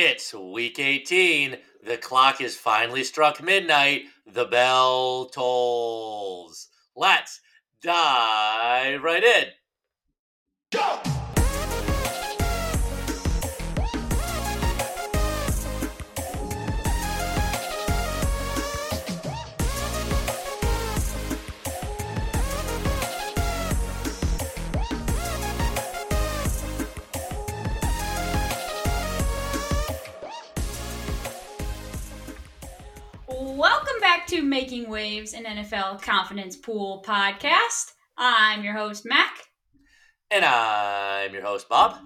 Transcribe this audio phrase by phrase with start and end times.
[0.00, 1.56] It's week 18.
[1.84, 4.02] The clock is finally struck midnight.
[4.32, 6.68] The bell tolls.
[6.94, 7.40] Let's
[7.82, 9.46] dive right in.
[10.70, 11.17] Go!
[34.28, 37.92] To Making Waves, an NFL Confidence Pool podcast.
[38.18, 39.32] I'm your host, Mack.
[40.30, 41.96] And I'm your host, Bob.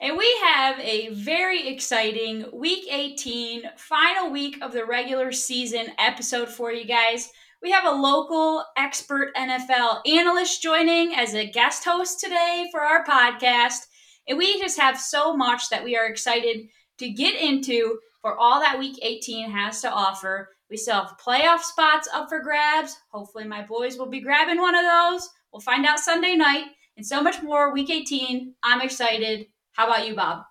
[0.00, 6.48] And we have a very exciting Week 18, final week of the regular season episode
[6.48, 7.28] for you guys.
[7.62, 13.04] We have a local expert NFL analyst joining as a guest host today for our
[13.04, 13.80] podcast.
[14.26, 16.68] And we just have so much that we are excited
[16.98, 20.48] to get into for all that Week 18 has to offer.
[20.74, 22.98] We still have playoff spots up for grabs.
[23.12, 25.30] Hopefully, my boys will be grabbing one of those.
[25.52, 26.64] We'll find out Sunday night
[26.96, 27.72] and so much more.
[27.72, 28.52] Week 18.
[28.64, 29.46] I'm excited.
[29.74, 30.42] How about you, Bob?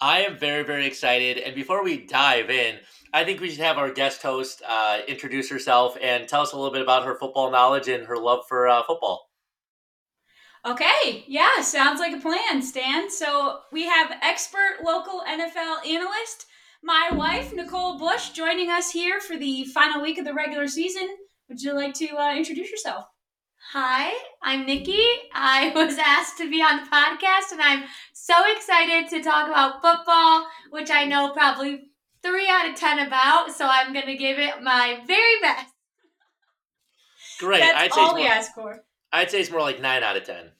[0.00, 1.36] I am very, very excited.
[1.36, 2.76] And before we dive in,
[3.12, 6.56] I think we should have our guest host uh, introduce herself and tell us a
[6.56, 9.28] little bit about her football knowledge and her love for uh, football.
[10.64, 13.10] Okay, yeah, sounds like a plan, Stan.
[13.10, 16.46] So we have expert local NFL analyst
[16.82, 21.08] my wife, Nicole Bush, joining us here for the final week of the regular season.
[21.48, 23.06] Would you like to uh, introduce yourself?
[23.72, 25.02] Hi, I'm Nikki.
[25.34, 29.82] I was asked to be on the podcast, and I'm so excited to talk about
[29.82, 31.90] football, which I know probably
[32.22, 33.52] three out of ten about.
[33.52, 35.72] So I'm going to give it my very best.
[37.38, 37.60] Great.
[37.60, 38.84] That's I'd say all more, we ask for.
[39.12, 40.50] I'd say it's more like nine out of ten.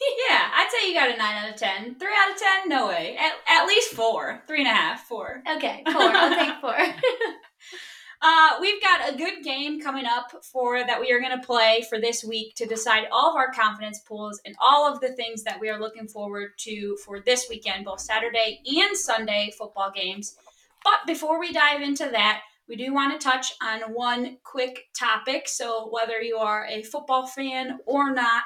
[0.00, 1.96] Yeah, I'd say you got a 9 out of 10.
[1.96, 2.68] 3 out of 10?
[2.68, 3.16] No way.
[3.18, 4.42] At, at least 4.
[4.46, 5.42] Three and a half, four.
[5.56, 5.94] Okay, 4.
[5.96, 6.70] I'll take 4.
[8.22, 11.84] uh, we've got a good game coming up for that we are going to play
[11.88, 15.42] for this week to decide all of our confidence pools and all of the things
[15.42, 20.36] that we are looking forward to for this weekend, both Saturday and Sunday football games.
[20.82, 25.48] But before we dive into that, we do want to touch on one quick topic.
[25.48, 28.44] So, whether you are a football fan or not,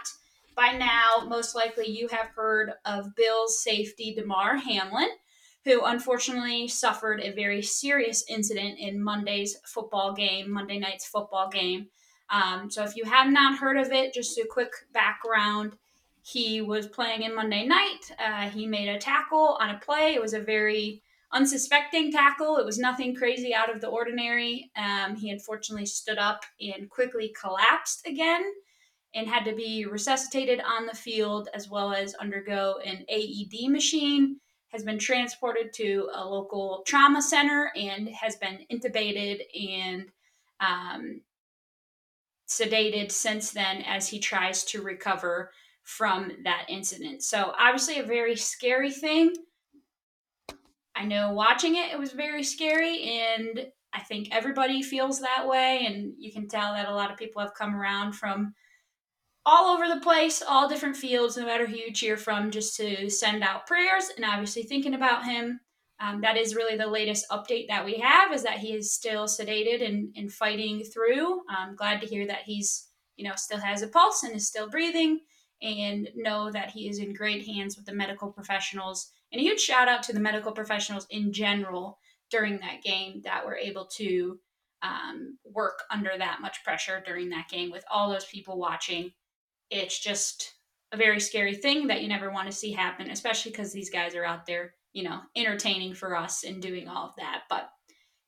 [0.55, 5.09] by now, most likely you have heard of Bills safety Damar Hamlin,
[5.65, 11.89] who unfortunately suffered a very serious incident in Monday's football game, Monday night's football game.
[12.31, 15.73] Um, so if you have not heard of it, just a quick background.
[16.23, 18.11] He was playing in Monday night.
[18.19, 20.15] Uh, he made a tackle on a play.
[20.15, 22.57] It was a very unsuspecting tackle.
[22.57, 24.71] It was nothing crazy out of the ordinary.
[24.77, 28.45] Um, he unfortunately stood up and quickly collapsed again
[29.15, 34.41] and had to be resuscitated on the field as well as undergo an AED machine.
[34.69, 40.07] Has been transported to a local trauma center and has been intubated and
[40.59, 41.21] um,
[42.49, 45.53] sedated since then as he tries to recover
[45.85, 47.23] from that incident.
[47.23, 49.35] So, obviously, a very scary thing.
[50.97, 55.85] I know watching it, it was very scary, and I think everybody feels that way.
[55.87, 58.55] And you can tell that a lot of people have come around from
[59.47, 63.11] all over the place, all different fields, no matter who you cheer from, just to
[63.11, 65.61] send out prayers and obviously thinking about him.
[66.01, 69.27] Um, that is really the latest update that we have is that he is still
[69.27, 71.43] sedated and, and fighting through.
[71.49, 74.69] I'm glad to hear that he's, you know, still has a pulse and is still
[74.69, 75.21] breathing
[75.63, 79.13] and know that he is in great hands with the medical professionals.
[79.31, 81.99] And a huge shout out to the medical professionals in general
[82.31, 84.39] during that game that were able to
[84.83, 89.13] um, work under that much pressure during that game with all those people watching
[89.75, 90.55] it's just
[90.93, 94.15] a very scary thing that you never want to see happen, especially because these guys
[94.15, 97.43] are out there, you know, entertaining for us and doing all of that.
[97.51, 97.69] But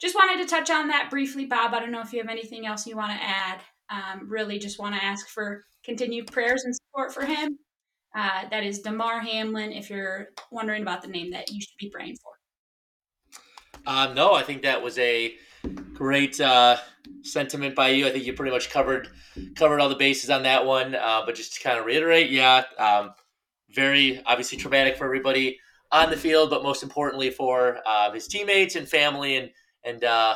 [0.00, 1.72] just wanted to touch on that briefly, Bob.
[1.72, 3.60] I don't know if you have anything else you want to add.
[3.88, 7.56] Um, really, just want to ask for continued prayers and support for him.
[8.14, 9.72] Uh, that is Damar Hamlin.
[9.72, 12.32] If you're wondering about the name that you should be praying for.
[13.86, 15.36] Uh, no, I think that was a
[15.92, 16.76] great uh,
[17.22, 18.06] sentiment by you.
[18.06, 19.08] I think you pretty much covered
[19.54, 20.94] covered all the bases on that one.
[20.94, 23.10] Uh, but just to kind of reiterate, yeah, um,
[23.70, 25.58] very obviously traumatic for everybody
[25.92, 29.50] on the field, but most importantly for uh, his teammates and family and
[29.84, 30.34] and uh,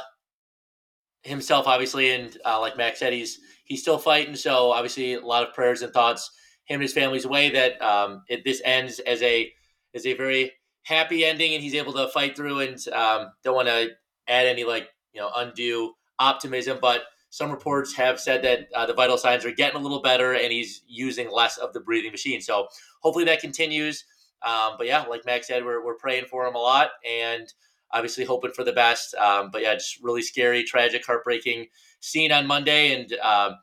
[1.23, 2.13] himself, obviously.
[2.13, 4.37] And uh, like Max said, he's he's still fighting.
[4.37, 6.31] So obviously, a lot of prayers and thoughts
[6.67, 9.53] him and his family's way that um, it, this ends as a
[9.95, 10.53] as a very
[10.83, 12.61] happy ending, and he's able to fight through.
[12.61, 13.91] And um, don't want to
[14.29, 18.93] add any like you know undue optimism, but some reports have said that uh, the
[18.95, 22.41] vital signs are getting a little better and he's using less of the breathing machine.
[22.41, 22.67] So
[23.01, 24.05] hopefully that continues.
[24.43, 27.53] Um, but yeah, like Max said, we're, we're praying for him a lot and
[27.93, 29.15] obviously hoping for the best.
[29.15, 31.67] Um, but yeah, just really scary, tragic, heartbreaking
[32.01, 32.95] scene on Monday.
[32.95, 33.57] And um,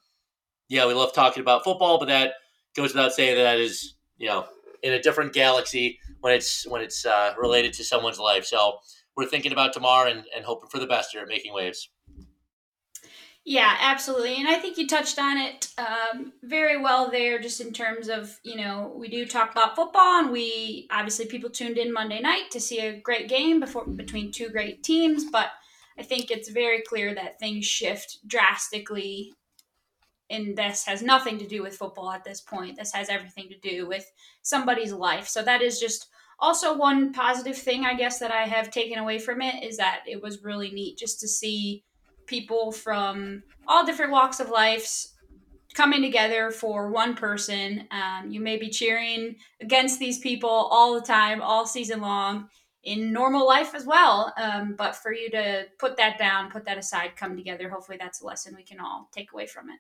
[0.70, 2.34] yeah, we love talking about football, but that
[2.76, 4.46] goes without saying that that is, you know,
[4.82, 8.46] in a different galaxy when it's when it's uh, related to someone's life.
[8.46, 8.78] So
[9.18, 11.90] we're thinking about tomorrow and, and hoping for the best here at Making Waves.
[13.44, 14.36] Yeah, absolutely.
[14.36, 18.38] And I think you touched on it um, very well there, just in terms of,
[18.44, 22.52] you know, we do talk about football, and we obviously people tuned in Monday night
[22.52, 25.32] to see a great game before between two great teams.
[25.32, 25.48] But
[25.98, 29.34] I think it's very clear that things shift drastically.
[30.30, 32.76] And this has nothing to do with football at this point.
[32.76, 34.12] This has everything to do with
[34.42, 35.30] somebody's life.
[35.30, 36.08] So that is just
[36.40, 40.02] also one positive thing, I guess, that I have taken away from it is that
[40.08, 41.84] it was really neat just to see
[42.28, 45.08] people from all different walks of life
[45.74, 47.88] coming together for one person.
[47.92, 52.50] Um, you may be cheering against these people all the time, all season long,
[52.84, 54.34] in normal life as well.
[54.38, 58.22] Um, but for you to put that down, put that aside, come together, hopefully that's
[58.22, 59.80] a lesson we can all take away from it.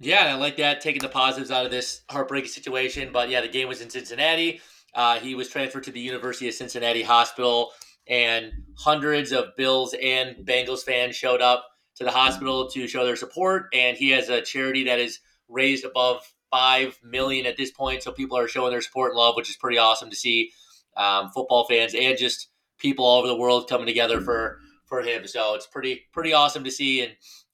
[0.00, 3.10] Yeah, I like that, taking the positives out of this heartbreaking situation.
[3.12, 4.60] But yeah, the game was in Cincinnati.
[4.94, 7.72] Uh, he was transferred to the University of Cincinnati Hospital
[8.08, 11.66] and hundreds of Bills and Bengals fans showed up
[11.96, 13.66] to the hospital to show their support.
[13.72, 18.12] And he has a charity that is raised above five million at this point, so
[18.12, 20.50] people are showing their support and love, which is pretty awesome to see.
[20.94, 25.26] Um, football fans and just people all over the world coming together for for him.
[25.26, 27.02] So it's pretty pretty awesome to see.
[27.02, 27.12] And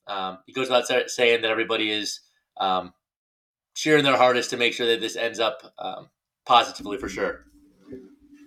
[0.09, 2.21] um, he goes without saying that everybody is
[2.57, 2.93] um,
[3.75, 6.09] cheering their hardest to make sure that this ends up um,
[6.49, 7.45] positively for sure.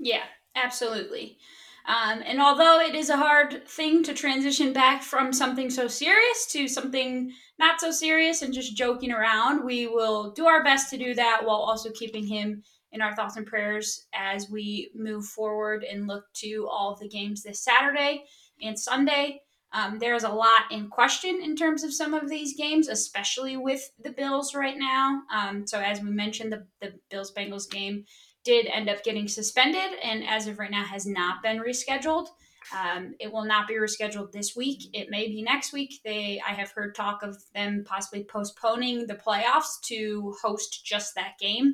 [0.02, 0.24] Yeah,
[0.56, 1.38] absolutely.
[1.86, 6.48] Um, and although it is a hard thing to transition back from something so serious
[6.52, 10.98] to something not so serious and just joking around, we will do our best to
[10.98, 15.84] do that while also keeping him in our thoughts and prayers as we move forward
[15.84, 18.24] and look to all of the games this Saturday
[18.62, 19.42] and Sunday.
[19.74, 23.56] Um, there is a lot in question in terms of some of these games, especially
[23.56, 25.22] with the Bills right now.
[25.34, 28.06] Um, so, as we mentioned, the, the Bills Bengals game
[28.44, 32.28] did end up getting suspended and as of right now has not been rescheduled.
[32.76, 34.84] Um, it will not be rescheduled this week.
[34.94, 36.00] It may be next week.
[36.04, 41.38] They, I have heard talk of them possibly postponing the playoffs to host just that
[41.40, 41.74] game.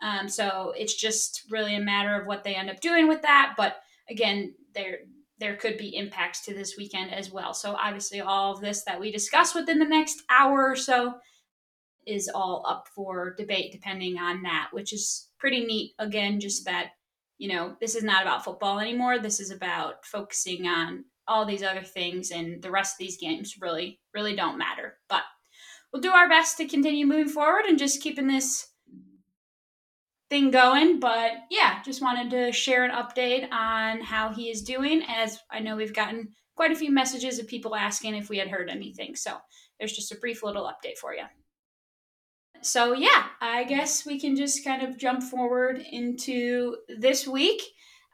[0.00, 3.54] Um, so it's just really a matter of what they end up doing with that.
[3.56, 3.76] But
[4.08, 4.98] again, there
[5.40, 7.54] there could be impacts to this weekend as well.
[7.54, 11.14] So obviously, all of this that we discuss within the next hour or so
[12.06, 15.92] is all up for debate, depending on that, which is pretty neat.
[15.98, 16.90] Again, just that,
[17.36, 19.18] you know, this is not about football anymore.
[19.18, 23.56] This is about focusing on all these other things, and the rest of these games
[23.60, 24.96] really, really don't matter.
[25.08, 25.22] But
[25.92, 28.67] we'll do our best to continue moving forward and just keeping this
[30.30, 31.00] thing going.
[31.00, 35.60] But yeah, just wanted to share an update on how he is doing, as I
[35.60, 39.14] know we've gotten quite a few messages of people asking if we had heard anything.
[39.16, 39.36] So
[39.78, 41.24] there's just a brief little update for you
[42.62, 47.62] so yeah, I guess we can just kind of jump forward into this week.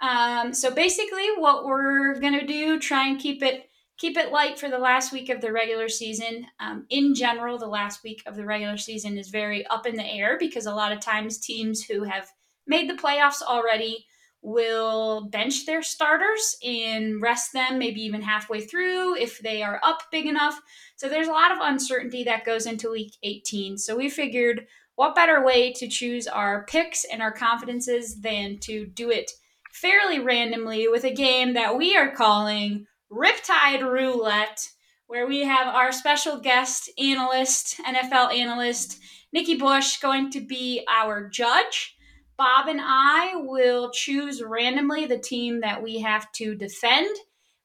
[0.03, 3.69] Um, so basically, what we're gonna do, try and keep it
[3.99, 6.47] keep it light for the last week of the regular season.
[6.61, 10.05] Um, in general, the last week of the regular season is very up in the
[10.07, 12.31] air because a lot of times teams who have
[12.67, 14.07] made the playoffs already
[14.43, 20.03] will bench their starters and rest them maybe even halfway through if they are up
[20.13, 20.61] big enough.
[20.97, 23.79] So there's a lot of uncertainty that goes into week 18.
[23.79, 28.87] So we figured what better way to choose our picks and our confidences than to
[28.87, 29.31] do it
[29.73, 34.69] fairly randomly with a game that we are calling Riptide Roulette,
[35.07, 38.99] where we have our special guest analyst, NFL analyst,
[39.33, 41.97] Nikki Bush, going to be our judge.
[42.37, 47.17] Bob and I will choose randomly the team that we have to defend.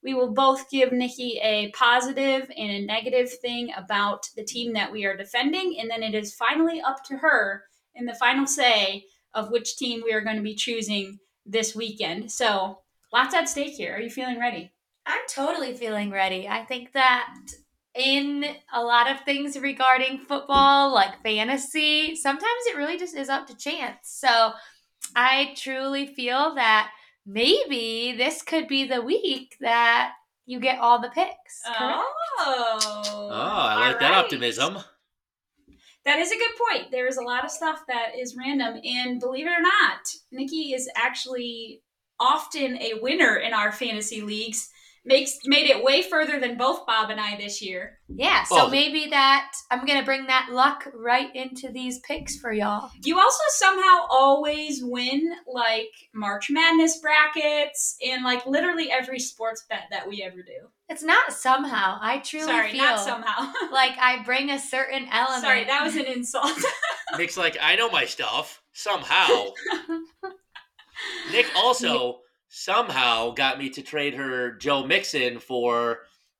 [0.03, 4.91] We will both give Nikki a positive and a negative thing about the team that
[4.91, 7.63] we are defending, and then it is finally up to her
[7.95, 12.31] in the final say of which team we are going to be choosing this weekend.
[12.31, 13.95] So, lots at stake here.
[13.95, 14.71] Are you feeling ready?
[15.09, 16.47] I'm totally feeling ready.
[16.47, 17.33] I think that
[17.95, 23.47] in a lot of things regarding football, like fantasy, sometimes it really just is up
[23.47, 23.97] to chance.
[24.03, 24.51] So
[25.15, 26.91] I truly feel that
[27.25, 30.11] maybe this could be the week that
[30.45, 31.61] you get all the picks.
[31.65, 31.73] Oh.
[31.73, 32.03] Correct?
[32.41, 34.77] Oh, oh, I like that optimism.
[36.05, 36.91] That is a good point.
[36.91, 40.73] There is a lot of stuff that is random, and believe it or not, Nikki
[40.73, 41.81] is actually
[42.19, 44.69] often a winner in our fantasy leagues
[45.05, 47.99] makes made it way further than both Bob and I this year.
[48.07, 52.51] Yeah, so Well- maybe that I'm gonna bring that luck right into these picks for
[52.51, 52.89] y'all.
[53.03, 59.83] You also somehow always win like March Madness brackets and like literally every sports bet
[59.91, 60.67] that we ever do.
[60.89, 61.99] It's not somehow.
[62.01, 63.51] I truly Sorry, feel not somehow.
[63.71, 65.43] like I bring a certain element.
[65.43, 66.51] Sorry, that was an insult.
[67.17, 69.27] Nick's like, I know my stuff somehow.
[71.31, 75.99] Nick also somehow got me to trade her Joe Mixon for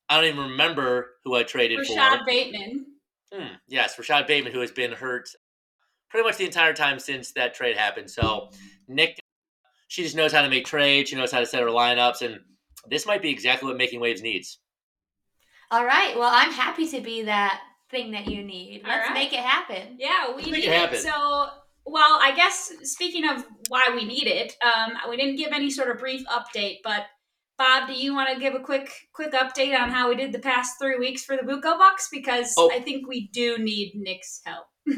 [0.10, 2.02] I don't even remember who I traded Rashod for.
[2.02, 2.86] Rashod Bateman.
[3.32, 5.30] Hmm, yes, Rashod Bateman, who has been hurt
[6.10, 8.10] pretty much the entire time since that trade happened.
[8.10, 8.50] So
[8.88, 9.20] Nick,
[9.88, 11.12] she just knows how to make trades.
[11.12, 12.40] She knows how to set her lineups, and
[12.90, 14.60] this might be exactly what Making Waves needs.
[15.72, 16.18] All right.
[16.18, 17.62] Well, I'm happy to be that
[17.92, 18.82] thing that you need.
[18.84, 19.14] Let's right.
[19.14, 19.98] make it happen.
[20.00, 20.74] Yeah, we Make need it it.
[20.74, 21.00] happen.
[21.00, 21.50] So,
[21.92, 25.90] well, I guess speaking of why we need it, um, we didn't give any sort
[25.90, 27.06] of brief update, but
[27.58, 30.40] Bob, do you want to give a quick quick update on how we did the
[30.40, 32.08] past three weeks for the Buco Bucks?
[32.12, 32.72] Because Oh.
[32.72, 34.68] I think we do need Nick's help.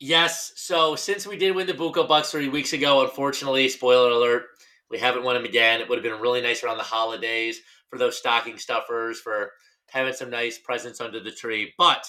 [0.00, 0.52] Yes.
[0.56, 4.44] So since we did win the Buco Bucks three weeks ago, unfortunately, spoiler alert,
[4.90, 5.80] we haven't won them again.
[5.80, 7.60] It would have been really nice around the holidays
[7.90, 9.50] for those stocking stuffers, for
[9.90, 11.74] having some nice presents under the tree.
[11.76, 12.04] But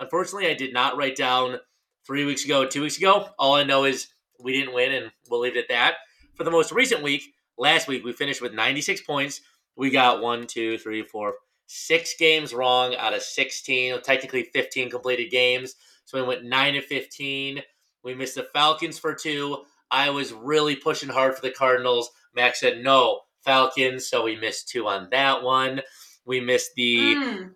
[0.00, 1.58] unfortunately, I did not write down
[2.06, 3.28] three weeks ago, two weeks ago.
[3.38, 4.08] All I know is
[4.40, 5.94] we didn't win, and we'll leave it at that.
[6.34, 9.40] For the most recent week, last week, we finished with 96 points.
[9.76, 11.34] We got one, two, three, four,
[11.66, 15.74] six games wrong out of 16, technically 15 completed games.
[16.04, 17.62] So we went 9 of 15.
[18.04, 19.64] We missed the Falcons for two.
[19.90, 22.10] I was really pushing hard for the Cardinals.
[22.34, 24.08] Max said no, Falcons.
[24.08, 25.80] So we missed two on that one.
[26.24, 27.14] We missed the.
[27.14, 27.50] Mm,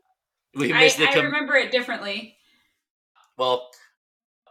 [0.55, 1.09] We I, missed the.
[1.09, 2.37] I remember it differently.
[3.37, 3.69] well,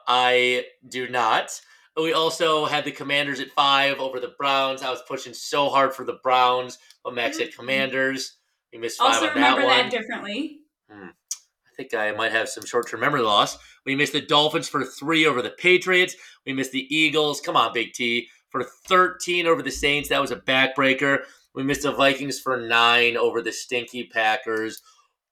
[0.10, 1.62] I do not.
[1.96, 4.82] We also had the Commanders at five over the Browns.
[4.82, 7.60] I was pushing so hard for the Browns, but Max said mm-hmm.
[7.60, 8.38] Commanders.
[8.74, 9.90] We missed five Also on remember that that, one.
[9.92, 10.60] differently.
[10.90, 11.10] Hmm.
[11.10, 13.58] I think I might have some short-term memory loss.
[13.86, 16.16] We missed the Dolphins for three over the Patriots.
[16.46, 17.40] We missed the Eagles.
[17.40, 20.10] Come on, Big T for 13 over the Saints.
[20.10, 21.20] That was a backbreaker.
[21.54, 24.82] We missed the Vikings for nine over the stinky Packers.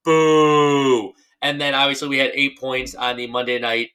[0.03, 1.13] Boo!
[1.41, 3.89] And then obviously we had eight points on the Monday night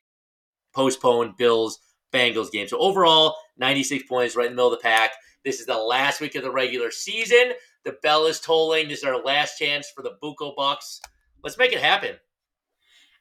[0.75, 1.79] postponed Bills
[2.13, 2.69] Bengals game.
[2.69, 5.13] So overall, 96 points, right in the middle of the pack.
[5.45, 7.53] This is the last week of the regular season.
[7.85, 8.89] The bell is tolling.
[8.89, 11.01] This is our last chance for the Buco Bucks.
[11.43, 12.17] Let's make it happen.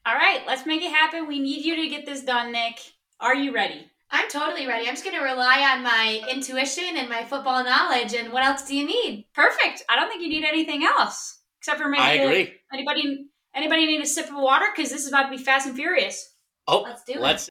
[0.06, 1.28] All right, let's make it happen.
[1.28, 2.80] We need you to get this done, Nick.
[3.20, 3.88] Are you ready?
[4.10, 4.88] I'm totally ready.
[4.88, 8.14] I'm just gonna rely on my intuition and my football knowledge.
[8.14, 9.28] And what else do you need?
[9.34, 9.84] Perfect.
[9.90, 12.54] I don't think you need anything else except for maybe I agree.
[12.74, 15.76] anybody anybody need a sip of water because this is about to be fast and
[15.76, 16.31] furious.
[16.72, 17.22] Oh, Let's do it.
[17.22, 17.50] let's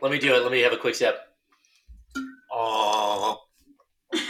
[0.00, 0.42] let me do it.
[0.42, 1.18] Let me have a quick sip.
[2.50, 3.38] Oh,
[4.14, 4.20] All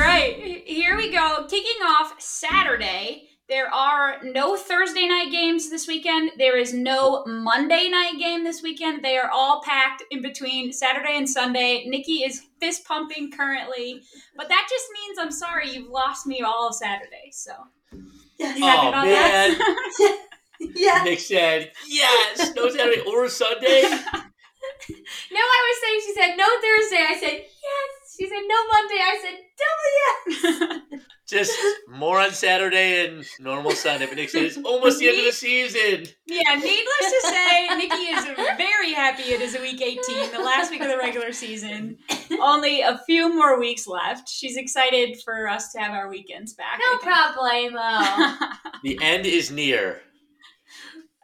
[0.00, 1.46] right, here we go.
[1.48, 3.28] Kicking off Saturday.
[3.48, 6.30] There are no Thursday night games this weekend.
[6.38, 9.04] There is no Monday night game this weekend.
[9.04, 11.84] They are all packed in between Saturday and Sunday.
[11.86, 14.00] Nikki is fist pumping currently,
[14.36, 17.30] but that just means I'm sorry you've lost me all of Saturday.
[17.32, 17.52] So
[18.38, 19.56] you happy Oh, man.
[20.66, 20.72] that?
[20.80, 21.02] yeah.
[21.04, 22.52] Nick said yes.
[22.54, 23.82] No Saturday or Sunday.
[25.32, 27.04] No, I was saying she said no Thursday.
[27.08, 28.16] I said yes.
[28.18, 29.00] She said no Monday.
[29.00, 31.02] I said double yes.
[31.28, 34.06] Just more on Saturday and normal Sunday.
[34.06, 36.04] But Nick said it's almost the end of the season.
[36.26, 38.24] Yeah, needless to say, Nikki is
[38.56, 41.96] very happy it is week 18, the last week of the regular season.
[42.40, 44.28] Only a few more weeks left.
[44.28, 46.78] She's excited for us to have our weekends back.
[46.78, 47.74] No I think.
[47.74, 48.82] problemo.
[48.82, 50.02] The end is near.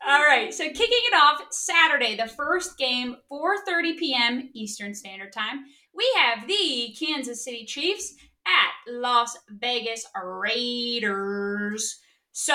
[0.08, 4.48] All right, so kicking it off Saturday, the first game, 4:30 p.m.
[4.54, 5.66] Eastern Standard Time.
[5.94, 8.14] We have the Kansas City Chiefs
[8.46, 12.00] at Las Vegas Raiders.
[12.32, 12.54] So,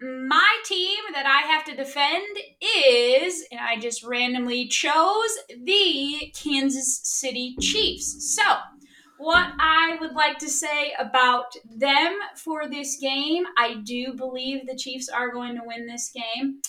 [0.00, 2.38] my team that I have to defend
[2.86, 8.34] is, and I just randomly chose the Kansas City Chiefs.
[8.34, 8.42] So,
[9.22, 14.76] what I would like to say about them for this game, I do believe the
[14.76, 16.60] Chiefs are going to win this game.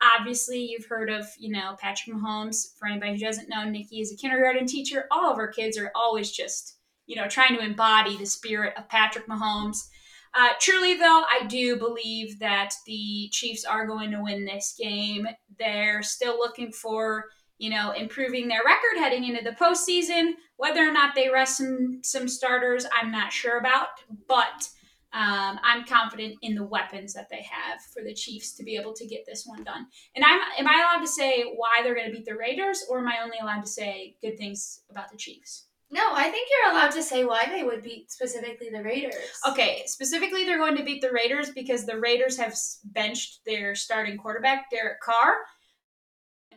[0.00, 2.78] Obviously, you've heard of, you know, Patrick Mahomes.
[2.78, 5.06] For anybody who doesn't know, Nikki is a kindergarten teacher.
[5.10, 8.88] All of our kids are always just, you know, trying to embody the spirit of
[8.88, 9.88] Patrick Mahomes.
[10.34, 15.26] Uh, truly, though, I do believe that the Chiefs are going to win this game.
[15.58, 17.26] They're still looking for,
[17.62, 20.32] you know, improving their record heading into the postseason.
[20.56, 23.86] Whether or not they rest some some starters, I'm not sure about,
[24.26, 24.68] but
[25.12, 28.94] um, I'm confident in the weapons that they have for the Chiefs to be able
[28.94, 29.86] to get this one done.
[30.16, 32.98] And I'm am I allowed to say why they're going to beat the Raiders, or
[32.98, 35.66] am I only allowed to say good things about the Chiefs?
[35.88, 39.14] No, I think you're allowed to say why they would beat specifically the Raiders.
[39.48, 44.16] Okay, specifically, they're going to beat the Raiders because the Raiders have benched their starting
[44.16, 45.34] quarterback, Derek Carr,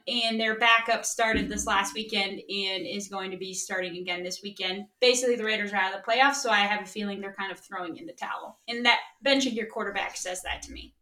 [0.07, 4.41] and their backup started this last weekend and is going to be starting again this
[4.43, 4.85] weekend.
[5.01, 7.51] Basically, the Raiders are out of the playoffs, so I have a feeling they're kind
[7.51, 8.59] of throwing in the towel.
[8.67, 10.93] And that benching your quarterback says that to me.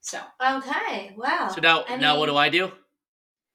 [0.00, 1.50] So, Okay, wow.
[1.54, 2.70] So now, I now what do I do?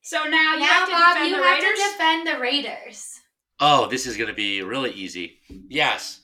[0.02, 1.80] so now you now, have to Bob, defend you the have Raiders.
[1.80, 3.20] to defend the Raiders.
[3.60, 5.40] Oh, this is going to be really easy.
[5.50, 6.22] Yes.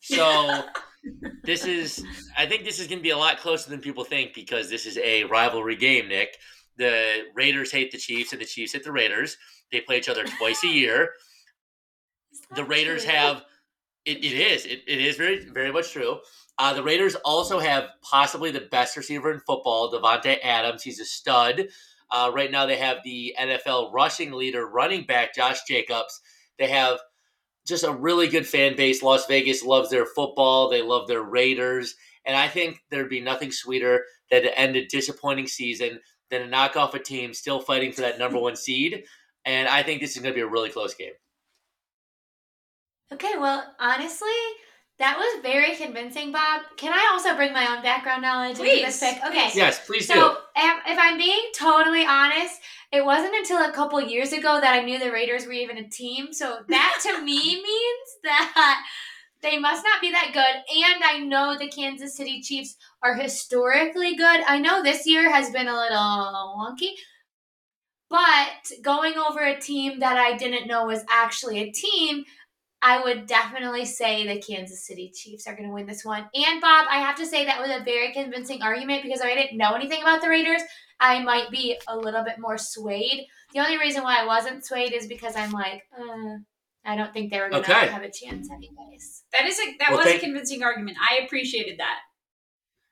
[0.00, 0.62] So
[1.44, 2.04] this is,
[2.36, 4.84] I think this is going to be a lot closer than people think because this
[4.86, 6.36] is a rivalry game, Nick.
[6.76, 9.36] The Raiders hate the Chiefs and the Chiefs hate the Raiders.
[9.70, 11.10] They play each other twice a year.
[12.54, 13.14] The Raiders true?
[13.14, 13.44] have,
[14.04, 16.18] it, it is, it, it is very, very much true.
[16.58, 20.82] Uh, the Raiders also have possibly the best receiver in football, Davante Adams.
[20.82, 21.68] He's a stud.
[22.10, 26.20] Uh, right now, they have the NFL rushing leader, running back Josh Jacobs.
[26.58, 26.98] They have
[27.66, 29.02] just a really good fan base.
[29.02, 30.68] Las Vegas loves their football.
[30.68, 31.94] They love their Raiders.
[32.24, 36.00] And I think there'd be nothing sweeter than to end a disappointing season
[36.30, 39.04] than to knock off a team still fighting for that number one seed.
[39.44, 41.12] And I think this is going to be a really close game.
[43.12, 44.28] Okay, well, honestly,
[44.98, 46.62] that was very convincing, Bob.
[46.76, 49.24] Can I also bring my own background knowledge into this Please, pick?
[49.24, 49.50] Okay.
[49.54, 50.36] Yes, please So, do.
[50.56, 52.60] if, if I'm being totally honest,
[52.92, 55.88] it wasn't until a couple years ago that I knew the Raiders were even a
[55.88, 56.32] team.
[56.32, 58.84] So that to me means that
[59.44, 60.42] they must not be that good.
[60.42, 64.40] And I know the Kansas City Chiefs are historically good.
[64.48, 66.94] I know this year has been a little wonky.
[68.10, 72.24] But going over a team that I didn't know was actually a team,
[72.80, 76.26] I would definitely say the Kansas City Chiefs are going to win this one.
[76.34, 79.58] And Bob, I have to say that was a very convincing argument because I didn't
[79.58, 80.62] know anything about the Raiders.
[81.00, 83.26] I might be a little bit more swayed.
[83.52, 86.36] The only reason why I wasn't swayed is because I'm like, uh,
[86.84, 87.86] I don't think they were going to Okay.
[87.88, 89.24] have a chance anyways.
[89.32, 90.96] that is a that Well, was thank- a convincing argument.
[91.10, 91.98] I appreciated that.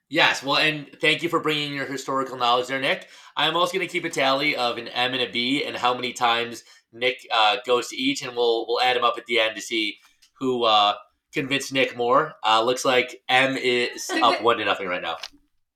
[0.09, 3.09] Yes, well, and thank you for bringing your historical knowledge there, Nick.
[3.35, 5.95] I'm also going to keep a tally of an M and a B and how
[5.95, 9.41] many times Nick uh, goes to each, and we'll we'll add them up at the
[9.41, 9.97] end to see
[10.39, 10.95] who uh,
[11.33, 12.35] convinced Nick more.
[12.45, 15.17] Uh, looks like M is up one to nothing right now.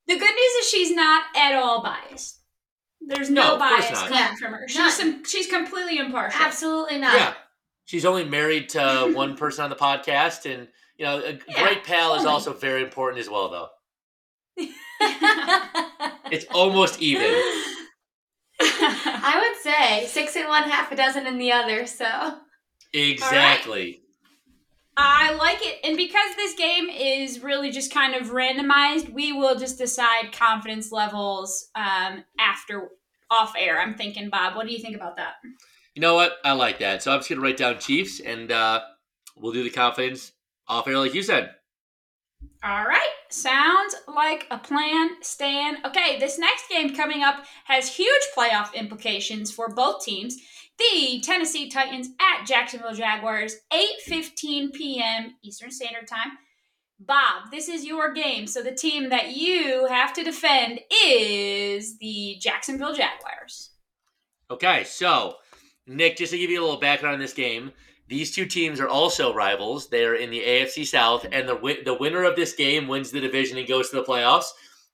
[0.06, 2.40] The good news is she's not at all biased.
[3.00, 4.68] There's No, no, bias coming Yeah, from her.
[4.68, 6.40] She's some, she's completely impartial.
[6.42, 7.14] Absolutely not.
[7.14, 7.34] Yeah,
[7.86, 10.68] she's only married to one person on the podcast, and
[10.98, 13.48] you know, a Yeah, great pal is also very important as well.
[13.48, 13.68] Though
[16.30, 17.42] it's almost even.
[18.60, 21.86] I would say six in one, half a dozen in the other.
[21.86, 22.06] So
[22.92, 24.00] Exactly.
[24.96, 25.80] I like it.
[25.84, 30.90] And because this game is really just kind of randomized, we will just decide confidence
[30.90, 32.88] levels um, after
[33.30, 33.78] off air.
[33.78, 35.34] I'm thinking, Bob, what do you think about that?
[35.96, 36.36] You know what?
[36.44, 37.02] I like that.
[37.02, 38.82] So I'm just gonna write down Chiefs, and uh,
[39.34, 40.30] we'll do the confidence
[40.68, 41.54] off air, like you said.
[42.62, 43.08] All right.
[43.30, 45.78] Sounds like a plan, Stan.
[45.86, 50.36] Okay, this next game coming up has huge playoff implications for both teams.
[50.78, 55.36] The Tennessee Titans at Jacksonville Jaguars, 8:15 p.m.
[55.42, 56.32] Eastern Standard Time.
[57.00, 58.46] Bob, this is your game.
[58.46, 63.70] So the team that you have to defend is the Jacksonville Jaguars.
[64.50, 65.36] Okay, so
[65.86, 67.72] Nick, just to give you a little background on this game,
[68.08, 69.88] these two teams are also rivals.
[69.88, 73.20] They are in the AFC South, and the the winner of this game wins the
[73.20, 74.46] division and goes to the playoffs,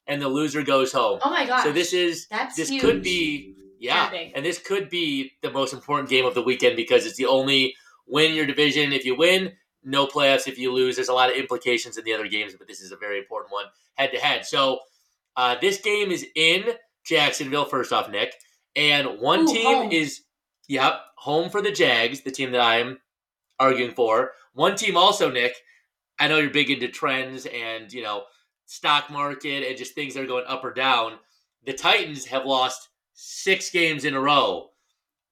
[0.07, 1.21] and the loser goes home.
[1.23, 1.65] oh my gosh.
[1.65, 2.83] so this is that's this huge.
[2.83, 7.05] could be yeah, and this could be the most important game of the weekend because
[7.05, 7.75] it's the only
[8.07, 9.53] win your division if you win,
[9.85, 10.97] no playoffs if you lose.
[10.97, 13.53] There's a lot of implications in the other games, but this is a very important
[13.53, 14.47] one head to head.
[14.47, 14.81] So
[15.37, 16.65] uh, this game is in
[17.05, 17.65] Jacksonville.
[17.65, 18.35] First off, Nick,
[18.77, 19.93] and one Ooh, team home.
[19.93, 20.23] is
[20.69, 22.99] yep home for the Jags, the team that I'm
[23.61, 24.33] arguing for.
[24.55, 25.55] One team also, Nick.
[26.19, 28.25] I know you're big into trends and you know
[28.67, 31.15] stock market and just things that are going up or down.
[31.65, 34.71] The Titans have lost six games in a row,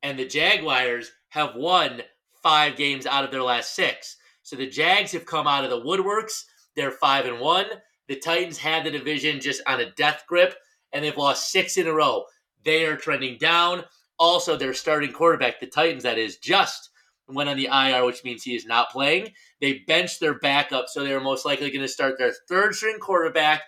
[0.02, 2.02] and the Jaguars have won
[2.42, 4.16] five games out of their last six.
[4.42, 6.44] So the Jags have come out of the woodworks.
[6.76, 7.66] They're five and one.
[8.08, 10.54] The Titans had the division just on a death grip,
[10.92, 12.24] and they've lost six in a row.
[12.64, 13.84] They are trending down.
[14.20, 16.90] Also, their starting quarterback, the Titans, that is, just
[17.26, 19.32] went on the IR, which means he is not playing.
[19.60, 23.62] They benched their backup, so they're most likely going to start their third string quarterback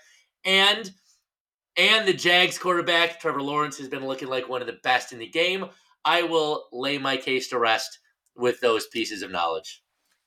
[0.44, 0.90] and
[1.76, 5.18] and the Jags quarterback, Trevor Lawrence, has been looking like one of the best in
[5.18, 5.66] the game.
[6.04, 7.98] I will lay my case to rest
[8.36, 9.82] with those pieces of knowledge.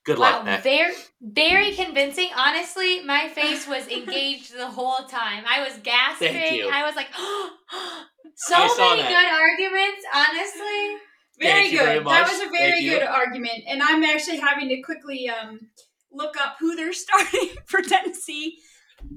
[0.06, 0.62] Good luck, Wow, Nick.
[0.62, 2.28] very, very convincing.
[2.36, 5.44] Honestly, my face was engaged the whole time.
[5.48, 6.32] I was gasping.
[6.32, 6.70] Thank you.
[6.72, 7.08] I was like,
[8.36, 9.08] so many that.
[9.08, 10.04] good arguments.
[10.14, 10.96] Honestly,
[11.40, 11.84] Very Thank you good.
[11.86, 12.90] very that was a very Thank you.
[12.92, 15.60] good argument, and I'm actually having to quickly um,
[16.12, 18.58] look up who they're starting for Tennessee,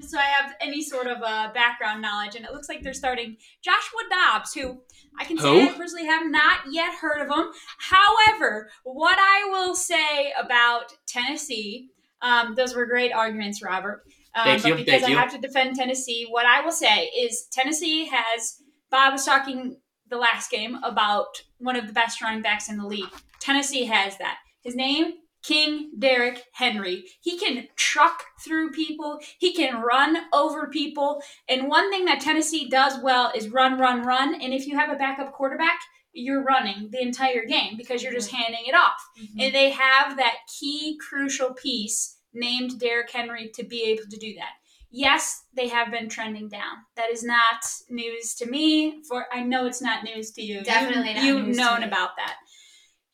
[0.02, 2.36] so I have any sort of uh, background knowledge.
[2.36, 4.82] And it looks like they're starting Joshua Dobbs, who
[5.20, 5.70] I can say Who?
[5.70, 7.52] I personally have not yet heard of him.
[7.78, 11.90] However, what I will say about Tennessee,
[12.22, 14.04] um, those were great arguments, Robert.
[14.36, 15.18] Um, Thank you, because thank I you.
[15.18, 18.62] have to defend Tennessee, what I will say is Tennessee has.
[18.92, 19.78] Bob was talking
[20.10, 23.10] the last game about one of the best running backs in the league.
[23.40, 24.38] Tennessee has that.
[24.62, 27.06] His name, King Derrick Henry.
[27.22, 31.22] He can truck through people, he can run over people.
[31.48, 34.42] And one thing that Tennessee does well is run, run, run.
[34.42, 35.80] And if you have a backup quarterback,
[36.12, 39.00] you're running the entire game because you're just handing it off.
[39.22, 39.40] Mm-hmm.
[39.40, 44.34] And they have that key crucial piece named Derrick Henry to be able to do
[44.36, 44.52] that.
[44.92, 46.78] Yes, they have been trending down.
[46.96, 49.04] That is not news to me.
[49.08, 50.64] For I know it's not news to you.
[50.64, 52.38] Definitely you, not You've news to known about that.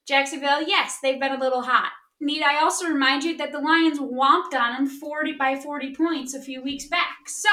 [0.08, 1.92] Jacksonville, yes, they've been a little hot.
[2.22, 6.34] Need I also remind you that the Lions whomped on them 40 by 40 points
[6.34, 7.28] a few weeks back.
[7.28, 7.50] So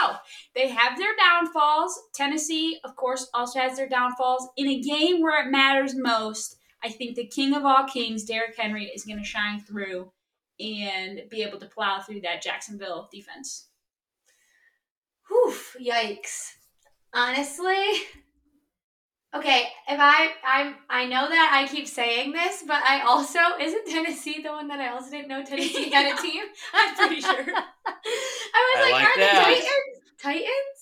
[0.55, 1.99] they have their downfalls.
[2.15, 4.49] Tennessee, of course, also has their downfalls.
[4.57, 8.57] In a game where it matters most, I think the king of all kings, Derrick
[8.57, 10.13] Henry, is going to shine through
[10.61, 13.69] and be able to plow through that Jacksonville defense.
[15.29, 16.53] Whew, yikes.
[17.13, 17.85] Honestly,
[19.35, 23.87] okay, if I I I know that I keep saying this, but I also isn't
[23.87, 26.43] Tennessee the one that I also didn't know Tennessee had a team?
[26.75, 27.31] I'm pretty sure.
[27.41, 29.35] I was I like, like are that.
[29.35, 30.79] the Titans Titans?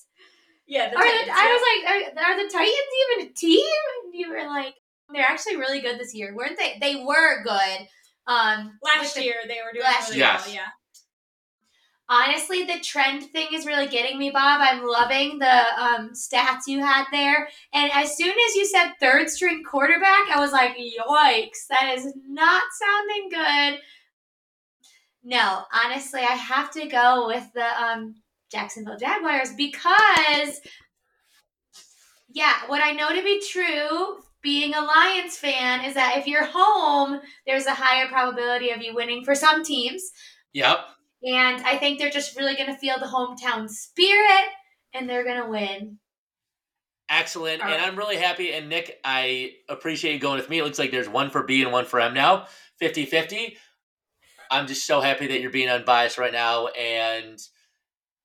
[0.67, 3.67] Yeah, the Are the, Titans, I was like, are, are the Titans even a team?
[4.05, 4.75] And you were like,
[5.13, 6.79] they're actually really good this year, weren't they?
[6.81, 7.79] They were good.
[8.29, 10.29] Um, last with the- year they were doing last really year.
[10.33, 10.55] well.
[10.55, 10.69] Yeah.
[12.13, 14.61] Honestly, the trend thing is really getting me, Bob.
[14.61, 17.49] I'm loving the um, stats you had there.
[17.73, 22.13] And as soon as you said third string quarterback, I was like, yikes, that is
[22.27, 23.81] not sounding good.
[25.23, 28.17] No, honestly, I have to go with the um,
[28.51, 30.61] Jacksonville Jaguars because,
[32.33, 36.45] yeah, what I know to be true, being a Lions fan, is that if you're
[36.45, 40.11] home, there's a higher probability of you winning for some teams.
[40.55, 40.79] Yep.
[41.23, 44.49] And I think they're just really going to feel the hometown spirit
[44.95, 45.99] and they're going to win.
[47.09, 47.63] Excellent.
[47.63, 47.83] All and.
[47.83, 48.53] I'm really happy.
[48.53, 50.61] And Nick, I appreciate you going with me.
[50.61, 52.47] It looks like there's one for B and one for M now
[52.79, 53.57] 50 50.
[54.51, 56.69] I'm just so happy that you're being unbiased right now.
[56.69, 57.39] And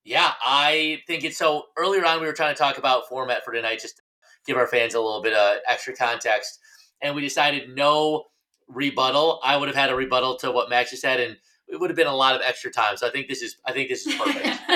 [0.03, 1.65] yeah, I think it's so.
[1.77, 4.03] Earlier on, we were trying to talk about format for tonight, just to
[4.45, 6.59] give our fans a little bit of extra context.
[7.01, 8.25] And we decided no
[8.67, 9.39] rebuttal.
[9.43, 11.97] I would have had a rebuttal to what Max just said, and it would have
[11.97, 12.97] been a lot of extra time.
[12.97, 14.45] So I think this is, I think this is perfect.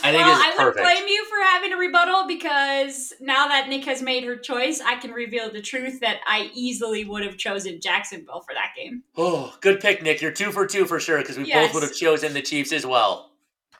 [0.00, 0.84] I think well, this is I wouldn't perfect.
[0.84, 4.94] blame you for having a rebuttal because now that Nick has made her choice, I
[4.94, 9.02] can reveal the truth that I easily would have chosen Jacksonville for that game.
[9.16, 10.22] Oh, good pick, Nick.
[10.22, 11.66] You're two for two for sure because we Yes.
[11.66, 13.32] both would have chosen the Chiefs as well.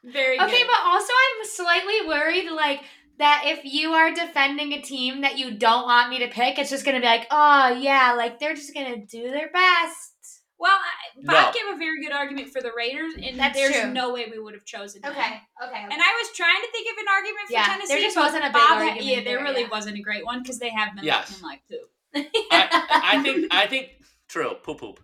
[0.03, 0.67] Very okay, good.
[0.67, 2.81] but also I'm slightly worried like
[3.19, 6.71] that if you are defending a team that you don't want me to pick, it's
[6.71, 10.15] just going to be like, "Oh, yeah, like they're just going to do their best."
[10.59, 11.61] Well, I, Bob No.
[11.61, 13.93] gave a very good argument for the Raiders, and That's there's true.
[13.93, 15.13] no way we would have chosen them.
[15.13, 15.21] Okay.
[15.65, 15.83] Okay.
[15.83, 17.95] And I was trying to think of an argument for Yeah, Tennessee.
[17.95, 19.69] there just wasn't a big Bob had- argument yeah, there there, really yeah.
[19.71, 21.31] wasn't a great one because they have been Yes.
[21.31, 21.91] looking like poop.
[22.51, 23.89] I, I think, I think,
[24.29, 25.01] true, poop poop,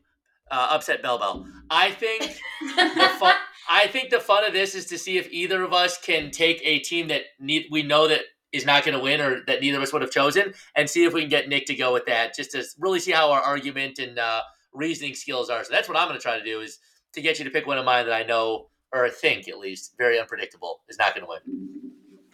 [0.50, 1.46] uh, upset Bell Bell.
[1.70, 2.22] I think
[2.60, 3.34] the fun,
[3.68, 6.60] I think the fun of this is to see if either of us can take
[6.64, 8.20] a team that need, we know that
[8.52, 11.04] is not going to win or that neither of us would have chosen, and see
[11.04, 13.40] if we can get Nick to go with that, just to really see how our
[13.40, 14.42] argument and uh,
[14.74, 15.64] reasoning skills are.
[15.64, 16.78] So that's what I'm going to try to do is
[17.14, 19.94] to get you to pick one of mine that I know or think at least
[19.96, 21.64] very unpredictable is not going to win.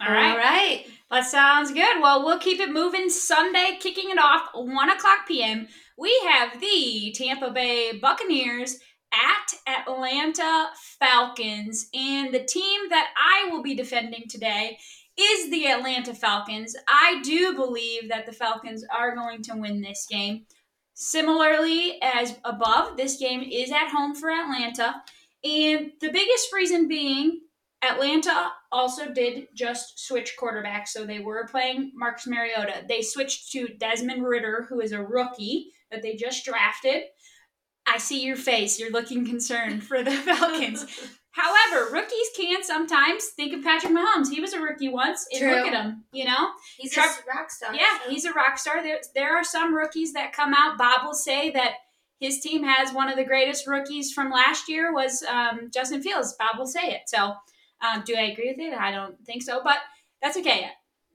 [0.01, 0.31] All right.
[0.31, 0.85] All right.
[1.11, 2.01] That sounds good.
[2.01, 3.09] Well, we'll keep it moving.
[3.09, 5.67] Sunday, kicking it off, 1 o'clock p.m.
[5.97, 8.79] We have the Tampa Bay Buccaneers
[9.13, 11.89] at Atlanta Falcons.
[11.93, 14.77] And the team that I will be defending today
[15.19, 16.75] is the Atlanta Falcons.
[16.87, 20.45] I do believe that the Falcons are going to win this game.
[21.03, 25.01] Similarly, as above, this game is at home for Atlanta.
[25.43, 27.41] And the biggest reason being
[27.81, 32.85] Atlanta also did just switch quarterbacks, so they were playing Marcus Mariota.
[32.87, 37.05] They switched to Desmond Ridder, who is a rookie that they just drafted.
[37.87, 38.79] I see your face.
[38.79, 40.85] You're looking concerned for the Falcons.
[41.31, 44.29] However, rookies can sometimes think of Patrick Mahomes.
[44.29, 45.55] He was a rookie once, and True.
[45.55, 46.03] look at him.
[46.11, 47.73] You know, He's a rock star.
[47.73, 48.83] yeah, so- he's a rock star.
[48.83, 50.77] There, there are some rookies that come out.
[50.77, 51.75] Bob will say that
[52.19, 56.35] his team has one of the greatest rookies from last year was um, Justin Fields.
[56.37, 57.01] Bob will say it.
[57.07, 57.33] So,
[57.81, 58.73] um, do I agree with it?
[58.77, 59.77] I don't think so, but
[60.21, 60.69] that's okay.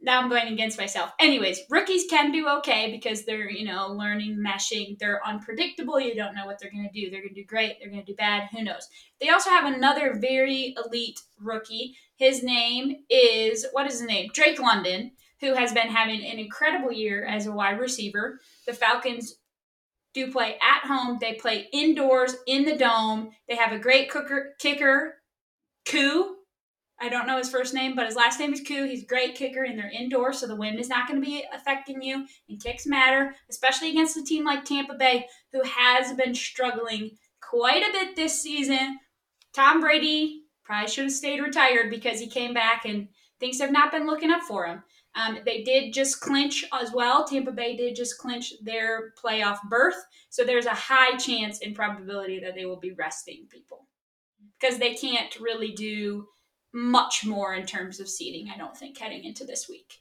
[0.06, 1.10] Now I'm going against myself.
[1.18, 4.96] Anyways, rookies can do okay because they're, you know, learning, meshing.
[4.98, 5.98] They're unpredictable.
[5.98, 7.10] You don't know what they're going to do.
[7.10, 7.78] They're going to do great.
[7.80, 8.48] They're going to do bad.
[8.52, 8.88] Who knows?
[9.20, 11.96] They also have another very elite rookie.
[12.14, 14.30] His name is, what is his name?
[14.32, 18.38] Drake London, who has been having an incredible year as a wide receiver.
[18.64, 19.34] The Falcons
[20.14, 21.18] do play at home.
[21.20, 23.30] They play indoors in the dome.
[23.48, 25.16] They have a great cooker, kicker,
[25.84, 26.36] Koo,
[26.98, 28.86] I don't know his first name, but his last name is Koo.
[28.86, 31.44] He's a great kicker, and they're indoor, so the wind is not going to be
[31.52, 32.26] affecting you.
[32.48, 37.10] And kicks matter, especially against a team like Tampa Bay, who has been struggling
[37.42, 38.98] quite a bit this season.
[39.52, 43.08] Tom Brady probably should have stayed retired because he came back and
[43.40, 44.82] things have not been looking up for him.
[45.14, 47.24] Um, they did just clinch as well.
[47.24, 49.96] Tampa Bay did just clinch their playoff berth,
[50.28, 53.86] so there's a high chance and probability that they will be resting people
[54.60, 56.26] because they can't really do
[56.76, 59.94] much more in terms of seeding, I don't think, heading into this week.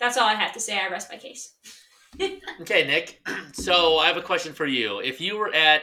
[0.00, 0.76] That's all I have to say.
[0.76, 1.54] I rest my case.
[2.60, 3.20] okay, Nick.
[3.52, 4.98] So I have a question for you.
[4.98, 5.82] If you were at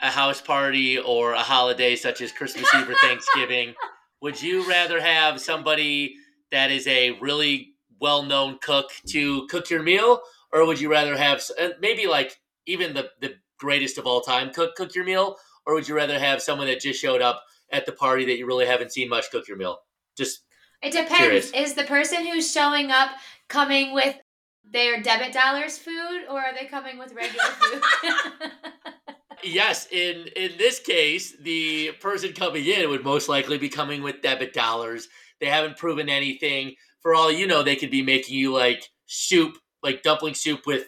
[0.00, 3.74] a house party or a holiday such as Christmas Eve or Thanksgiving,
[4.22, 6.14] would you rather have somebody
[6.52, 10.22] that is a really well known cook to cook your meal?
[10.52, 14.52] Or would you rather have uh, maybe like even the, the greatest of all time
[14.52, 15.36] cook cook your meal?
[15.66, 18.46] Or would you rather have someone that just showed up at the party that you
[18.46, 19.78] really haven't seen much cook your meal?
[20.16, 20.42] Just
[20.82, 21.16] it depends.
[21.16, 21.50] Curious.
[21.52, 23.10] Is the person who's showing up
[23.48, 24.16] coming with
[24.72, 27.82] their debit dollars food or are they coming with regular food?
[29.44, 34.22] yes, in in this case, the person coming in would most likely be coming with
[34.22, 35.08] debit dollars.
[35.40, 36.74] They haven't proven anything.
[37.00, 40.86] For all you know, they could be making you like soup, like dumpling soup with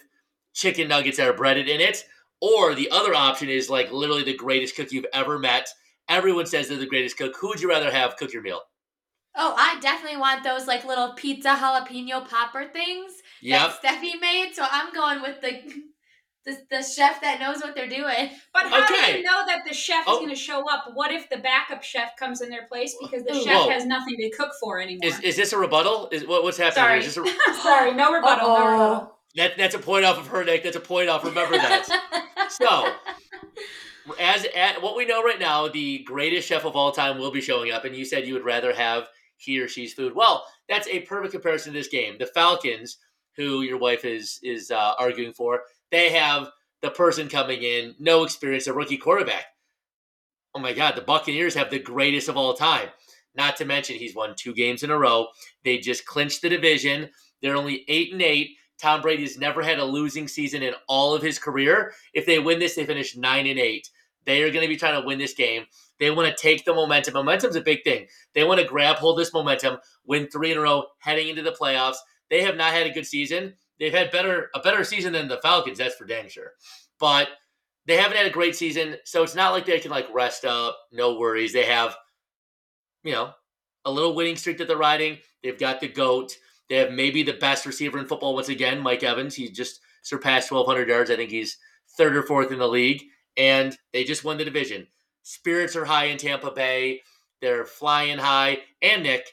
[0.53, 2.03] chicken nuggets that are breaded in it.
[2.41, 5.67] Or the other option is like literally the greatest cook you've ever met
[6.09, 7.33] Everyone says they're the greatest cook.
[7.39, 8.61] Who would you rather have cook your meal?
[9.35, 13.81] Oh, I definitely want those like little pizza jalapeno popper things yep.
[13.81, 14.51] that Steffi made.
[14.53, 15.61] So I'm going with the
[16.45, 18.29] the, the chef that knows what they're doing.
[18.53, 19.13] But how Okay.
[19.13, 20.13] do you know that the chef Oh.
[20.13, 20.85] is going to show up?
[20.93, 23.69] What if the backup chef comes in their place because the chef Whoa.
[23.69, 25.07] has nothing to cook for anymore?
[25.07, 26.09] Is, is this a rebuttal?
[26.11, 26.83] Is what, what's happening?
[26.83, 27.07] Sorry, Here?
[27.07, 29.15] Is this a, sorry, no rebuttal, no rebuttal.
[29.35, 30.63] that that's a point off of her, Nick.
[30.63, 31.23] That's a point off.
[31.23, 31.85] Remember that.
[32.61, 32.93] so,
[34.19, 37.41] as at what we know right now, the greatest chef of all time will be
[37.41, 40.13] showing up, and you said you would rather have he or she's food.
[40.15, 42.15] Well, that's a perfect comparison to this game.
[42.17, 42.97] The Falcons,
[43.35, 45.61] who your wife is is uh, arguing for,
[45.91, 46.49] they have
[46.81, 49.45] the person coming in, no experience, a rookie quarterback.
[50.53, 52.89] Oh my God, the Buccaneers have the greatest of all time.
[53.35, 55.27] Not to mention, he's won two games in a row.
[55.63, 57.09] They just clinched the division.
[57.41, 58.51] They're only eight and eight.
[58.79, 61.93] Tom Brady's never had a losing season in all of his career.
[62.13, 63.89] If they win this, they finish nine and eight.
[64.25, 65.65] They are going to be trying to win this game.
[65.99, 67.13] They want to take the momentum.
[67.13, 68.07] Momentum's a big thing.
[68.33, 71.51] They want to grab hold this momentum, win three in a row, heading into the
[71.51, 71.97] playoffs.
[72.29, 73.53] They have not had a good season.
[73.79, 76.51] They've had better a better season than the Falcons, that's for damn sure.
[76.99, 77.27] But
[77.85, 80.77] they haven't had a great season, so it's not like they can like rest up,
[80.91, 81.53] no worries.
[81.53, 81.95] They have,
[83.03, 83.31] you know,
[83.85, 85.17] a little winning streak that they're riding.
[85.43, 86.37] They've got the goat.
[86.69, 89.35] They have maybe the best receiver in football once again, Mike Evans.
[89.35, 91.11] He just surpassed 1,200 yards.
[91.11, 91.57] I think he's
[91.97, 93.03] third or fourth in the league,
[93.37, 94.87] and they just won the division.
[95.23, 97.01] Spirits are high in Tampa Bay.
[97.41, 98.59] They're flying high.
[98.81, 99.27] And Nick,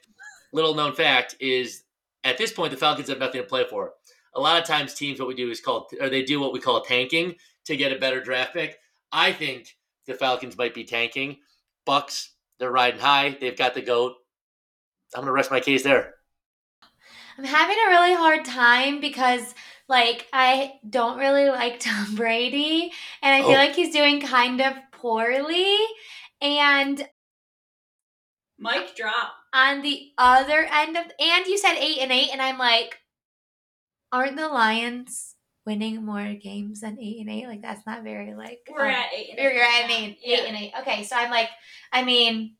[0.52, 1.84] little known fact is
[2.24, 3.92] at this point the Falcons have nothing to play for.
[4.34, 6.60] A lot of times teams what we do is called or they do what we
[6.60, 7.34] call tanking
[7.66, 8.78] to get a better draft pick.
[9.12, 11.38] I think the Falcons might be tanking.
[11.84, 13.36] Bucks, they're riding high.
[13.40, 14.14] They've got the goat.
[15.14, 16.14] I'm gonna rest my case there.
[17.40, 19.54] I'm having a really hard time because
[19.88, 23.54] like I don't really like Tom Brady and I feel Oh.
[23.54, 25.74] like he's doing kind of poorly
[26.42, 27.08] and
[28.58, 29.32] Mic drop.
[29.54, 32.98] on the other end of and you said 8 and 8 and I'm like
[34.12, 38.58] aren't the Lions winning more games than 8 and 8 like that's not very like
[38.70, 39.30] We're um, at eight.
[39.30, 39.84] and You're, eight you're now.
[39.84, 40.36] I mean, Yeah.
[40.40, 40.72] eight and eight.
[40.80, 41.48] Okay, so I'm like,
[41.90, 42.56] I mean,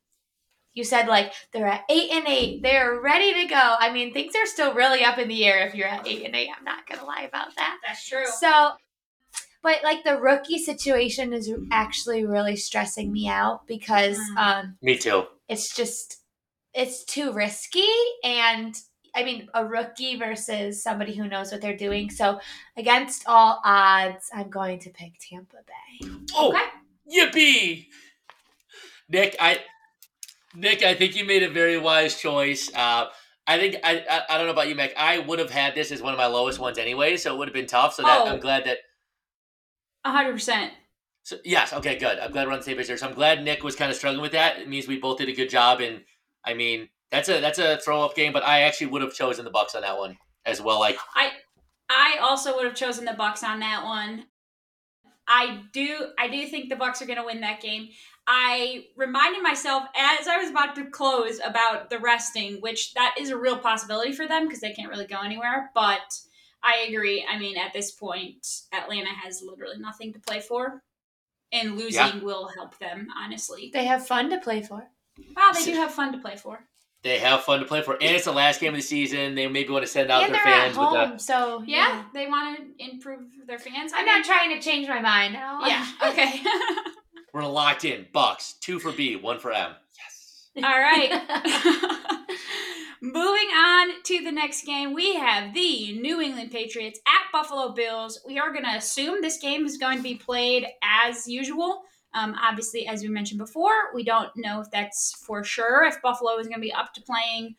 [0.74, 2.62] you said like they're at eight and eight.
[2.62, 3.74] They're ready to go.
[3.78, 6.35] I mean, things are still really up in the air if you're at eight and
[6.35, 6.48] eight.
[6.56, 7.78] I'm not gonna lie about that.
[7.87, 8.26] That's true.
[8.38, 8.72] So,
[9.62, 14.37] but like the rookie situation is actually really stressing me out because Mm.
[14.38, 15.24] um, Me too.
[15.48, 16.18] it's just
[16.74, 17.88] it's too risky
[18.24, 18.74] and.
[19.12, 22.11] I mean, a rookie versus somebody who knows what they're doing.
[22.11, 22.38] So,
[22.76, 26.09] against all odds, I'm going to pick Tampa Bay.
[26.37, 26.62] Oh, Okay.
[27.12, 27.87] yippee!
[29.09, 29.59] Nick, I
[30.55, 32.71] Nick, I think you made a very wise choice.
[32.75, 33.07] Uh,
[33.47, 34.93] I think I, I I don't know about you, Mack.
[34.97, 37.49] I would have had this as one of my lowest ones anyway, so it would
[37.49, 37.95] have been tough.
[37.95, 38.27] So that Oh.
[38.29, 38.79] I'm glad that.
[40.05, 40.73] Hundred percent.
[41.23, 42.19] So, yes, okay, good.
[42.19, 42.97] I'm glad we're on the same page there.
[42.97, 44.59] So I'm glad Nick was kind of struggling with that.
[44.59, 45.81] It means we both did a good job.
[45.81, 46.03] And
[46.45, 49.45] I mean, that's a that's a throw up game, but I actually would have chosen
[49.45, 50.81] the Bucks on that one as well.
[50.81, 51.31] Like I
[51.89, 54.25] I also would have chosen the Bucks on that one.
[55.29, 57.89] I do I do think the Bucks are going to win that game.
[58.26, 63.30] I reminded myself as I was about to close about the resting, which that is
[63.30, 66.18] a real possibility for them because they can't really go anywhere, but
[66.62, 67.26] I agree.
[67.28, 70.83] I mean, at this point, Atlanta has literally nothing to play for,
[71.52, 72.18] and losing Yeah.
[72.20, 73.09] will help them.
[73.16, 74.88] Honestly, They have fun to play for.
[75.37, 76.64] wow, they do have fun to play for.
[77.02, 79.35] they have fun to play for, and it's the last game of the season.
[79.35, 81.64] They maybe want to send out and their they're at fans with home, a so
[81.66, 83.92] Yeah, they want to improve their fans.
[83.94, 85.35] I I'm mean, not trying to change my mind.
[85.35, 85.66] at.
[85.66, 85.87] Yeah.
[86.11, 86.42] Okay.
[87.33, 88.07] we're locked in.
[88.12, 89.73] Bucks two for B, one for M.
[89.99, 90.64] Yes.
[90.64, 91.97] All right.
[93.03, 98.21] Moving on to the next game, we have the New England Patriots at Buffalo Bills.
[98.27, 101.83] We are going to assume this game is going to be played as usual.
[102.12, 106.37] Um, obviously, as we mentioned before, we don't know if that's for sure, if Buffalo
[106.38, 107.55] is going to be up to playing.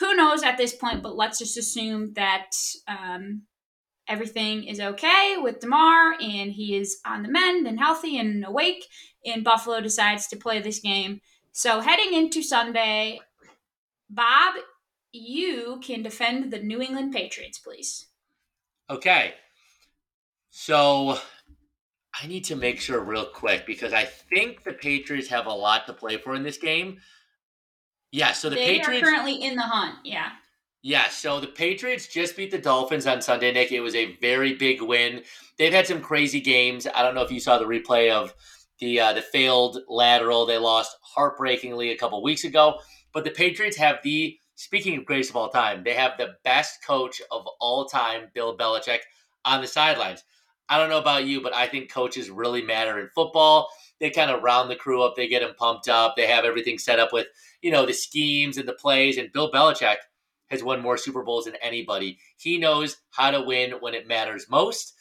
[0.00, 2.50] Who knows at this point, but let's just assume that
[2.86, 3.42] um,
[4.08, 8.84] everything is okay with Damar and he is on the mend and healthy and awake,
[9.24, 11.20] and Buffalo decides to play this game.
[11.52, 13.20] So heading into Sunday,
[14.08, 14.54] Bob,
[15.12, 18.06] you can defend the New England Patriots, please.
[18.88, 19.34] Okay.
[20.50, 21.18] So
[22.20, 25.86] I need to make sure real quick because I think the Patriots have a lot
[25.86, 26.98] to play for in this game.
[28.10, 29.96] Yeah, so the they Patriots are currently in the hunt.
[30.04, 30.30] Yeah.
[30.82, 33.72] Yeah, so the Patriots just beat the Dolphins on Sunday, Nick.
[33.72, 35.22] It was a very big win.
[35.56, 36.86] They've had some crazy games.
[36.92, 38.34] I don't know if you saw the replay of
[38.82, 42.80] the uh, the failed lateral they lost heartbreakingly a couple weeks ago.
[43.14, 46.84] But the Patriots have the speaking of greatest of all time, they have the best
[46.84, 48.98] coach of all time, Bill Belichick,
[49.44, 50.24] on the sidelines.
[50.68, 53.68] I don't know about you, but I think coaches really matter in football.
[54.00, 55.14] They kind of round the crew up.
[55.16, 56.16] They get them pumped up.
[56.16, 57.28] They have everything set up with
[57.62, 59.16] you know the schemes and the plays.
[59.16, 59.96] And Bill Belichick
[60.50, 62.18] has won more Super Bowls than anybody.
[62.36, 64.94] He knows how to win when it matters most.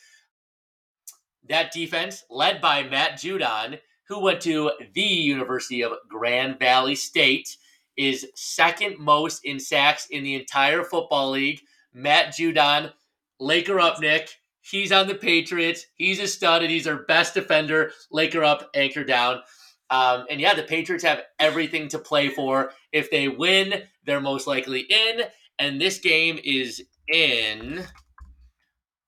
[1.50, 7.58] That defense, led by Matt Judon, who went to the University of Grand Valley State,
[7.98, 11.60] is second most in sacks in the entire football league.
[11.94, 12.92] Matt Judon,
[13.40, 14.30] Laker up, Nick.
[14.62, 15.88] He's on the Patriots.
[15.96, 17.92] He's a stud, and he's our best defender.
[18.12, 19.42] Laker up, anchor down.
[19.90, 22.72] Um, and yeah, the Patriots have everything to play for.
[22.92, 25.22] If they win, they're most likely in.
[25.60, 27.84] And this game is in.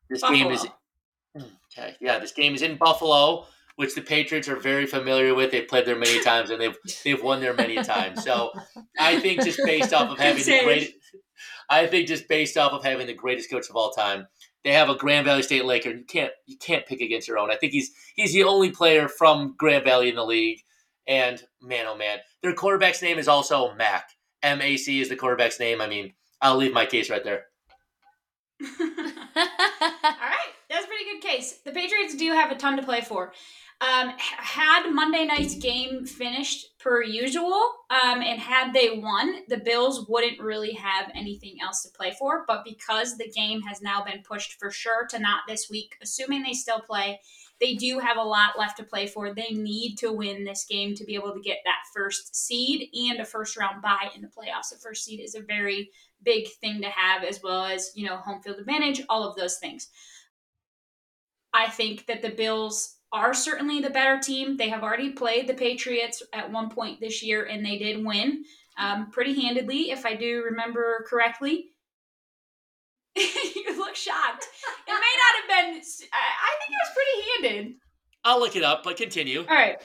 [0.09, 0.67] This game is
[1.77, 1.95] okay.
[1.99, 5.51] Yeah, this game is in Buffalo, which the Patriots are very familiar with.
[5.51, 8.23] They've played there many times, and they've they've won there many times.
[8.23, 8.51] So
[8.99, 10.93] I think just based off of having the greatest
[11.69, 14.27] I think just based off of having the greatest coach of all time,
[14.63, 15.89] they have a Grand Valley State Laker.
[15.89, 17.51] You can't you can't pick against your own.
[17.51, 20.59] I think he's he's the only player from Grand Valley in the league.
[21.07, 24.09] And man, oh man, their quarterback's name is also Mac.
[24.41, 25.81] M A C is the quarterback's name.
[25.81, 27.45] I mean, I'll leave my case right there.
[28.63, 28.87] All
[29.35, 31.59] right, that's a pretty case.
[31.65, 33.33] The Patriots do have a ton to play for.
[33.81, 40.05] Um, had Monday night's game finished per usual, um, and had they won, the Bills
[40.07, 42.45] wouldn't really have anything else to play for.
[42.47, 46.43] But because the game has now been pushed for sure to not this week, assuming
[46.43, 47.19] they still play,
[47.59, 49.33] they do have a lot left to play for.
[49.33, 53.19] They need to win this game to be able to get that first seed and
[53.19, 54.69] a first round bye in the playoffs.
[54.71, 55.89] The first seed is a very
[56.23, 59.57] big thing to have, as well as, you know, home field advantage, all of those
[59.57, 59.89] things.
[61.53, 64.57] I think that the Bills are certainly the better team.
[64.57, 68.43] They have already played the Patriots at one point this year, and they did win
[68.77, 71.69] um, pretty handedly, if I do remember correctly.
[73.15, 74.47] you look shocked.
[74.87, 75.81] It may not have been.
[76.11, 77.75] I I think it was pretty handed.
[78.25, 79.41] I'll look it up, but continue.
[79.41, 79.77] All right.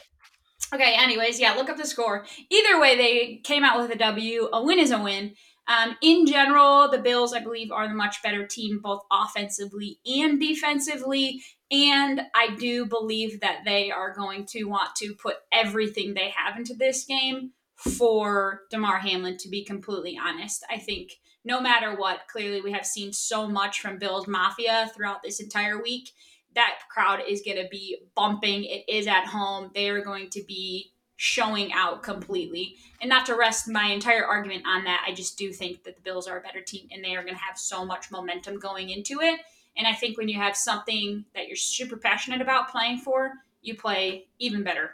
[0.73, 0.95] Okay.
[0.97, 1.53] Anyways, yeah.
[1.53, 2.25] Look up the score.
[2.51, 4.49] Either way, they came out with a W.
[4.53, 5.35] A win is a win.
[5.67, 10.41] Um, in general, the Bills, I believe, are the much better team, both offensively and
[10.41, 11.43] defensively.
[11.71, 16.57] And I do believe that they are going to want to put everything they have
[16.57, 20.65] into this game for Damar Hamlin, to be completely honest.
[20.71, 25.23] I think no matter what, clearly we have seen so much from Bills Mafia throughout
[25.23, 26.11] this entire week.
[26.55, 28.65] That crowd is going to be bumping.
[28.65, 29.71] It is at home.
[29.75, 32.77] They are going to be showing out completely.
[33.01, 36.03] And not to rest my entire argument on that, I just do think that the
[36.03, 38.91] Bills are a better team and they are going to have so much momentum going
[38.91, 39.41] into it.
[39.79, 43.77] And I think when you have something that you're super passionate about playing for, you
[43.77, 44.91] play even better.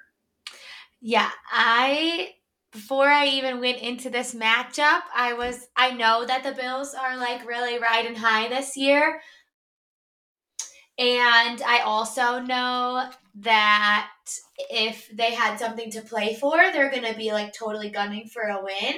[1.00, 2.34] Yeah, I
[2.70, 7.16] before I even went into this matchup, I was I know that the Bills are
[7.16, 9.20] like really riding high this year.
[10.98, 14.10] And I also know that
[14.70, 18.42] if they had something to play for, they're going to be like totally gunning for
[18.42, 18.94] a win.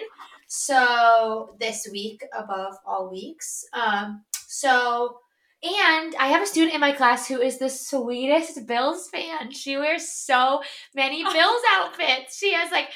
[0.46, 3.64] So this week above all weeks.
[3.72, 5.20] Um, so
[5.66, 9.50] and I have a student in my class who is the sweetest Bills fan.
[9.50, 10.62] She wears so
[10.94, 12.38] many Bills outfits.
[12.38, 12.88] She has like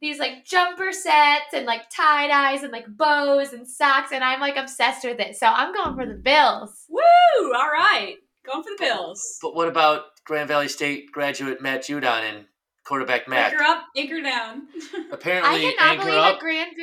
[0.00, 4.40] these like jumper sets and like tie dyes and like bows and socks, and I'm
[4.40, 5.36] like obsessed with it.
[5.36, 6.84] So I'm going for the Bills.
[6.88, 7.52] Woo!
[7.54, 9.38] All right, going for the Bills.
[9.40, 12.46] But what about Grand Valley State graduate Matt Judon and
[12.84, 13.52] quarterback Matt?
[13.52, 14.62] Anchor up, anchor down.
[15.12, 16.36] Apparently, I cannot anchor believe up.
[16.36, 16.76] a grand.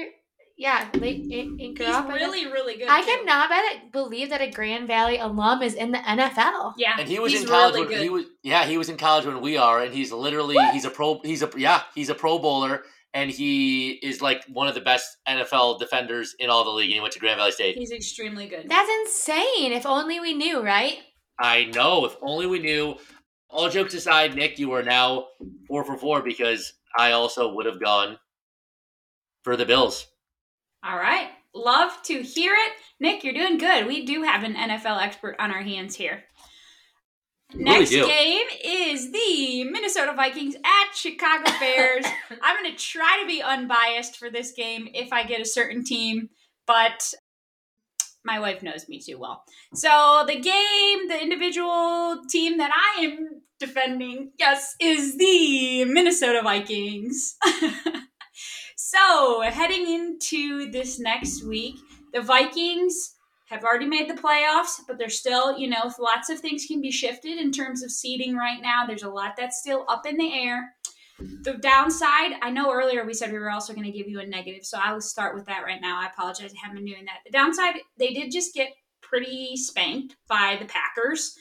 [0.62, 1.26] Yeah, late
[1.60, 2.06] anchor He's up.
[2.06, 2.28] I guess.
[2.28, 2.88] really, really good.
[2.88, 3.08] I too.
[3.08, 6.76] cannot bet- believe that a Grand Valley alum is in the NFL.
[6.78, 8.04] Yeah, and he was he's in college really when good.
[8.04, 10.92] he was yeah he was in college when we are and he's literally he's a
[10.92, 12.84] pro he's a yeah he's a pro bowler
[13.16, 16.94] and he is like one of the best NFL defenders in all the league and
[16.94, 17.76] he went to Grand Valley State.
[17.76, 18.70] He's extremely good.
[18.70, 19.72] That's insane.
[19.72, 20.98] If only we knew, right?
[21.40, 22.98] I know if only we knew.
[23.50, 25.26] All jokes aside, Nick, you are now
[25.68, 28.20] four for four because I also would have gone
[29.44, 30.08] for the Bills.
[30.84, 31.30] All right.
[31.54, 32.74] Love to hear it.
[33.00, 33.86] Nick, you're doing good.
[33.86, 36.24] We do have an NFL expert on our hands here.
[37.54, 38.06] really Next do.
[38.06, 42.06] game is the Minnesota Vikings at Chicago Bears.
[42.42, 45.84] I'm going to try to be unbiased for this game if I get a certain
[45.84, 46.30] team,
[46.66, 47.14] but
[48.24, 49.44] my wife knows me too well.
[49.74, 57.36] So the game, the individual team that I am defending, yes, is the Minnesota Vikings.
[58.92, 61.76] so heading into this next week,
[62.14, 63.16] the Vikings
[63.46, 66.92] have already made the playoffs, but there's still, you know, lots of things can be
[66.92, 68.86] shifted in terms of seeding right now.
[68.86, 70.74] There's a lot that's still up in the air.
[71.44, 74.26] The downside, I know earlier we said we were also going to give you a
[74.26, 76.02] negative, so I will start with that right now.
[76.02, 77.20] I apologize, I haven't been doing that.
[77.26, 81.38] The downside, they did just get pretty spanked by the Packers.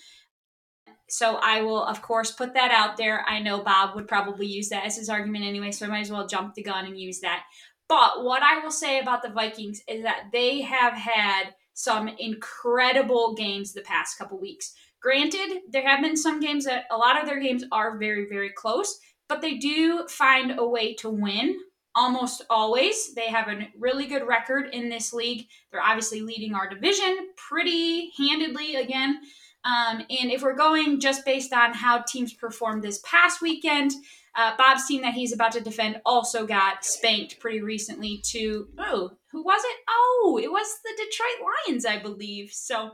[1.11, 3.25] So I will, of course, put that out there.
[3.29, 6.11] I know Bob would probably use that as his argument anyway, so I might as
[6.11, 7.43] well jump the gun and use that.
[7.89, 13.35] But what I will say about the Vikings is that they have had some incredible
[13.35, 14.75] games the past couple weeks.
[15.03, 18.51] Granted, there have been some games that a lot of their games are very, very
[18.51, 18.99] close,
[19.29, 21.59] but they do find a way to win
[21.95, 23.15] almost always.
[23.15, 25.47] They have a really good record in this league.
[25.73, 29.21] They're obviously leading our division pretty handedly again.
[29.65, 33.93] Um, and if we're going just based on how teams performed this past weekend,
[34.37, 39.11] uh, Bob's team that he's about to defend also got spanked pretty recently to, oh,
[39.33, 39.77] who was it?
[39.89, 42.51] Oh, it was the Detroit Lions, I believe.
[42.53, 42.91] So,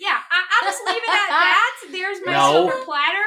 [0.00, 1.80] yeah, I, I'll just leave it at that.
[1.90, 2.52] There's my No.
[2.52, 3.24] silver platter.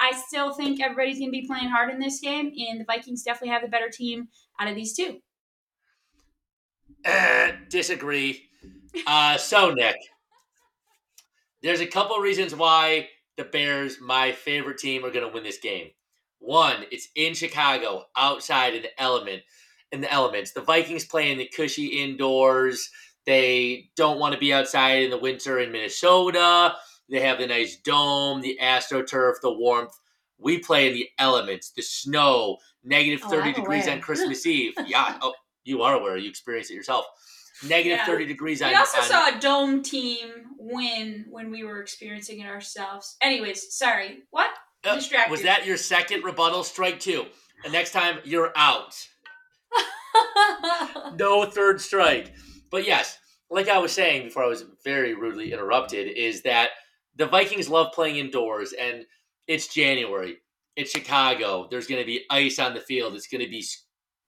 [0.00, 3.22] I still think everybody's going to be playing hard in this game, and the Vikings
[3.22, 4.28] definitely have the better team
[4.58, 5.18] out of these two.
[7.04, 8.48] Eh, disagree.
[9.06, 9.96] Uh, so Nick,
[11.62, 15.58] there's a couple reasons why the Bears, my favorite team, are going to win this
[15.58, 15.88] game.
[16.38, 19.42] One, it's in Chicago, outside in the element,
[19.92, 20.52] in the elements.
[20.52, 22.90] The Vikings play in the cushy indoors.
[23.26, 26.74] They don't want to be outside in the winter in Minnesota.
[27.08, 29.92] They have the nice dome, the astroturf, the warmth.
[30.38, 33.96] We play in the elements, the snow, negative Oh, 30 degrees aware.
[33.96, 34.74] on Christmas Eve.
[34.86, 35.18] Yeah.
[35.22, 35.34] Oh,
[35.64, 36.16] you are aware.
[36.16, 37.04] You experience it yourself.
[37.68, 38.06] Negative Yeah.
[38.06, 38.68] 30 degrees on.
[38.70, 43.16] We also saw a dome team win when we were experiencing it ourselves.
[43.20, 44.22] Anyways, sorry.
[44.30, 44.50] What?
[44.84, 45.30] Uh, distracted.
[45.30, 46.64] Was that your second rebuttal?
[46.64, 47.26] Strike two.
[47.64, 48.94] And next time, you're out.
[51.16, 52.34] No third strike.
[52.70, 53.18] But yes,
[53.50, 56.70] like I was saying before I was very rudely interrupted, is that
[57.16, 59.04] the Vikings love playing indoors, and
[59.46, 60.38] it's January.
[60.76, 61.66] It's Chicago.
[61.70, 63.14] There's going to be ice on the field.
[63.14, 63.64] It's going to be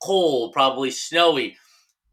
[0.03, 1.57] cold, probably snowy.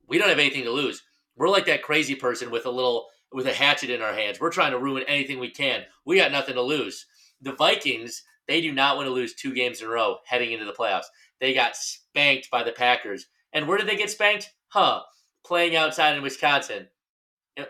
[0.07, 1.01] We don't have anything to lose.
[1.35, 4.39] We're like that crazy person with a little with a hatchet in our hands.
[4.39, 5.83] We're trying to ruin anything we can.
[6.05, 7.05] We got nothing to lose.
[7.41, 10.65] The Vikings, they do not want to lose two games in a row heading into
[10.65, 11.05] the playoffs.
[11.39, 13.27] They got spanked by the Packers.
[13.53, 14.51] And where did they get spanked?
[14.67, 15.01] Huh.
[15.45, 16.87] Playing outside in Wisconsin.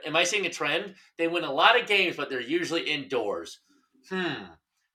[0.06, 0.96] Am I seeing a trend?
[1.18, 3.60] They win a lot of games, but they're usually indoors.
[4.10, 4.44] Hmm.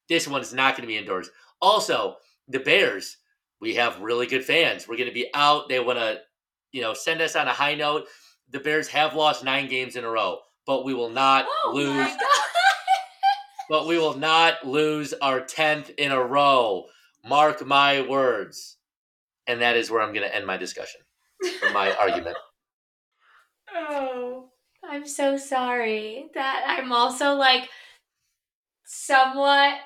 [0.08, 1.30] This one's not going to be indoors.
[1.60, 2.16] Also,
[2.48, 3.16] the Bears,
[3.60, 4.86] we have really good fans.
[4.86, 5.68] We're going to be out.
[5.68, 6.20] They want to,
[6.72, 8.06] you know, send us on a high note.
[8.50, 11.80] The Bears have lost nine games in a row, but we will not oh my
[11.80, 12.06] lose.
[12.10, 12.18] God.
[13.68, 16.86] But we will not lose our tenth in a row.
[17.24, 18.76] Mark my words.
[19.46, 21.00] And that is where I'm going to end my discussion
[21.62, 22.36] or my argument.
[23.74, 24.50] Oh,
[24.84, 27.68] I'm so sorry that I'm also like
[28.84, 29.80] somewhat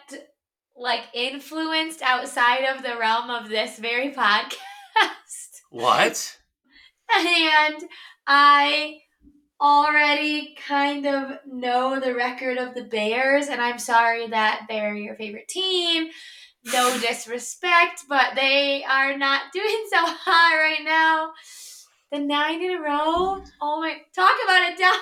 [0.76, 4.56] like influenced outside of the realm of this very podcast.
[5.70, 6.36] What?
[7.16, 7.82] and
[8.32, 9.00] I
[9.60, 15.16] already kind of know the record of the Bears, and I'm sorry that they're your
[15.16, 16.10] favorite team.
[16.64, 21.32] No disrespect, but they are not doing so hot right now.
[22.12, 23.42] The nine in a row.
[23.60, 23.96] Oh my!
[24.14, 24.94] Talk about it, down.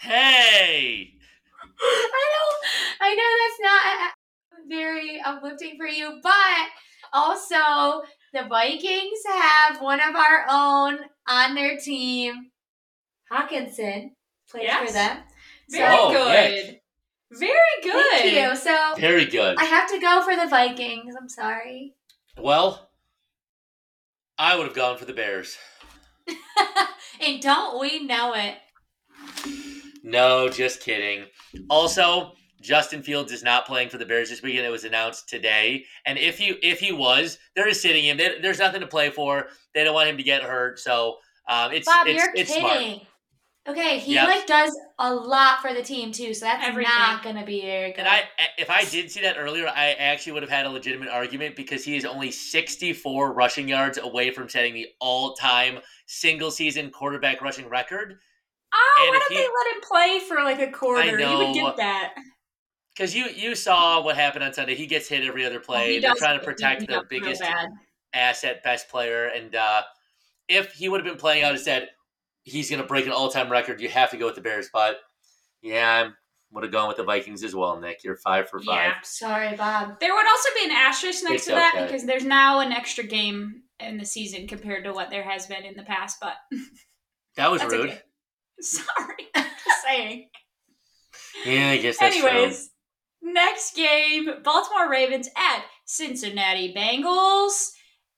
[0.00, 1.12] Hey,
[1.82, 2.68] I know,
[3.02, 6.68] I know that's not very uplifting for you, but
[7.12, 12.52] also the Vikings have one of our own on their team.
[13.32, 14.10] Hockenson
[14.50, 14.86] plays Yes.
[14.86, 15.18] for them.
[15.70, 16.80] Very Oh, good.
[17.32, 18.04] Very good.
[18.12, 18.56] Thank you.
[18.56, 19.56] So very good.
[19.58, 21.14] I have to go for the Vikings.
[21.20, 21.94] I'm sorry.
[22.38, 22.90] Well,
[24.38, 25.56] I would have gone for the Bears.
[27.20, 28.56] and don't we know it?
[30.02, 31.24] No, just kidding.
[31.70, 34.66] Also, Justin Fields is not playing for the Bears this weekend.
[34.66, 38.16] It was announced today, and if he if he was, they're just sitting him.
[38.16, 39.48] There- There's nothing to play for.
[39.74, 41.16] They don't want him to get hurt, so
[41.48, 42.96] um, it's Bob, it's, you're it's kidding.
[42.98, 43.08] smart.
[43.66, 44.28] Okay, he Yep.
[44.28, 46.92] like does a lot for the team too, so that's Everything.
[46.94, 48.00] not gonna be very good.
[48.00, 48.24] And I,
[48.58, 51.82] if I did see that earlier, I actually would have had a legitimate argument because
[51.82, 58.18] he is only 64 rushing yards away from setting the all-time single-season quarterback rushing record.
[58.74, 61.10] Oh, And why if don't he- they let him play for like a quarter?
[61.12, 61.38] You know.
[61.46, 62.14] would get that.
[62.94, 64.74] Because you you saw what happened on Sunday.
[64.74, 65.94] He gets hit every other play.
[65.94, 67.42] He They're trying to get protect beat the biggest
[68.12, 69.26] asset, best player.
[69.28, 69.82] And uh,
[70.48, 71.88] if he would have been playing out and said
[72.44, 74.68] he's going to break an all-time record, you have to go with the Bears.
[74.72, 74.96] But
[75.62, 76.10] yeah, I
[76.52, 77.78] would have gone with the Vikings as well.
[77.80, 78.92] Nick, you're five for five.
[78.92, 78.94] Yeah.
[79.02, 79.98] Sorry, Bob.
[80.00, 81.86] There would also be an asterisk next It's to that okay.
[81.86, 85.64] because there's now an extra game in the season compared to what there has been
[85.64, 86.18] in the past.
[86.20, 86.34] But
[87.36, 87.90] That was rude.
[87.90, 87.98] okay.
[88.60, 90.28] sorry, just saying.
[91.44, 92.28] Yeah, I guess that's true.
[92.28, 92.70] Anyways,
[93.22, 97.70] next game Baltimore Ravens at Cincinnati Bengals.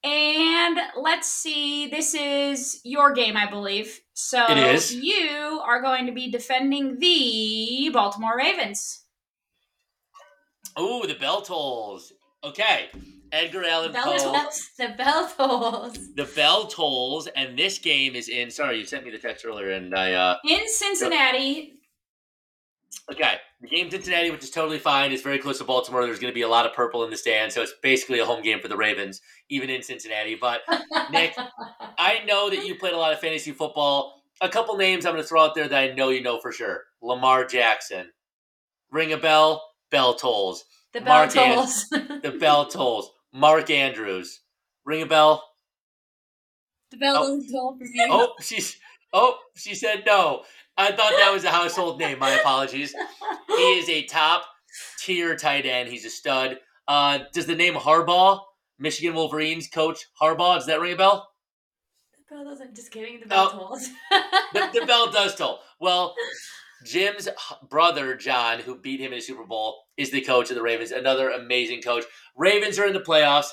[0.05, 4.01] And let's see, this is your game, I believe.
[4.19, 4.95] So It is.
[4.95, 9.03] you are going to be defending the Baltimore Ravens.
[10.75, 12.14] Oh, the bell tolls.
[12.43, 12.87] Okay,
[13.31, 14.33] Edgar Allan Bell Poe.
[14.33, 14.69] tolls.
[14.79, 15.99] The bell tolls.
[16.14, 18.51] The bell tolls, and this game is in.
[18.51, 20.12] Sorry, you sent me the text earlier, and I.
[20.14, 21.76] uh In Cincinnati,
[23.13, 25.13] Okay, the game's in Cincinnati, which is totally fine.
[25.13, 26.05] It's very close to Baltimore.
[26.05, 28.25] There's going to be a lot of purple in the stand, so it's basically a
[28.25, 30.35] home game for the Ravens, even in Cincinnati.
[30.35, 30.63] But
[31.13, 31.37] Nick,
[31.99, 34.23] I know that you played a lot of fantasy football.
[34.41, 36.51] A couple names I'm going to throw out there that I know you know for
[36.51, 36.83] sure.
[37.01, 38.11] Lamar Jackson.
[38.91, 40.65] Ring a bell, bell tolls.
[40.93, 41.87] The bell Mark tolls.
[42.23, 43.11] The bell tolls.
[43.33, 44.41] Mark Andrews.
[44.85, 45.45] Ring a bell.
[46.91, 47.37] the bell Oh.
[47.37, 48.07] doesn't toll for me.
[48.11, 48.77] Oh, she's
[49.13, 50.43] oh, she said no.
[50.79, 52.18] I thought that was a household name.
[52.18, 52.95] My apologies.
[53.49, 54.45] He is a top
[55.01, 55.89] tier tight end.
[55.89, 56.59] He's a stud.
[56.87, 58.41] Uh, does the name Harbaugh,
[58.79, 61.29] Michigan Wolverines coach Harbaugh, does that ring a bell?
[62.29, 62.77] The bell doesn't.
[62.77, 63.20] Just kidding.
[63.20, 63.59] The bell Oh.
[63.59, 63.89] tolls.
[64.53, 65.61] The, the bell does toll.
[65.81, 66.14] Well,
[66.85, 67.29] Jim's
[67.70, 70.91] brother John, who beat him in the Super Bowl, is the coach of the Ravens.
[70.91, 72.05] Another amazing coach.
[72.37, 73.49] Ravens are in the playoffs.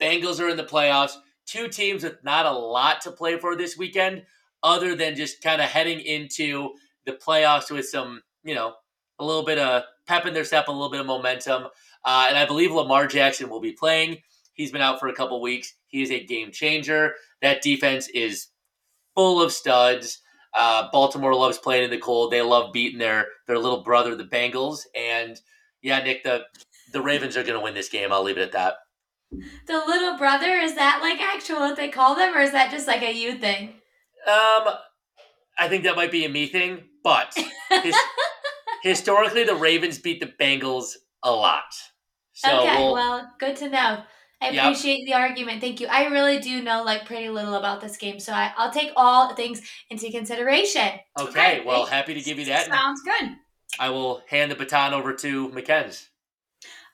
[0.00, 1.14] Bengals are in the playoffs.
[1.46, 4.24] Two teams with not a lot to play for this weekend,
[4.66, 6.70] other than just kind of heading into
[7.06, 8.74] the playoffs with some, you know,
[9.20, 11.68] a little bit of pep in their step, a little bit of momentum.
[12.04, 14.18] Uh, and I believe Lamar Jackson will be playing.
[14.54, 15.72] He's been out for a couple weeks.
[15.86, 17.14] He is a game changer.
[17.42, 18.48] That defense is
[19.14, 20.20] full of studs.
[20.58, 22.32] Uh, Baltimore loves playing in the cold.
[22.32, 24.80] They love beating their their little brother, the Bengals.
[24.98, 25.38] And
[25.80, 26.42] yeah, Nick, the
[26.92, 28.12] the Ravens are going to win this game.
[28.12, 28.74] I'll leave it at that.
[29.30, 32.88] the little brother is that like actual what they call them, or is that just
[32.88, 33.74] like a you thing?
[34.26, 34.74] Um,
[35.58, 37.36] I think that might be a me thing, but
[37.82, 37.96] his,
[38.82, 41.64] historically, the Ravens beat the Bengals a lot.
[42.32, 44.02] So okay, we'll, well, good to know.
[44.42, 44.64] I Yep.
[44.64, 45.62] appreciate the argument.
[45.62, 45.86] Thank you.
[45.86, 49.34] I really do know like pretty little about this game, so I, I'll take all
[49.34, 50.82] things into consideration.
[51.18, 52.66] okay, Okay, well, happy to give you that.
[52.68, 53.30] sounds good.
[53.78, 56.06] I will hand the baton over to McKenz.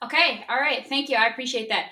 [0.03, 0.85] Okay, all right.
[0.87, 1.15] Thank you.
[1.17, 1.91] I appreciate that.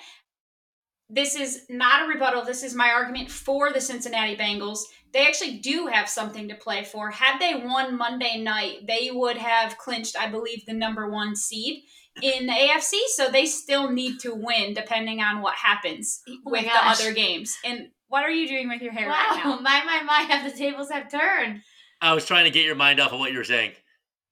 [1.14, 2.43] This is not a rebuttal.
[2.43, 4.80] This is my argument for the Cincinnati Bengals.
[5.14, 7.12] They actually do have something to play for.
[7.12, 11.84] Had they won Monday night, they would have clinched, I believe, the number one seed
[12.22, 12.93] in the AFC.
[13.07, 17.14] So they still need to win depending on what happens Oh my with the other
[17.14, 17.57] games.
[17.66, 19.59] And what are you doing with your hair wow, right now?
[19.62, 21.62] my my my, have the tables have turned
[22.01, 23.74] I was trying to get your mind off of what you were saying.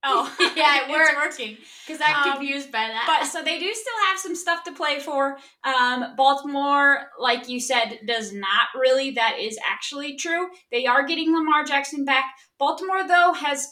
[0.03, 1.57] Oh, Yeah, it it's working.
[1.85, 3.03] because I'm Um, confused by that.
[3.05, 5.37] but so they do still have some stuff to play for.
[5.63, 9.11] Um, Baltimore, like you said, does not really.
[9.11, 10.47] That is actually true.
[10.71, 12.25] They are getting Lamar Jackson back.
[12.57, 13.67] Baltimore, though, has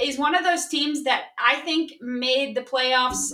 [0.00, 3.32] is one of those teams that I think made the playoffs.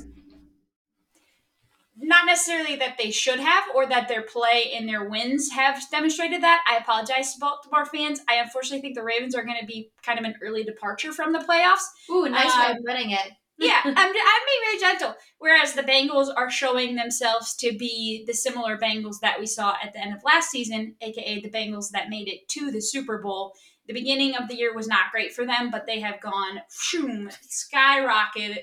[2.03, 6.42] Not necessarily that they should have, or that their play and their wins have demonstrated
[6.42, 6.64] that.
[6.68, 8.20] I apologize to Baltimore fans.
[8.28, 11.32] I unfortunately think the Ravens are going to be kind of an early departure from
[11.32, 11.84] the playoffs.
[12.11, 13.20] Ooh, nice way um, of putting it.
[13.62, 15.14] Yeah, I'm, I'm being really gentle.
[15.38, 19.92] Whereas the Bengals are showing themselves to be the similar Bengals that we saw at
[19.92, 23.53] the end of last season, aka the Bengals that made it to the Super Bowl.
[23.86, 27.28] The beginning of the year was not great for them, but they have gone shoom,
[27.46, 28.61] skyrocketed.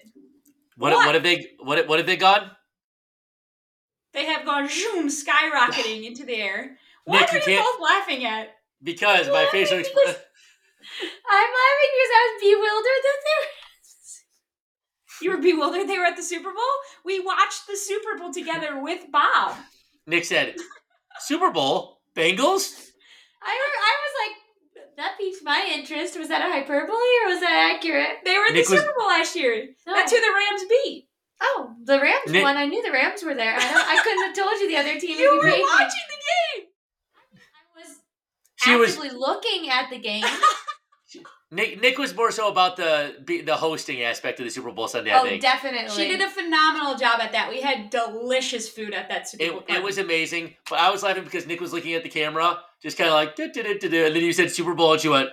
[0.77, 1.05] What, What?
[1.05, 2.49] what have they what what have they gone?
[4.17, 6.75] They have gone zoom skyrocketing into the air.
[7.05, 8.49] What Nick, are you you both laughing at?
[8.81, 10.15] Because my facial expression.
[11.29, 13.51] I'm laughing because I was bewildered that they were.
[15.21, 16.73] You were bewildered they were at the Super Bowl?
[17.05, 19.55] We watched the Super Bowl together with Bob.
[20.07, 20.55] Nick said,
[21.19, 22.89] "Super Bowl Bengals."
[23.43, 26.17] I, I was like, that piqued my interest.
[26.17, 26.89] Was that a hyperbole
[27.23, 28.17] or was that accurate?
[28.25, 29.67] They were at Nick the Super Bowl last year.
[29.85, 29.93] No.
[29.93, 31.06] That's who the Rams beat.
[31.41, 32.57] Oh, the Rams Nick- won.
[32.57, 33.55] I knew the Rams were there.
[33.55, 35.11] I, don't, I couldn't have told you the other team.
[35.11, 35.63] if You were paid me.
[35.63, 36.67] watching the game.
[38.65, 40.23] I was She was looking at the game.
[41.49, 41.79] Nick.
[41.81, 43.15] Nick was more so about the
[43.45, 45.11] the hosting aspect of the Super Bowl Sunday.
[45.11, 45.89] I oh, think definitely.
[45.89, 47.49] She did a phenomenal job at that.
[47.49, 49.59] We had delicious food at that Super it, Bowl.
[49.59, 49.83] it party.
[49.83, 50.55] was amazing.
[50.69, 53.39] But I was laughing because Nick was looking at the camera, just kind of like,
[53.39, 55.29] and then you said Super Bowl, and she went.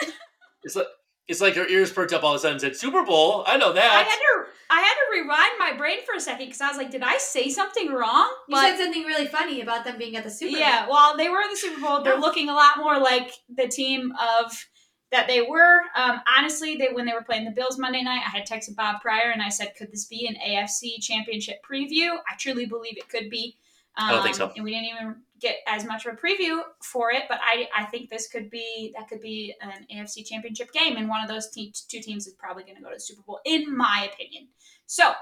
[0.62, 0.86] it's like
[1.28, 3.44] it's like her ears perked up all of a sudden and said Super Bowl.
[3.46, 3.84] I know that.
[3.84, 4.06] I that.
[4.06, 6.90] had to I had to rewind my brain for a second because I was like,
[6.90, 8.34] did I say something wrong?
[8.48, 10.60] You said something really funny about them being at the Super Bowl.
[10.60, 13.68] yeah, well, they were in the Super Bowl, they're looking a lot more like the
[13.68, 14.66] team of
[15.10, 15.82] that they were.
[15.94, 19.02] Um, honestly, they when they were playing the Bills Monday night, I had texted Bob
[19.02, 22.16] Pryor and I said, could this be an AFC Championship preview?
[22.28, 23.58] I truly believe it could be.
[23.98, 24.50] Um, I don't think so.
[24.56, 27.84] And we didn't even get as much of a preview for it, but I, I
[27.86, 31.50] think this could be that could be an AFC Championship game, and one of those
[31.50, 34.48] te- two teams is probably going to go to the Super Bowl, in my opinion.
[34.86, 35.12] So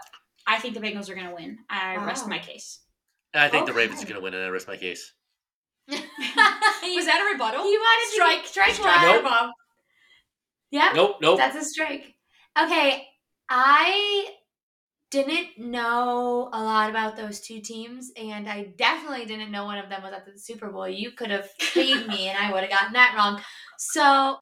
[0.46, 1.58] I think the Bengals are going to win.
[1.68, 2.80] I rest my case.
[3.34, 5.12] I think the Ravens are going to win, and I rest my case.
[5.88, 5.98] Was
[7.06, 7.64] that a rebuttal?
[7.70, 9.14] You wanted Strike, to strike, strike, one.
[9.14, 9.24] Nope.
[9.24, 9.50] Bob.
[10.70, 11.38] Yeah, Nope, nope.
[11.38, 12.14] that's a strike.
[12.60, 13.06] Okay,
[13.48, 14.26] I
[15.10, 19.88] didn't know a lot about those two teams, and I definitely didn't know one of
[19.88, 20.88] them was at the Super Bowl.
[20.88, 23.40] You could have paid me, and I would have gotten that wrong.
[23.78, 24.38] So,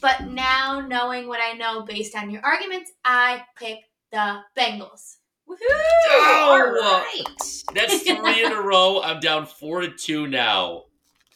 [0.00, 3.78] but now knowing what I know based on your arguments, I pick
[4.10, 5.16] the Bengals.
[5.48, 5.56] Woohoo!
[6.08, 6.48] Oh!
[6.50, 6.58] All
[6.90, 7.24] right.
[7.74, 9.00] That's three in a row.
[9.02, 10.84] I'm down four to two now.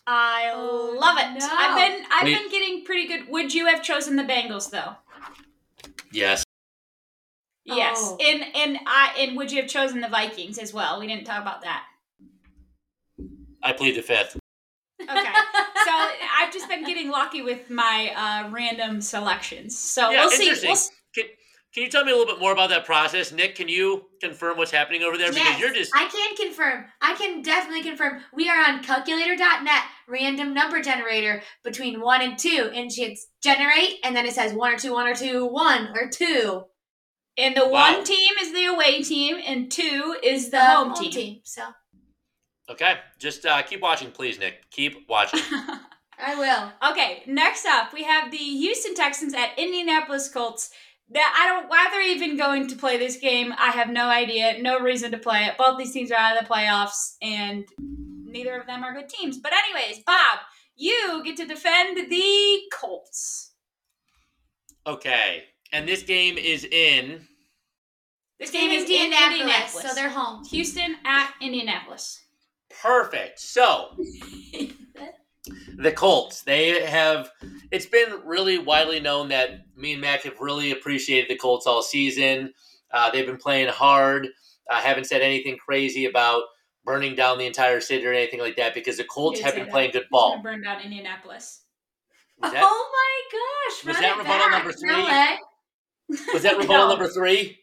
[0.07, 1.39] I Oh, love it.
[1.41, 1.49] no.
[1.51, 2.39] I've been I've Wait.
[2.39, 3.29] been getting pretty good.
[3.29, 4.95] Would you have chosen the Bengals though?
[6.13, 6.46] Yes.
[7.67, 7.99] Yes.
[8.01, 8.19] Oh.
[8.25, 11.01] And and I and would you have chosen the Vikings as well?
[11.01, 11.85] We didn't talk about that.
[13.63, 14.39] I plead the fifth.
[15.03, 15.13] Okay.
[15.13, 15.93] so
[16.39, 19.77] I've just been getting lucky with my uh, random selections.
[19.79, 20.45] So Yeah, we'll see.
[20.45, 20.71] interesting.
[20.71, 20.79] We'll,
[21.15, 21.25] Can,
[21.75, 23.33] can you tell me a little bit more about that process?
[23.33, 25.31] Nick, can you confirm what's happening over there?
[25.31, 25.93] Because Yes, you're just.
[25.95, 26.85] I can confirm.
[27.03, 28.23] I can definitely confirm.
[28.33, 32.71] We are on calculator.net, random number generator between one and two.
[32.73, 35.89] And she hits generate, and then it says one or two, one or two, one
[35.95, 36.65] or two.
[37.39, 37.95] And the Wow.
[37.95, 41.41] one team is the away team, and two is the, home, team.
[41.45, 41.63] So
[42.69, 42.99] Okay.
[43.19, 44.69] Just uh, keep watching, please, Nick.
[44.71, 45.41] Keep watching.
[46.19, 46.91] I will.
[46.93, 50.71] Okay, next up, we have the Houston Texans at Indianapolis Colts.
[51.11, 53.53] That I don't why they're even going to play this game.
[53.57, 55.57] I have no idea, no reason to play it.
[55.57, 57.65] Both these teams are out of the playoffs, and
[58.25, 59.39] neither of them are good teams.
[59.39, 60.39] But anyways, Bob,
[60.75, 63.53] you get to defend the Colts.
[64.85, 65.45] Okay.
[65.73, 67.27] And this game is in.
[68.39, 69.83] This game is in Indianapolis.
[69.83, 70.45] so they're home.
[70.45, 72.23] Houston at Indianapolis.
[72.83, 73.41] Perfect.
[73.41, 73.97] So,
[75.79, 77.31] the Colts, they have.
[77.71, 81.83] It's been really widely known that me and Mack have really appreciated the Colts all
[81.83, 82.53] season.
[82.93, 84.29] Uh, they've been playing hard.
[84.71, 86.43] I haven't said anything crazy about
[86.85, 89.73] burning down the entire city or anything like that because the Colts have been that.
[89.73, 90.41] playing good ball.
[90.43, 91.63] burn down Indianapolis.
[92.43, 93.87] That, oh my gosh!
[93.87, 94.51] was run that it rebuttal back.
[94.51, 94.91] number three?
[96.33, 96.89] Was that rebuttal No.
[96.91, 97.59] number three?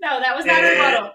[0.00, 0.70] No, that was not a Eh.
[0.70, 1.12] rebuttal.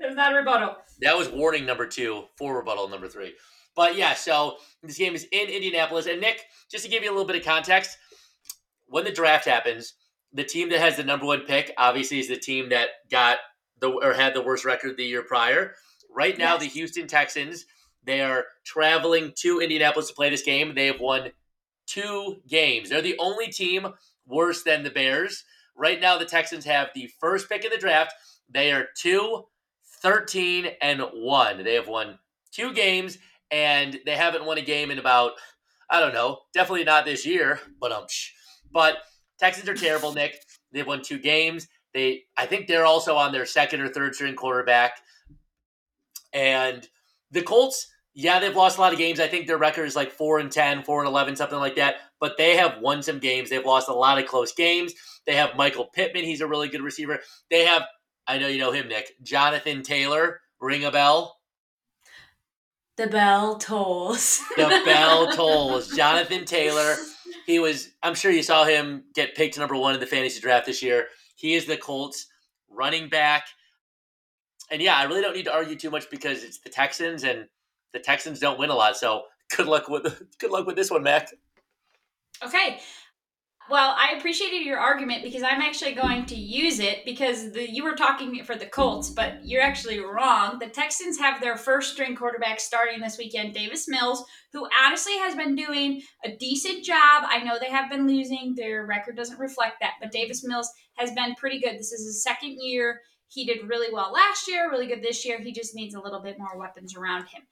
[0.00, 0.76] That was not a rebuttal.
[1.00, 3.34] That was warning number two for rebuttal number three.
[3.74, 6.06] But yeah, so this game is in Indianapolis.
[6.06, 7.96] And Nick, just to give you a little bit of context,
[8.86, 9.94] when the draft happens,
[10.32, 13.38] the team that has the number one pick obviously is the team that got
[13.80, 15.74] the or had the worst record the year prior.
[16.14, 16.60] Right now, Yes.
[16.62, 17.64] the Houston Texans
[18.04, 20.74] they are traveling to Indianapolis to play this game.
[20.74, 21.30] They have won
[21.86, 22.88] two games.
[22.88, 23.86] They're the only team
[24.26, 25.44] worse than the Bears.
[25.78, 28.12] Right now, the Texans have the first pick in the draft.
[28.50, 29.44] They are two
[30.02, 31.64] 13 and 1.
[31.64, 32.18] They have won
[32.52, 33.18] two games
[33.50, 35.32] and they haven't won a game in about
[35.90, 38.04] I don't know, definitely not this year, but um
[38.72, 38.98] but
[39.38, 40.36] Texans are terrible, Nick.
[40.72, 41.68] They've won two games.
[41.94, 45.00] They I think they're also on their second or third string quarterback.
[46.32, 46.86] And
[47.30, 49.20] the Colts, Yeah, they've lost a lot of games.
[49.20, 51.96] I think their record is like 4 and 10, 4 and 11, something like that.
[52.20, 53.48] But they have won some games.
[53.48, 54.92] They've lost a lot of close games.
[55.28, 56.24] They have Michael Pittman.
[56.24, 57.20] He's a really good receiver.
[57.50, 57.82] They have,
[58.26, 60.40] I know you know him, Nick, Jonathan Taylor.
[60.58, 61.36] Ring a bell?
[62.96, 64.40] The bell tolls.
[64.56, 65.94] The bell tolls.
[65.94, 66.96] Jonathan Taylor.
[67.44, 70.64] He was, I'm sure you saw him get picked number one in the fantasy draft
[70.64, 71.08] this year.
[71.36, 72.28] He is the Colts
[72.70, 73.44] running back.
[74.70, 77.46] And yeah, I really don't need to argue too much because it's the Texans and
[77.92, 78.96] the Texans don't win a lot.
[78.96, 79.24] So
[79.54, 81.28] good luck with good luck with this one, Mack.
[82.42, 82.80] Okay.
[83.70, 87.84] Well, I appreciated your argument because I'm actually going to use it because the you
[87.84, 90.58] were talking for the Colts, but you're actually wrong.
[90.58, 95.34] The Texans have their first string quarterback starting this weekend, Davis Mills, who honestly has
[95.34, 97.24] been doing a decent job.
[97.26, 101.12] I know they have been losing; their record doesn't reflect that, but Davis Mills has
[101.12, 101.74] been pretty good.
[101.74, 103.02] This is his second year.
[103.28, 105.38] He did really well last year, really good this year.
[105.40, 107.42] He just needs a little bit more weapons around him.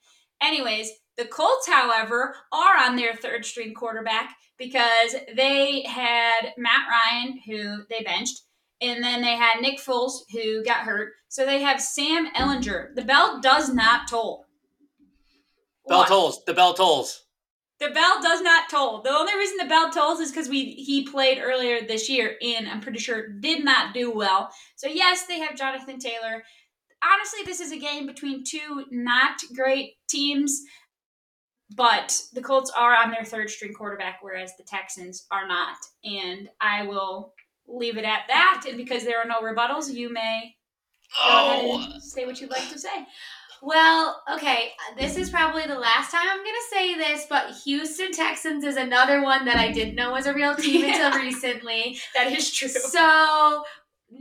[0.41, 7.39] Anyways, the Colts, however, are on their third string quarterback because they had Matt Ryan,
[7.45, 8.41] who they benched,
[8.81, 11.13] and then they had Nick Foles, who got hurt.
[11.29, 12.95] So they have Sam Ehlinger.
[12.95, 14.45] The bell does not toll.
[15.87, 16.07] Bell What?
[16.07, 16.43] tolls.
[16.45, 17.23] The bell tolls.
[17.79, 19.01] The bell does not toll.
[19.03, 22.67] The only reason the bell tolls is because we he played earlier this year and
[22.67, 24.49] I'm pretty sure did not do well.
[24.75, 26.43] So yes, they have Jonathan Taylor.
[27.03, 30.59] Honestly, this is a game between two not great teams,
[31.75, 35.77] but the Colts are on their third string quarterback, whereas the Texans are not.
[36.03, 37.33] And I will
[37.67, 38.63] leave it at that.
[38.67, 40.55] And because there are no rebuttals, you may
[41.23, 43.05] go ahead Oh, and say what you'd like to say.
[43.61, 48.11] Well, okay, this is probably the last time I'm going to say this, but Houston
[48.11, 51.07] Texans is another one that I didn't know was a real team Yeah.
[51.07, 51.97] until recently.
[52.15, 52.67] That is true.
[52.69, 53.63] So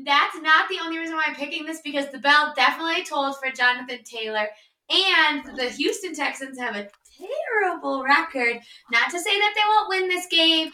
[0.05, 3.51] that's not the only reason why I'm picking this because the bell definitely told for
[3.51, 4.49] Jonathan Taylor.
[4.89, 6.89] And the Houston Texans have a
[7.19, 8.61] terrible record.
[8.91, 10.71] Not to say that they won't win this game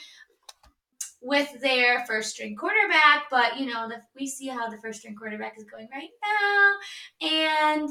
[1.21, 5.15] with their first string quarterback, but you know, the, we see how the first string
[5.15, 7.29] quarterback is going right now.
[7.29, 7.89] And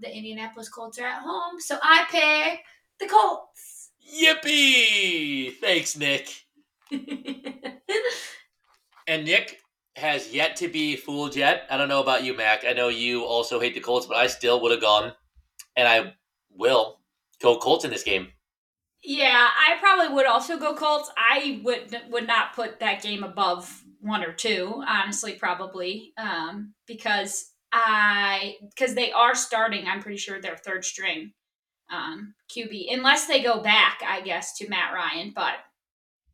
[0.00, 1.60] the Indianapolis Colts are at home.
[1.60, 2.60] So I pick
[3.00, 3.90] the Colts.
[4.14, 5.56] yippee!
[5.60, 6.28] Thanks, Nick.
[9.06, 9.58] And Nick
[9.96, 11.66] has yet to be fooled yet.
[11.70, 12.64] I don't know about you, Mack.
[12.66, 15.12] I know you also hate the Colts, but I still would have gone,
[15.76, 16.14] and I
[16.50, 17.00] will
[17.42, 18.28] go Colts in this game.
[19.02, 21.10] Yeah, I probably would also go Colts.
[21.16, 27.50] I would would not put that game above one or two, honestly, probably, um, because
[27.72, 29.86] I because they are starting.
[29.86, 31.32] I'm pretty sure their third string
[31.90, 35.32] um, QB, unless they go back, I guess, to Matt Ryan.
[35.34, 35.54] But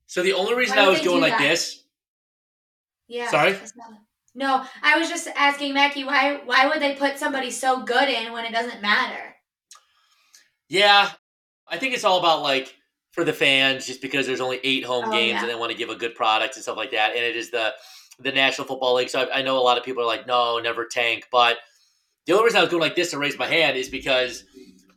[0.06, 1.40] So the only reason I was going like that?
[1.40, 1.84] this,
[3.08, 3.30] Yeah.
[3.30, 3.56] Sorry?
[4.34, 8.32] No, I was just asking Mackie why why would they put somebody so good in
[8.32, 9.27] when it doesn't matter?
[10.68, 11.10] Yeah,
[11.66, 12.74] I think it's all about like
[13.12, 15.40] for the fans, just because there's only eight home Oh, games yeah.
[15.40, 17.50] and they want to give a good product and stuff like that, and it is
[17.50, 17.74] the
[18.20, 19.08] the National Football League.
[19.10, 21.58] So I, I know a lot of people are like, no, never tank, but
[22.26, 24.44] the only reason I was going like this to raise my hand is because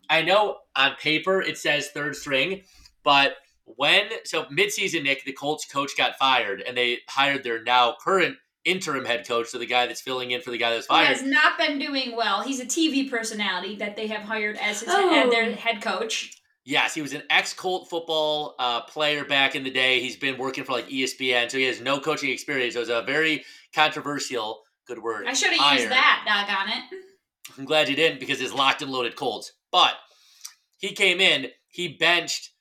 [0.10, 2.64] I know on paper it says third string,
[3.04, 7.96] but when so midseason, Nick, the Colts coach got fired, and they hired their now
[8.04, 10.86] current interim head coach, so the guy that's filling in for the guy that was
[10.86, 11.08] he fired.
[11.08, 12.42] has not been doing well.
[12.44, 15.24] He's a TV personality that they have hired as his Oh.
[15.26, 16.36] as their head coach.
[16.64, 20.00] Yes, he was an ex Colt football uh, player back in the day.
[20.00, 22.76] He's been working for like ESPN, so he has no coaching experience.
[22.76, 23.44] It was a very
[23.74, 25.26] controversial, good word.
[25.28, 26.24] I should have used that.
[26.28, 27.04] Doggone it.
[27.58, 29.54] I'm glad you didn't because it's locked and loaded Colts.
[29.72, 29.96] But
[30.78, 32.52] he came in, he benched.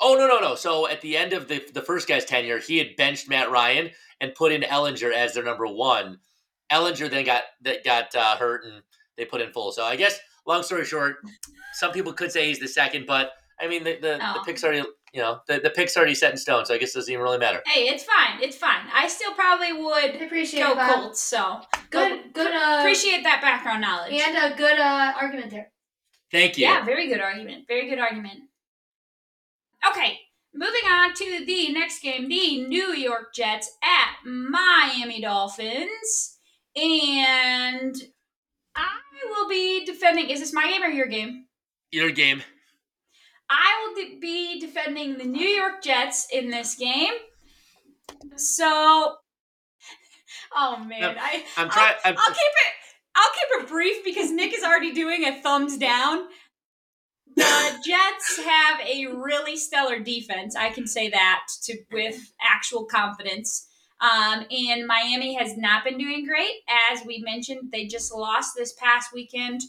[0.00, 0.54] Oh no no no!
[0.54, 3.90] So at the end of the the first guy's tenure, he had benched Matt Ryan
[4.20, 6.18] and put in Ehlinger as their number one.
[6.70, 8.82] Ehlinger then got that got uh, hurt and
[9.16, 9.74] they put in Foles.
[9.74, 11.16] So I guess long story short,
[11.74, 14.42] some people could say he's the second, but I mean the the, the Oh.
[14.46, 16.64] pick's already you know the, the pick's already set in stone.
[16.66, 17.60] So I guess it doesn't even really matter.
[17.66, 18.40] Hey, it's fine.
[18.42, 18.82] It's fine.
[18.94, 21.20] I still probably I would appreciate go it, Colts.
[21.22, 21.60] So
[21.90, 24.12] Good good uh appreciate that background knowledge.
[24.12, 25.72] and a good uh argument there.
[26.30, 26.66] Thank you.
[26.66, 27.64] Yeah, very good argument.
[27.66, 28.40] Very good argument.
[29.90, 30.18] Okay,
[30.54, 36.38] moving on to the next game the New York Jets at Miami Dolphins.
[36.76, 37.96] And
[38.76, 38.88] I
[39.30, 40.30] will be defending.
[40.30, 41.46] Is this my game or your game?
[41.90, 42.42] Your game.
[43.48, 47.12] I will be defending the New York Jets in this game.
[48.36, 48.66] So,
[50.56, 51.16] oh man, Yep.
[51.20, 51.94] I I'm I'll- trying.
[52.04, 52.72] I'm, I'll keep it.
[53.16, 56.28] I'll keep it brief because Nick is already doing a thumbs down.
[57.40, 60.54] The Jets have a really stellar defense.
[60.56, 63.66] I can say that to with actual confidence.
[64.00, 66.54] Um, and Miami has not been doing great,
[66.92, 67.70] as we mentioned.
[67.72, 69.60] They just lost this past weekend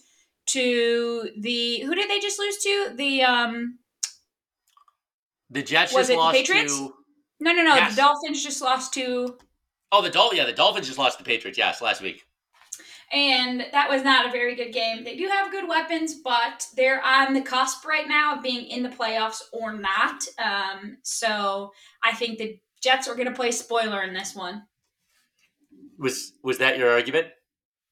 [0.47, 2.91] to the who did they just lose to?
[2.95, 3.78] The um
[5.49, 6.78] The Jets Was just it lost Patriots?
[6.78, 6.93] to.
[7.39, 7.95] no no no Yes.
[7.95, 9.38] the Dolphins just lost to
[9.93, 11.57] Oh, the Dol- Yeah, the Dolphins just lost to the Patriots.
[11.57, 12.26] Yes, last week.
[13.12, 15.03] And that was not a very good game.
[15.03, 18.84] They do have good weapons, but they're on the cusp right now of being in
[18.84, 20.24] the playoffs or not.
[20.43, 21.72] Um, so
[22.03, 24.64] I think the Jets are going to play spoiler in this one.
[25.99, 27.28] Was was that your argument?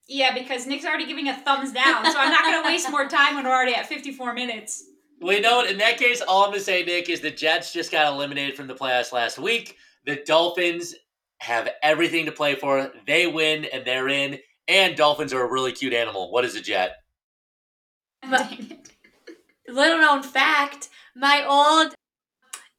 [0.08, 3.08] Yeah, because Nick's already giving a thumbs down, so I'm not going to waste more
[3.08, 4.84] time when we're already at 54 minutes.
[5.22, 5.70] Well, you know what?
[5.70, 8.56] In that case, all I'm going to say, Nick, is the Jets just got eliminated
[8.56, 9.76] from the playoffs last week.
[10.08, 10.96] The Dolphins
[11.40, 12.92] have everything to play for.
[13.06, 14.40] They win, and they're in.
[14.70, 16.32] And Dolphins are a really cute animal.
[16.32, 16.98] What is a jet?
[18.22, 18.54] But-
[19.68, 21.94] Little known fact, my old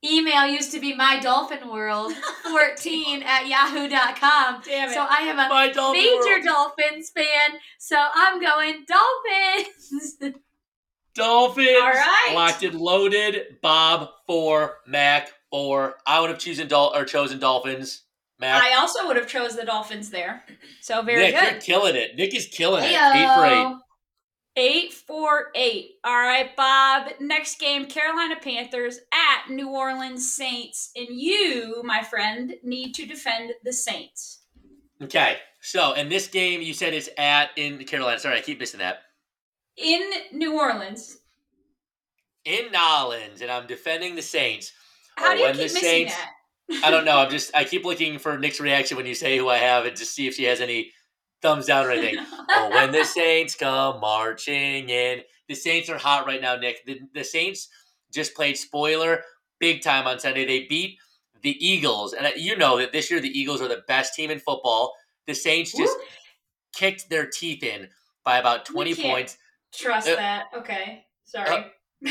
[0.04, 2.12] email used to be my dolphin world
[2.42, 4.62] 14 at yahoo.com.
[4.64, 4.94] Damn it.
[4.94, 6.44] So I am a My Dolphin major world.
[6.44, 7.58] Dolphins fan.
[7.78, 10.16] So I'm going Dolphins.
[11.14, 11.68] Dolphins.
[11.80, 12.32] All right.
[12.34, 13.58] Locked and loaded.
[13.62, 18.02] Bob for Mack or I would have chosen Dol- or chosen Dolphins.
[18.40, 18.62] Mack.
[18.62, 20.42] I also would have chose the Dolphins there.
[20.80, 21.42] So very good.
[21.42, 22.16] Nick, you're killing it.
[22.16, 22.88] Nick is killing it.
[22.88, 23.50] Eight for eight.
[23.50, 23.78] Heyo.
[24.56, 25.92] Eight, four, eight.
[26.04, 27.08] All right, Bob.
[27.20, 30.90] Next game, Carolina Panthers at New Orleans Saints.
[30.96, 34.40] And you, my friend, need to defend the Saints.
[35.02, 35.36] Okay.
[35.62, 38.18] So, in this game, you said it's at in Carolina.
[38.18, 39.02] Sorry, I keep missing that.
[39.76, 41.18] In New Orleans.
[42.44, 44.72] In Nolans, and I'm defending the Saints.
[45.16, 46.30] How do you when keep missing Saints- that?
[46.84, 47.18] I don't know.
[47.18, 49.96] I'm just I keep looking for Nick's reaction when you say who I have and
[49.96, 50.92] just see if she has any
[51.42, 52.24] thumbs down or anything.
[52.50, 55.20] oh, when the Saints come marching in.
[55.48, 56.84] The Saints are hot right now, Nick.
[56.86, 57.68] The, the Saints
[58.12, 59.22] just played spoiler
[59.58, 60.44] big time on Sunday.
[60.46, 60.96] They beat
[61.42, 64.38] the Eagles, and you know that this year the Eagles are the best team in
[64.38, 64.94] football.
[65.26, 66.06] The Saints just Whoop.
[66.74, 67.88] kicked their teeth in
[68.24, 69.08] by about We 20 can't.
[69.08, 69.38] points.
[69.72, 70.44] Trust Uh, that.
[70.56, 71.04] Okay.
[71.24, 71.48] Sorry.
[71.50, 71.62] uh,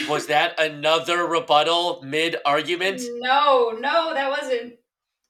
[0.08, 3.02] Was that another rebuttal mid argument?
[3.20, 4.74] no, no, that wasn't.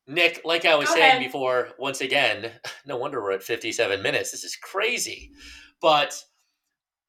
[0.08, 1.24] Nick, like I was Go saying ahead.
[1.24, 2.52] before, once again,
[2.86, 4.32] no wonder we're at 57 minutes.
[4.32, 5.32] This is crazy.
[5.82, 6.22] But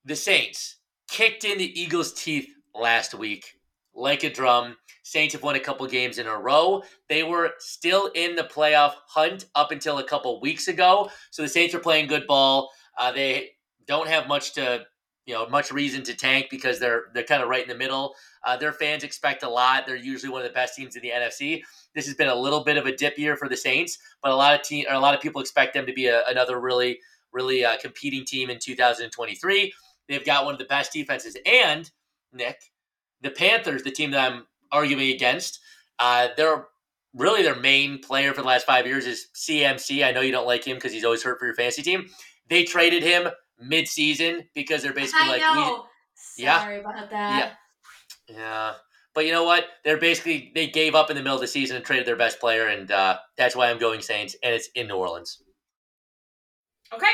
[0.05, 0.77] the Saints
[1.09, 3.55] kicked in the Eagles' teeth last week
[3.95, 4.77] like a drum.
[5.03, 6.83] Saints have won a couple games in a row.
[7.09, 11.11] They were still in the playoff hunt up until a couple weeks ago.
[11.31, 12.71] So the Saints are playing good ball.
[12.99, 13.51] Uh, they
[13.87, 14.85] don't have much to,
[15.27, 18.15] you know, much reason to tank because they're they're kind of right in the middle.
[18.45, 19.87] Uh, their fans expect a lot.
[19.87, 21.63] They're usually one of the best teams in the NFC.
[21.95, 24.37] This has been a little bit of a dip year for the Saints, but a
[24.37, 26.99] lot of team or a lot of people expect them to be a, another really
[27.33, 29.73] really uh, competing team in 2023.
[30.09, 31.91] They've got one of the best defenses, and
[32.33, 32.57] Nick,
[33.21, 35.61] the Panthers, the team that I'm arguing against,
[35.99, 36.67] uh, they're
[37.15, 40.05] really their main player for the last five years is CMC.
[40.05, 42.09] I know you don't like him because he's always hurt for your fantasy team.
[42.49, 43.29] They traded him
[43.61, 45.87] mid-season because they're basically I like, know.
[46.37, 46.69] we, Yeah.
[46.71, 47.59] About that.
[48.29, 48.73] yeah.
[49.15, 49.67] But you know what?
[49.85, 52.39] They're basically they gave up in the middle of the season and traded their best
[52.39, 55.43] player, and uh, that's why I'm going Saints, and it's in New Orleans.
[56.93, 57.13] Okay.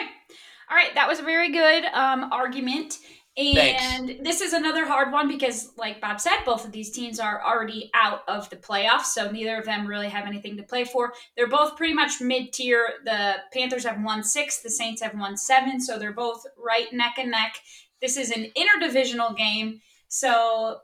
[0.71, 0.95] All right.
[0.95, 2.99] That was a very good um, argument.
[3.39, 7.45] And this is another hard one because, like Bob said, both of these teams are
[7.45, 11.13] already out of the playoffs, so neither of them really have anything to play for.
[11.37, 12.95] They're both pretty much mid tier.
[13.05, 17.17] The Panthers have won six, the Saints have won seven, so they're both right neck
[17.19, 17.57] and neck.
[18.01, 20.79] This is an interdivisional game, so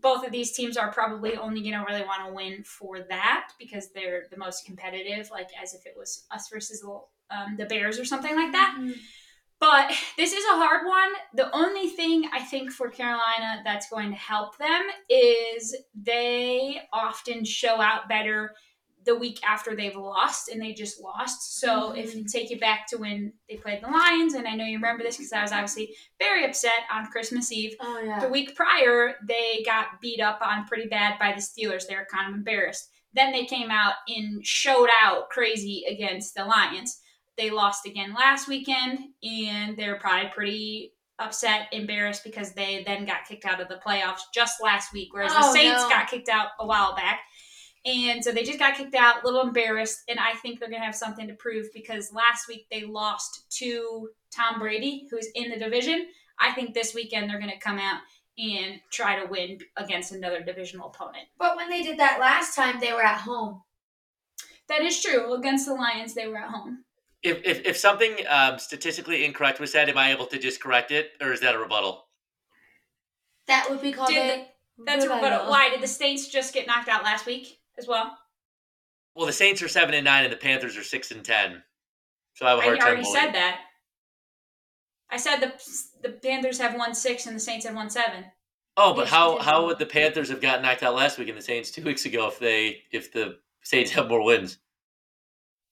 [0.00, 3.50] both of these teams are probably only going to really want to win for that
[3.58, 7.00] because they're the most competitive, like as if it was us versus the,
[7.36, 8.76] um, the Bears or something like that.
[8.80, 8.94] Mhm.
[9.62, 11.12] But this is a hard one.
[11.34, 17.44] The only thing I think for Carolina that's going to help them is they often
[17.44, 18.56] show out better
[19.04, 21.60] the week after they've lost, and they just lost.
[21.60, 22.18] So if mm-hmm.
[22.18, 25.04] you take it back to when they played the Lions, and I know you remember
[25.04, 27.76] this because I was obviously very upset on Christmas Eve.
[27.80, 28.18] Oh yeah.
[28.18, 31.86] The week prior, they got beat up on pretty bad by the Steelers.
[31.86, 32.90] They were kind of embarrassed.
[33.14, 37.00] Then they came out and showed out crazy against the Lions.
[37.38, 43.24] They lost again last weekend, and they're probably pretty upset, embarrassed because they then got
[43.28, 45.88] kicked out of the playoffs just last week, whereas the Oh, Saints no.
[45.88, 47.20] got kicked out a while back.
[47.84, 50.80] And so they just got kicked out, a little embarrassed, and I think they're going
[50.80, 55.50] to have something to prove because last week they lost to Tom Brady, who's in
[55.50, 56.06] the division.
[56.38, 58.00] I think this weekend they're going to come out
[58.38, 61.24] and try to win against another divisional opponent.
[61.38, 63.62] But when they did that last time, they were at home.
[64.68, 65.34] That is true.
[65.34, 66.84] Against the Lions, they were at home.
[67.22, 70.90] If if, if something um, statistically incorrect was said, am I able to just correct
[70.90, 72.06] it, or is that a rebuttal?
[73.46, 74.46] That would be called Did a
[74.84, 75.38] That's rebuttal.
[75.40, 78.16] but why did the Saints just get knocked out last week as well?
[79.14, 81.62] Well, the Saints are seven and nine, and the Panthers are six and ten.
[82.34, 82.86] So I have a I hard time.
[82.88, 83.60] already believing- said that.
[85.10, 85.52] I said the
[86.02, 88.24] the Panthers have won six and the Saints have won seven.
[88.78, 91.42] Oh, but how how would the Panthers have gotten knocked out last week and the
[91.42, 94.58] Saints two weeks ago if they if the Saints have more wins?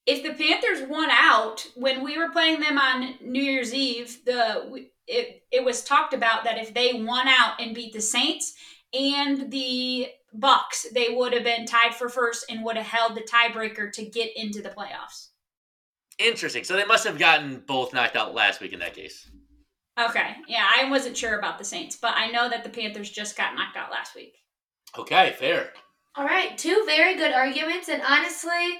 [0.07, 4.87] If the Panthers won out when we were playing them on New Year's Eve, the
[5.07, 8.55] it it was talked about that if they won out and beat the Saints
[8.93, 13.23] and the Bucs, they would have been tied for first and would have held the
[13.23, 15.29] tiebreaker to get into the playoffs.
[16.19, 16.65] Interesting.
[16.65, 19.29] So they must have gotten both knocked out last week in that case.
[19.99, 23.37] Okay, yeah, I wasn't sure about the Saints, but I know that the Panthers just
[23.37, 24.35] got knocked out last week.
[24.97, 25.73] Okay, fair.
[26.17, 28.79] All right, two very good arguments, and honestly,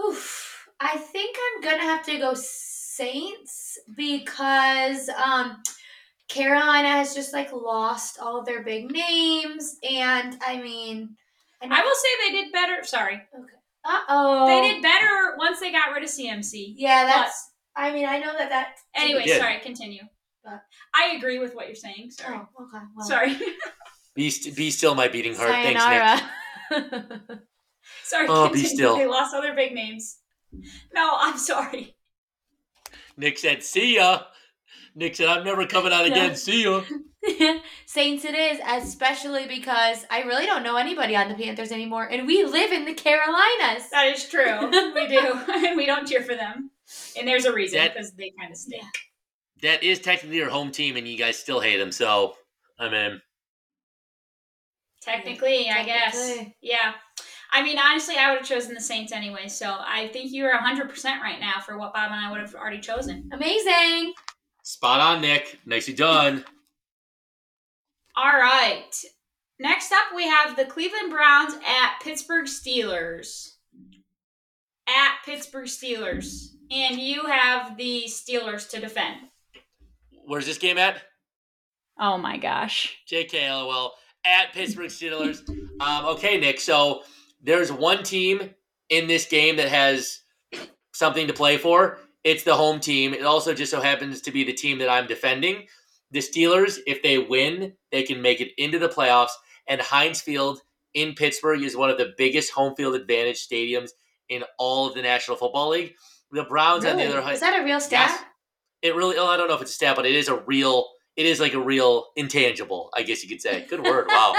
[0.00, 5.62] oof, I think I'm gonna have to go Saints because um,
[6.28, 11.16] Carolina has just like lost all of their big names, and I mean,
[11.62, 12.84] I will say they did better.
[12.84, 13.52] Sorry, Okay.
[13.84, 16.74] uh oh, they did better once they got rid of CMC.
[16.76, 17.50] Yeah, that's.
[17.74, 18.74] I mean, I know that that.
[18.94, 19.40] Anyway, did.
[19.40, 20.02] sorry, continue.
[20.44, 20.62] But-
[20.94, 22.10] I agree with what you're saying.
[22.10, 22.36] Sorry.
[22.36, 22.84] Oh, okay.
[22.96, 23.38] Well, Sorry.
[24.14, 25.48] Be, st- be still my beating heart.
[25.50, 26.20] Thanks,
[26.70, 27.38] Nick.
[28.04, 28.28] Sayonara.
[28.36, 28.48] sorry.
[28.48, 28.96] Oh, be still.
[28.96, 30.18] They lost all their big names.
[30.94, 31.96] No, I'm sorry.
[33.16, 34.22] Nick said, "See ya."
[34.94, 36.36] Nick said, "I'm never coming out again.
[36.36, 36.82] See ya."
[37.86, 42.26] Saints it is, especially because I really don't know anybody on the Panthers anymore, and
[42.26, 43.88] we live in the Carolinas.
[43.90, 44.66] That is true.
[44.94, 46.70] we do, and we don't cheer for them.
[47.18, 48.84] And there's a reason because they kind of stink.
[49.62, 51.92] That is technically your home team, and you guys still hate them.
[51.92, 52.34] So,
[52.78, 53.22] I mean,
[55.02, 56.38] Technically, I guess.
[56.60, 56.94] Yeah.
[57.52, 59.46] I mean, honestly, I would have chosen the Saints anyway.
[59.46, 62.80] So I think you're 100% right now for what Bob and I would have already
[62.80, 63.28] chosen.
[63.32, 64.14] Amazing.
[64.62, 65.58] spot on, Nick.
[65.66, 66.44] Nicely done.
[68.16, 68.90] All right.
[69.58, 73.52] Next up, we have the Cleveland Browns at Pittsburgh Steelers.
[74.88, 76.48] At Pittsburgh Steelers.
[76.70, 79.16] And you have the Steelers to defend.
[80.26, 81.02] Where's this game at?
[82.00, 82.96] Oh my gosh.
[83.10, 83.92] JK, lol.
[84.24, 85.46] At Pittsburgh Steelers.
[85.80, 86.60] Um, okay, Nick.
[86.60, 87.02] So
[87.42, 88.50] there's one team
[88.88, 90.20] in this game that has
[90.92, 91.98] something to play for.
[92.24, 93.14] It's the home team.
[93.14, 95.66] It also just so happens to be the team that I'm defending.
[96.12, 99.30] The Steelers, if they win, they can make it into the playoffs.
[99.66, 100.60] And Heinz Field
[100.94, 103.90] in Pittsburgh is one of the biggest home field advantage stadiums
[104.28, 105.94] in all of the National Football League.
[106.30, 108.08] The Browns, on the other hand, Is that a real stat?
[108.10, 108.24] Yes.
[108.82, 110.86] it really oh, i don't know if it's a stat but it is a real
[111.16, 114.34] it is like a real intangible i guess you could say good word wow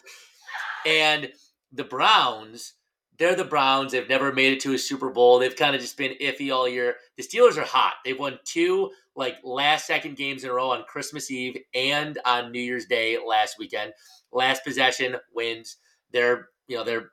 [0.86, 1.30] and
[1.72, 2.74] the browns
[3.18, 3.92] they're the browns.
[3.92, 5.38] They've never made it to a super bowl.
[5.38, 6.96] They've kind of just been iffy all year.
[7.16, 7.94] The steelers are hot.
[8.04, 12.52] They've won two like last second games in a row on christmas eve and on
[12.52, 13.92] new year's day last weekend.
[14.32, 15.76] Last possession wins.
[16.12, 17.10] They're you know they're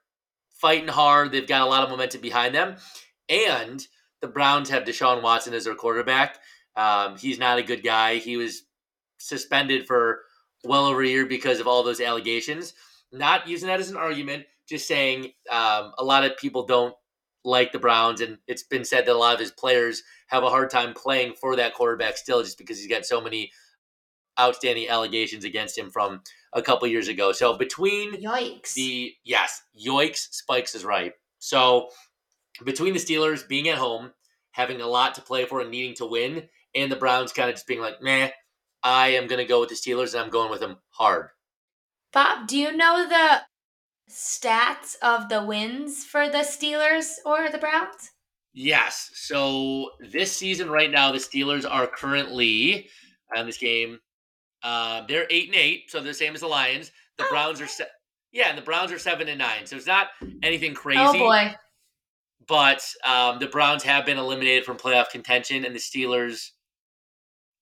[0.52, 1.32] fighting hard.
[1.32, 2.76] They've got a lot of momentum behind them.
[3.28, 3.86] And
[4.22, 6.38] the Browns have Deshaun Watson as their quarterback.
[6.76, 8.18] Um, he's not a good guy.
[8.18, 8.64] He was
[9.18, 10.22] suspended for
[10.64, 12.74] well over a year because of all those allegations.
[13.18, 16.96] Not using that as an argument, just saying um, a lot of people don't
[17.44, 20.50] like the Browns, and it's been said that a lot of his players have a
[20.50, 23.52] hard time playing for that quarterback still, just because he's got so many
[24.40, 26.22] outstanding allegations against him from
[26.54, 27.32] a couple years ago.
[27.32, 28.74] So between Yikes.
[28.74, 31.14] the yes, yoiks, Spikes is right.
[31.40, 31.90] So
[32.64, 34.12] between the Steelers being at home,
[34.52, 37.56] having a lot to play for and needing to win, and the Browns kind of
[37.56, 38.30] just being like, meh,
[38.84, 41.30] I am going to go with the Steelers and I'm going with them hard.
[42.16, 43.42] Bob, do you know the
[44.10, 48.12] stats of the wins for the Steelers or the Browns?
[48.54, 49.12] Yes.
[49.16, 52.90] So this season, right now, the Steelers are currently
[53.36, 54.00] on this game.
[54.64, 56.92] Uh, they're eight and eight, so they're the same as the Lions.
[57.18, 57.86] The Oh, Browns are, se-
[58.32, 59.66] yeah, and the Browns are seven and nine.
[59.66, 60.08] So it's not
[60.42, 61.02] anything crazy.
[61.02, 61.54] Oh boy.
[62.48, 66.52] but um, the Browns have been eliminated from playoff contention, and the Steelers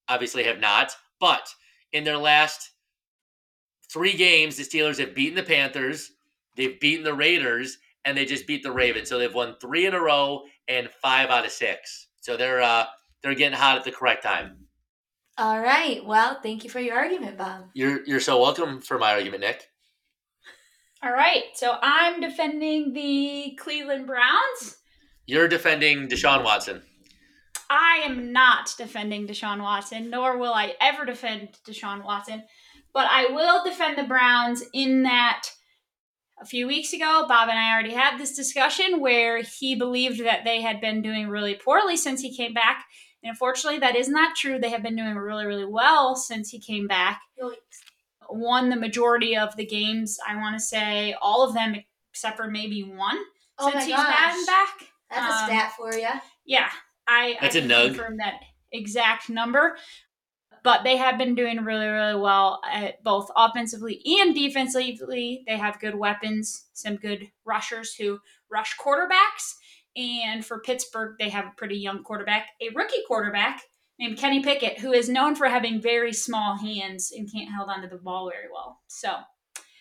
[0.08, 0.95] obviously have not.
[1.20, 1.47] But
[1.91, 2.70] in their last
[3.94, 6.12] three games, the Steelers have beaten the Panthers,
[6.58, 9.08] they've beaten the Raiders, and they just beat the Ravens.
[9.08, 12.08] So they've won three in a row and five out of six.
[12.22, 12.86] So they're uh,
[13.22, 14.58] they're getting hot at the correct time.
[15.38, 16.06] All right.
[16.06, 17.70] Well, thank you for your argument, Bob.
[17.74, 19.70] You're you're so welcome for my argument, Nick.
[21.04, 21.44] All right.
[21.56, 24.78] So I'm defending the Cleveland Browns.
[25.26, 26.82] You're defending Deshaun Watson.
[27.70, 32.44] I am not defending Deshaun Watson, nor will I ever defend Deshaun Watson.
[32.94, 35.48] But I will defend the Browns in that
[36.41, 40.44] a few weeks ago, Bob and I already had this discussion where he believed that
[40.44, 42.86] they had been doing really poorly since he came back.
[43.24, 44.60] And unfortunately, that is not true.
[44.60, 47.22] They have been doing really, really well since he came back.
[47.41, 47.56] Yikes.
[48.30, 50.18] Won the majority of the games.
[50.28, 51.76] I want to say all of them
[52.12, 53.18] except for maybe one
[53.60, 54.36] Oh since my he's gosh.
[54.36, 54.70] been back.
[55.10, 56.08] That's a Um, stat for you.
[56.46, 56.70] Yeah,
[57.08, 57.86] I, That's I a can nug.
[57.96, 58.34] confirm that
[58.72, 59.78] exact number,
[60.64, 65.43] but they have been doing really, really well at both offensively and defensively.
[65.45, 69.55] They have good weapons, some good rushers who rush quarterbacks.
[69.95, 73.61] And for Pittsburgh, they have a pretty young quarterback, a rookie quarterback
[73.99, 77.89] named Kenny Pickett, who is known for having very small hands and can't hold onto
[77.89, 78.80] the ball very well.
[78.88, 79.14] So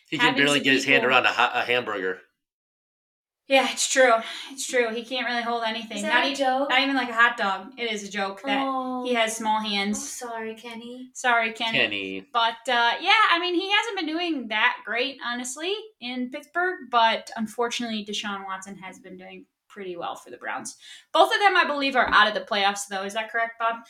[0.08, 2.20] He can barely get his hand around a, a hamburger.
[3.52, 4.14] Yeah, it's true.
[4.50, 4.88] It's true.
[4.94, 5.98] He can't really hold anything.
[5.98, 6.70] Is not, that a e- joke?
[6.70, 7.72] not even like a hot dog.
[7.76, 10.10] It is a joke that oh, he has small I'm hands.
[10.10, 11.10] sorry, Kenny.
[11.12, 11.78] Sorry, Kenny.
[11.78, 12.26] Kenny.
[12.32, 16.88] But uh, yeah, I mean, he hasn't been doing that great, honestly, in Pittsburgh.
[16.90, 20.78] But unfortunately, Deshaun Watson has been doing pretty well for the Browns.
[21.12, 23.02] Both of them, I believe, are out of the playoffs, though.
[23.02, 23.80] Is that correct, Bob?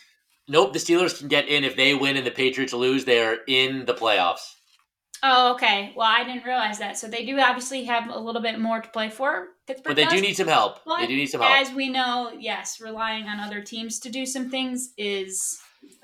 [0.49, 3.05] Nope, the Steelers can get in if they win and the Patriots lose.
[3.05, 4.57] They are in the playoffs.
[5.25, 5.93] Oh, okay.
[5.97, 6.99] Well, I didn't realize that.
[6.99, 9.49] So they do obviously have a little bit more to play for.
[9.67, 10.81] Pittsburgh But they do need some help.
[10.85, 11.53] But They do need some help.
[11.53, 15.61] As we know, yes, relying on other teams to do some things is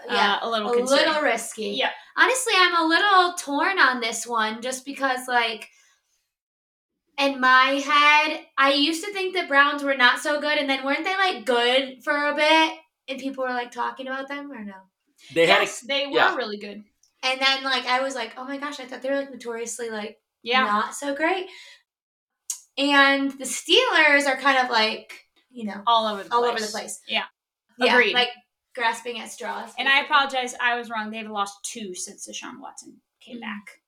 [0.08, 1.06] Yeah, uh, a little a concerning.
[1.06, 1.70] little risky.
[1.70, 1.90] Yeah.
[2.16, 5.68] Honestly, I'm a little torn on this one just because, like,
[7.18, 10.84] in my head, I used to think that Browns were not so good, and then
[10.84, 12.72] weren't they like good for a bit?
[13.08, 14.74] And people were like talking about them, or no?
[15.34, 16.36] They had yes, they were yeah.
[16.36, 16.84] really good.
[17.22, 19.90] And then like I was like, oh my gosh, I thought they were like notoriously
[19.90, 20.64] like Yeah.
[20.64, 21.46] not so great.
[22.76, 25.12] And the Steelers are kind of like,
[25.50, 26.52] you know, all over the all place.
[26.52, 27.00] over the place.
[27.08, 27.24] Yeah.
[27.78, 28.14] Yeah, Agreed.
[28.14, 28.28] like
[28.74, 29.70] grasping at straws.
[29.78, 31.10] And I apologize, I was wrong.
[31.10, 33.40] They've lost two since Deshaun Watson came Mm.
[33.40, 33.80] back.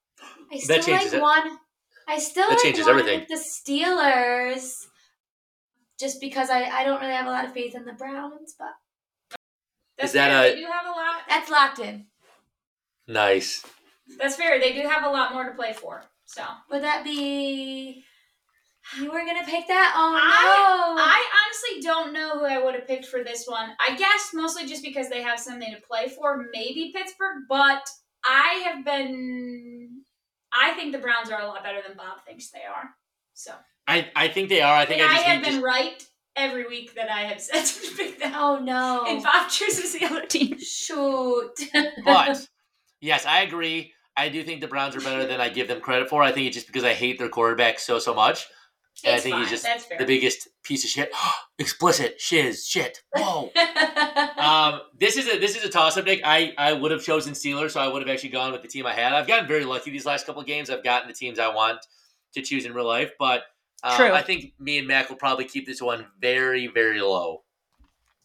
[0.53, 1.22] I still changes like it.
[1.22, 1.59] one.
[2.09, 3.26] I still That like changes everything.
[3.28, 4.74] the Steelers,
[6.01, 9.39] just because I, I don't really have a lot of faith in the Browns, but
[9.97, 11.22] That's that a- They do have a lot.
[11.28, 12.07] that's locked in.
[13.12, 13.64] Nice.
[14.18, 14.58] That's fair.
[14.58, 16.02] They do have a lot more to play for.
[16.24, 18.04] So Would that be?
[18.98, 19.94] You were gonna pick that?
[19.96, 21.02] Oh I- no!
[21.02, 23.70] I honestly don't know who I would have picked for this one.
[23.78, 27.86] I guess mostly just because they have something to play for, maybe Pittsburgh, but
[28.24, 30.02] I have been
[30.52, 32.90] I think the Browns are a lot better than Bob thinks they are.
[33.34, 33.52] So
[33.86, 34.76] I, I think they are.
[34.76, 36.06] I think and I I, have been just, right
[36.36, 38.32] every week that I have said to pick them.
[38.34, 39.04] oh no!
[39.06, 40.58] And Bob chooses the other team.
[40.58, 41.54] Shoot!
[42.04, 42.48] but
[43.01, 43.92] yes, I agree.
[44.16, 46.22] I do think the Browns are better than I give them credit for.
[46.22, 48.46] I think it's just because I hate their quarterback so so much.
[49.05, 49.51] And I It's think he's fine.
[49.51, 49.98] just That's fair.
[49.98, 51.11] the biggest piece of shit.
[51.59, 53.03] Explicit shiz shit.
[53.16, 53.51] Whoa.
[54.36, 56.20] um, this is a this is a toss up, Nick.
[56.24, 58.84] I I would have chosen Steelers, so I would have actually gone with the team
[58.86, 59.12] I had.
[59.12, 60.68] I've gotten very lucky these last couple of games.
[60.70, 61.78] I've gotten the teams I want
[62.34, 63.44] to choose in real life, but
[63.82, 64.12] um, True.
[64.12, 67.42] I think me and Mack will probably keep this one very very low.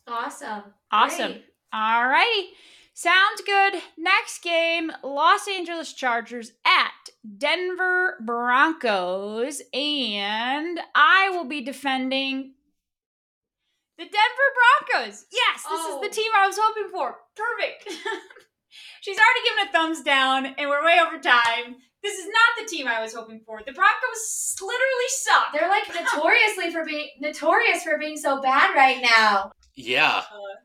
[0.08, 0.64] awesome.
[0.92, 1.32] Awesome.
[1.34, 1.46] Great.
[1.74, 2.50] All righty.
[2.98, 3.74] Sounds good.
[3.98, 9.62] Next game Los Angeles Chargers at Denver Broncos.
[9.74, 12.54] And I will be defending
[13.98, 15.26] the Denver Broncos.
[15.30, 15.96] Yes, this Oh.
[15.96, 16.24] is the oh.
[16.24, 17.18] team I was hoping for.
[17.36, 17.84] Perfect.
[19.02, 21.76] She's already given a thumbs down, and we're way over time.
[22.02, 23.60] This is not the team I was hoping for.
[23.60, 25.52] The Broncos literally suck.
[25.54, 25.84] They're like
[26.16, 29.52] notoriously for being notorious for being so bad right now.
[29.76, 30.56] Yeah, uh,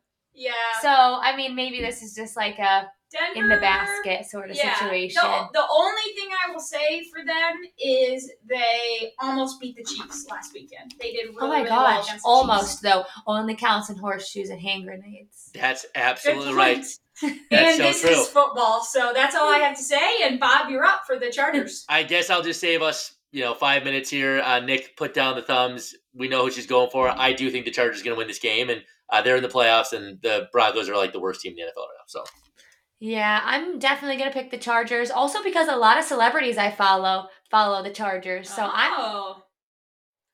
[0.40, 0.52] yeah.
[0.80, 4.56] So I mean, maybe this is just like a Denver in the basket sort of
[4.56, 5.20] situation.
[5.20, 10.26] The, the only thing I will say for them is they almost beat the Chiefs
[10.30, 10.94] last weekend.
[11.00, 13.04] They did really, oh my really well gosh, against the almost though.
[13.26, 15.50] Only counts in horseshoes and hand grenades.
[15.52, 16.84] that's absolutely right.
[17.22, 18.10] That's and so this true.
[18.12, 20.22] is football, so that's all I have to say.
[20.22, 21.84] And Bob, you're up for the Chargers.
[21.86, 24.40] I guess I'll just save us, you know, five minutes here.
[24.40, 25.94] Uh, Nick, put down the thumbs.
[26.14, 27.10] We know who she's going for.
[27.10, 28.82] I do think the Chargers are going to win this game, and
[29.12, 31.62] uh, they're in the playoffs, and the Broncos are like the worst team in the
[31.62, 32.04] NFL right now.
[32.06, 32.24] So
[32.98, 35.10] Yeah, I'm definitely gonna pick the Chargers.
[35.10, 39.42] Also because a lot of celebrities I follow follow the Chargers, so I'm oh.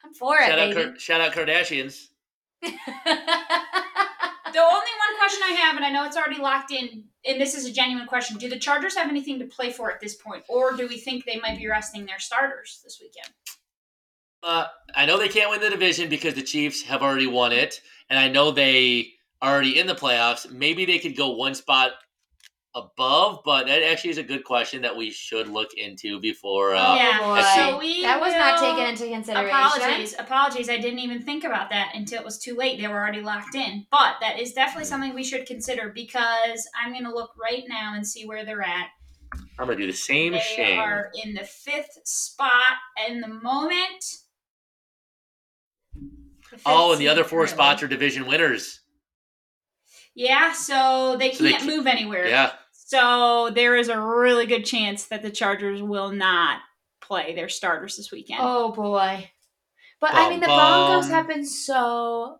[0.04, 0.90] I'm for it, out, baby.
[0.90, 2.06] Kar- shout out Kardashians.
[4.56, 7.54] The only one question I have, and I know it's already locked in, and this
[7.54, 10.44] is a genuine question: Do the Chargers have anything to play for at this point,
[10.48, 13.28] or do we think they might be resting their starters this weekend?
[14.46, 17.80] Uh, I know they can't win the division because the Chiefs have already won it,
[18.08, 19.10] and I know they
[19.42, 20.48] are already in the playoffs.
[20.48, 21.90] Maybe they could go one spot
[22.72, 26.76] above, but that actually is a good question that we should look into before.
[26.76, 29.50] Uh, Yeah, so we that was not taken into consideration.
[29.50, 30.68] Apologies, apologies.
[30.68, 32.80] I didn't even think about that until it was too late.
[32.80, 33.86] They were already locked in.
[33.90, 37.94] But that is definitely something we should consider because I'm going to look right now
[37.94, 38.90] and see where they're at.
[39.58, 40.78] I'm going to do the same They shame.
[40.78, 42.52] are in the fifth spot
[43.08, 44.04] in the moment.
[46.50, 47.50] The Oh, and the other four really.
[47.52, 48.80] spots are division winners.
[50.14, 52.26] Yeah, so they So they can't ca- move anywhere.
[52.26, 52.52] Yeah.
[52.72, 56.60] So there is a really good chance that the Chargers will not
[57.00, 58.40] play their starters this weekend.
[58.42, 59.30] Oh boy.
[60.00, 60.56] But I mean the Bum,
[60.90, 62.38] Broncos have been so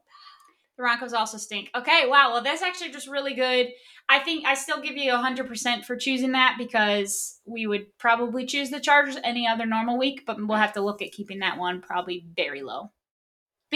[0.77, 1.71] The Broncos also stink.
[1.75, 2.33] Okay, wow.
[2.33, 3.69] Well, that's actually just really good.
[4.09, 8.71] I think I still give you 100% for choosing that because we would probably choose
[8.71, 11.81] the Chargers any other normal week, but we'll have to look at keeping that one
[11.83, 12.93] probably very low.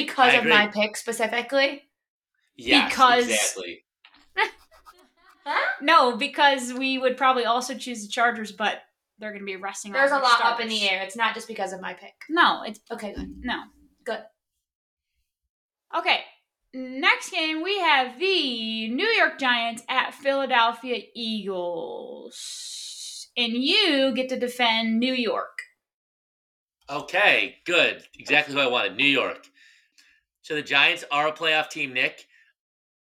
[0.06, 1.82] Because of my pick specifically.
[2.56, 3.84] Yes, Because- exactly.
[5.80, 8.82] No, because we would probably also choose the Chargers, but
[9.18, 9.90] they're going to be resting.
[9.92, 11.02] There's a their lot up in the air.
[11.02, 12.12] It's not just because of my pick.
[12.28, 13.34] No, it's Okay, good.
[13.40, 13.62] no.
[14.04, 14.20] Good.
[15.96, 16.20] Okay.
[16.72, 22.36] Next game, we have the New York Giants at Philadelphia Eagles.
[23.36, 25.58] And you get to defend New York.
[26.88, 28.04] Okay, good.
[28.18, 28.96] Exactly who I wanted.
[28.96, 29.46] New York.
[30.42, 32.26] So the Giants are a playoff team, Nick.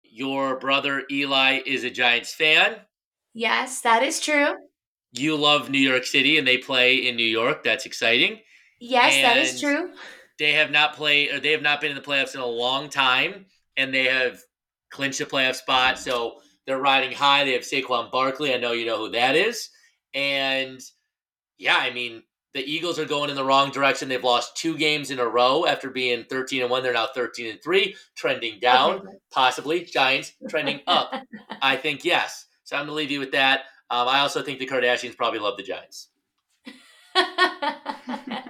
[0.03, 2.77] Your brother Eli is a Giants fan.
[3.35, 4.55] Yes, that is true.
[5.13, 7.63] You love New York City and they play in New York.
[7.63, 8.41] That's exciting.
[8.81, 9.91] Yes, that is true.
[10.39, 12.89] They have not played or they have not been in the playoffs in a long
[12.89, 13.47] time
[13.77, 14.41] and they have
[14.91, 15.99] clinched a playoff spot.
[15.99, 17.45] So they're riding high.
[17.45, 18.55] They have Saquon Barkley.
[18.55, 19.71] I know you know who that is.
[20.15, 20.81] And
[21.59, 22.23] yeah, I mean,
[22.55, 24.09] the Eagles are going in the wrong direction.
[24.09, 26.83] They've lost two games in a row after being 13 and 1.
[26.83, 29.01] They're now 13 and 3, trending down.
[29.01, 29.17] Okay.
[29.31, 29.85] Possibly.
[29.85, 31.15] Giants trending up.
[31.61, 32.47] I think yes.
[32.65, 33.61] So I'm going to leave you with that.
[33.91, 36.09] Um, I also think the Kardashians probably love the Giants.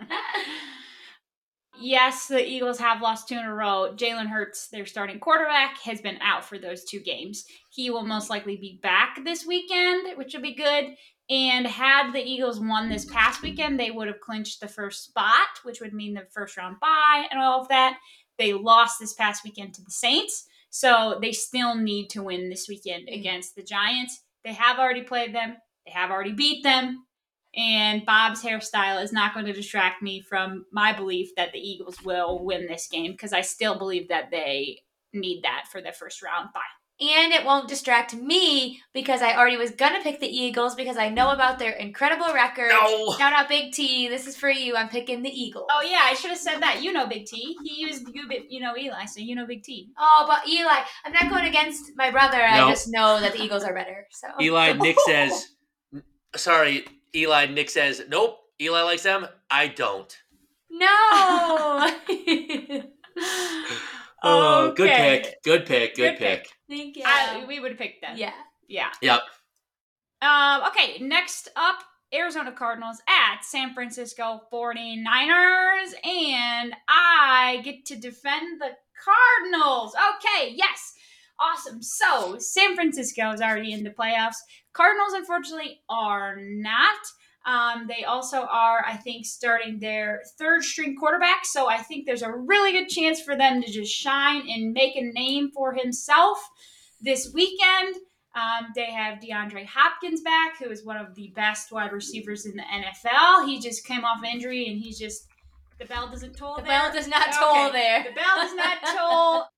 [1.80, 3.92] Yes, the Eagles have lost two in a row.
[3.94, 7.44] Jalen Hurts, their starting quarterback, has been out for those two games.
[7.70, 10.96] He will most likely be back this weekend, which will be good.
[11.30, 15.48] And had the Eagles won this past weekend, they would have clinched the first spot,
[15.62, 17.98] which would mean the first round bye and all of that.
[18.38, 22.66] They lost this past weekend to the Saints, so they still need to win this
[22.68, 23.18] weekend mm.
[23.18, 24.22] against the Giants.
[24.44, 27.04] They have already played them, they have already beat them
[27.56, 32.02] and Bob's hairstyle is not going to distract me from my belief that the Eagles
[32.04, 34.82] will win this game because I still believe that they
[35.12, 36.60] need that for their first round bye.
[37.00, 41.08] And it won't distract me because I already was gonna pick the Eagles because I
[41.08, 42.70] know about their incredible record.
[42.70, 43.14] No!
[43.16, 44.08] Shout out Big T.
[44.08, 44.74] This is for you.
[44.76, 45.66] I'm picking the Eagles.
[45.70, 46.82] Oh yeah, I should have said that.
[46.82, 47.56] You know Big T.
[47.64, 49.90] He used you, bit- you know Eli, so you know Big T.
[49.98, 52.38] Oh, but Eli, I'm not going against my brother.
[52.38, 52.44] No.
[52.66, 54.06] I just know that the Eagles are better.
[54.10, 55.50] So Eli, Nick says,
[56.34, 56.84] sorry,
[57.14, 59.26] Eli, Nick says, nope, Eli likes them.
[59.50, 60.16] I don't.
[60.70, 61.92] no.
[64.22, 65.42] Oh, good pick.
[65.44, 65.94] Good pick.
[65.94, 66.42] Good, Good pick.
[66.44, 66.52] pick.
[66.68, 67.02] Thank you.
[67.06, 68.16] I, we would have picked them.
[68.16, 68.32] yeah.
[68.68, 68.90] Yeah.
[69.00, 69.20] Yep.
[70.20, 71.78] Um, okay, next up,
[72.12, 78.70] Arizona Cardinals at San Francisco 49ers, and I get to defend the
[79.04, 79.94] Cardinals.
[79.94, 80.94] Okay, yes.
[81.40, 81.80] Awesome.
[81.82, 84.36] So, San Francisco is already in the playoffs.
[84.72, 86.98] Cardinals, unfortunately, are not.
[87.48, 91.46] Um, they also are, I think, starting their third string quarterback.
[91.46, 94.94] So I think there's a really good chance for them to just shine and make
[94.96, 96.36] a name for himself
[97.00, 97.96] this weekend.
[98.34, 102.54] Um, they have DeAndre Hopkins back, who is one of the best wide receivers in
[102.54, 103.46] the NFL.
[103.46, 105.26] He just came off injury and he's just,
[105.78, 106.80] the bell doesn't toll The there.
[106.82, 107.38] bell does not Okay.
[107.38, 108.04] toll there.
[108.04, 109.44] The bell does not toll.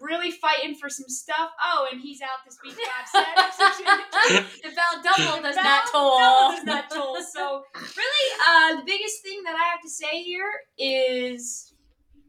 [0.00, 1.50] Really fighting for some stuff.
[1.64, 2.74] Oh, and he's out this week.
[3.12, 6.18] Bob the bell double does Bell not toll.
[6.18, 7.16] double does not toll.
[7.22, 11.74] So really, uh, the biggest thing that I have to say here is,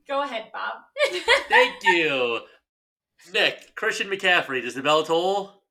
[0.08, 0.74] go ahead, Bob.
[1.50, 2.42] Thank you.
[3.34, 5.64] Nick, Christian McCaffrey, does the bell toll?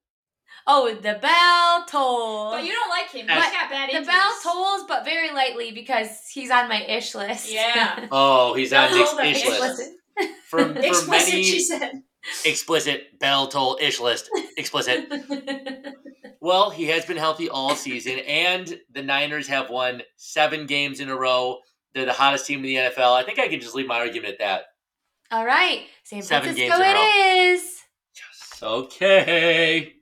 [0.67, 2.55] Oh, the bell tolls.
[2.55, 3.27] But you don't like him.
[3.27, 7.15] But He's got bad the bell tolls, but very lightly because he's on my ish
[7.15, 7.53] list.
[7.53, 8.09] Yeah.
[8.13, 9.61] Oh, he's on Bell Nick's ish list.
[9.63, 9.95] Explicit.
[10.49, 12.03] For, for Explicit, many she said.
[12.45, 14.31] explicit bell toll ish list.
[14.57, 15.07] Explicit.
[16.41, 21.09] Well, he has been healthy all season, and the Niners have won seven games in
[21.09, 21.61] a row.
[21.95, 23.15] They're the hottest team in the NFL.
[23.15, 24.65] I think I can just leave my argument at that.
[25.31, 26.91] All right, San Seven games in a row.
[26.91, 26.99] it
[27.55, 27.63] is.
[28.15, 28.63] Yes.
[28.63, 29.95] Okay.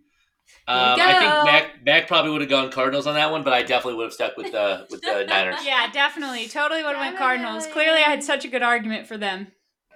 [0.66, 1.44] Um, I think.
[1.44, 4.12] Mack Mack probably would have gone Cardinals on that one, but I definitely would have
[4.12, 5.64] stuck with the with the Niners.
[5.64, 6.48] Yeah, definitely.
[6.48, 7.68] Totally would have went Cardinals.
[7.68, 9.52] Clearly, I had such a good argument for them.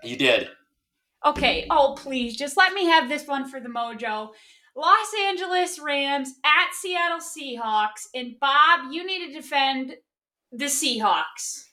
[0.06, 0.48] You did.
[1.24, 1.66] Okay.
[1.70, 4.30] Oh, please, just let me have this one for the mojo.
[4.76, 8.08] Los Angeles Rams at Seattle Seahawks.
[8.14, 9.94] And Bob, you need to defend
[10.52, 11.64] the Seahawks.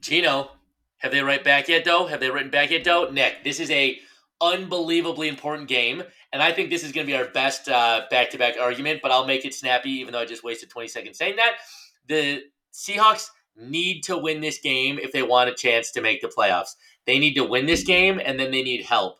[0.00, 0.52] Gino,
[0.98, 2.06] have they write back yet, though?
[2.06, 3.10] Have they written back yet, though?
[3.10, 3.98] Nick, this is a
[4.40, 6.02] unbelievably important game,
[6.32, 9.00] and I think this is going to be our best uh, back-to-back argument.
[9.02, 11.56] But I'll make it snappy, even though I just wasted 20 seconds saying that.
[12.06, 13.28] The Seahawks
[13.58, 16.76] need to win this game if they want a chance to make the playoffs.
[17.06, 19.18] They need to win this game, and then they need help.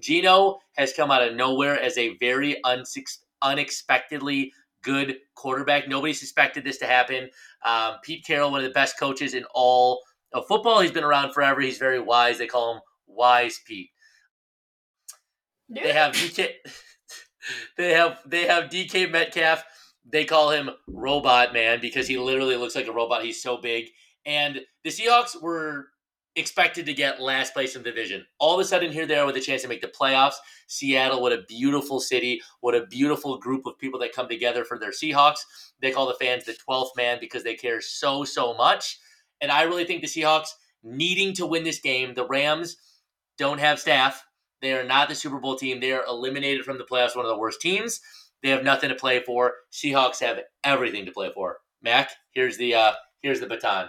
[0.00, 4.52] Geno has come out of nowhere as a very unsuc- unexpectedly
[4.82, 5.88] good quarterback.
[5.88, 7.30] Nobody suspected this to happen.
[7.64, 10.02] Um, Pete Carroll, one of the best coaches in all
[10.32, 10.80] of football.
[10.80, 11.60] He's been around forever.
[11.60, 12.38] He's very wise.
[12.38, 13.90] They call him wise Pete.
[15.68, 16.50] They have DK.
[17.76, 19.64] they have they have DK Metcalf.
[20.08, 23.24] They call him Robot Man because he literally looks like a robot.
[23.24, 23.88] He's so big.
[24.24, 25.88] And the Seahawks were
[26.36, 28.24] expected to get last place in the division.
[28.38, 30.34] All of a sudden, here they are with a chance to make the playoffs.
[30.66, 32.42] Seattle, what a beautiful city.
[32.60, 35.38] What a beautiful group of people that come together for their Seahawks.
[35.80, 38.98] They call the fans the 12th man because they care so, so much.
[39.40, 40.50] And I really think the Seahawks
[40.82, 42.76] needing to win this game, the Rams
[43.38, 44.24] don't have staff.
[44.62, 45.80] They are not the Super Bowl team.
[45.80, 48.00] They are eliminated from the playoffs, one of the worst teams.
[48.46, 49.54] They have nothing to play for.
[49.72, 51.56] Seahawks have everything to play for.
[51.82, 53.88] Mack, here's the uh here's the baton.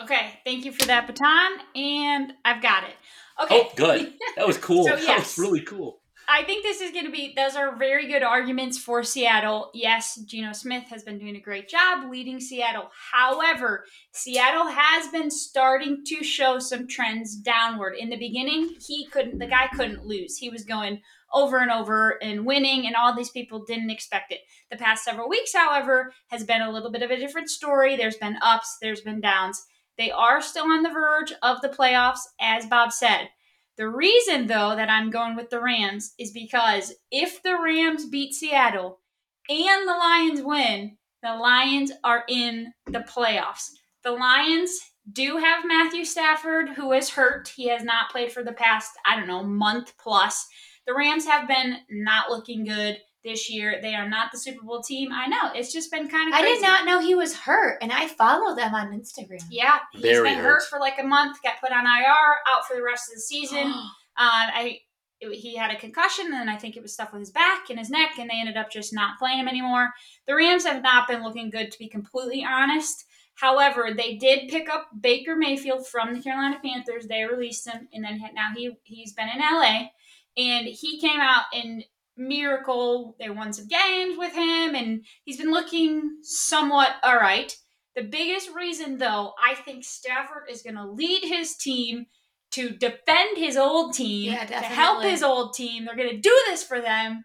[0.00, 2.96] Okay, thank you for that baton, and I've got it.
[3.40, 3.62] Okay.
[3.62, 4.14] Oh, good.
[4.36, 4.82] That was cool.
[4.84, 6.00] So, That was really cool.
[6.28, 9.70] I think this is going to be, those are very good arguments for Seattle.
[9.74, 12.90] Yes, Geno Smith has been doing a great job leading Seattle.
[13.12, 17.94] However, Seattle has been starting to show some trends downward.
[17.98, 20.38] In the beginning, he couldn't, the guy couldn't lose.
[20.38, 21.02] He was going
[21.32, 24.40] over and over and winning, and all these people didn't expect it.
[24.70, 27.96] The past several weeks, however, has been a little bit of a different story.
[27.96, 29.64] There's been ups, there's been downs.
[29.98, 33.28] They are still on the verge of the playoffs, as Bob said.
[33.76, 38.34] The reason, though, that I'm going with the Rams is because if the Rams beat
[38.34, 39.00] Seattle
[39.48, 43.70] and the Lions win, the Lions are in the playoffs.
[44.02, 44.78] The Lions
[45.10, 47.48] do have Matthew Stafford, who is hurt.
[47.48, 50.46] He has not played for the past, I don't know, month plus.
[50.86, 53.78] The Rams have been not looking good this year.
[53.80, 55.12] They are not the Super Bowl team.
[55.12, 55.52] I know.
[55.54, 58.56] It's just been kind of I did not know he was hurt, and I follow
[58.56, 59.44] them on Instagram.
[59.50, 60.62] Yeah, he's Very been hurt hurt.
[60.64, 63.72] for like a month, got put on IR, out for the rest of the season.
[64.14, 64.80] Uh, I
[65.22, 67.78] it, he had a concussion, and I think it was stuff with his back and
[67.78, 69.88] his neck, and they ended up just not playing him anymore.
[70.26, 73.06] The Rams have not been looking good, to be completely honest.
[73.36, 77.06] However, they did pick up Baker Mayfield from the Carolina Panthers.
[77.06, 79.88] They released him, and then now he he's been in LA,
[80.36, 81.84] and he came out in
[82.16, 83.16] miracle.
[83.18, 87.54] They won some games with him, and he's been looking somewhat all right.
[87.94, 92.06] The biggest reason, though, I think Stafford is going to lead his team
[92.52, 95.84] to defend his old team, Yeah, to help his old team.
[95.84, 97.24] They're going to do this for them.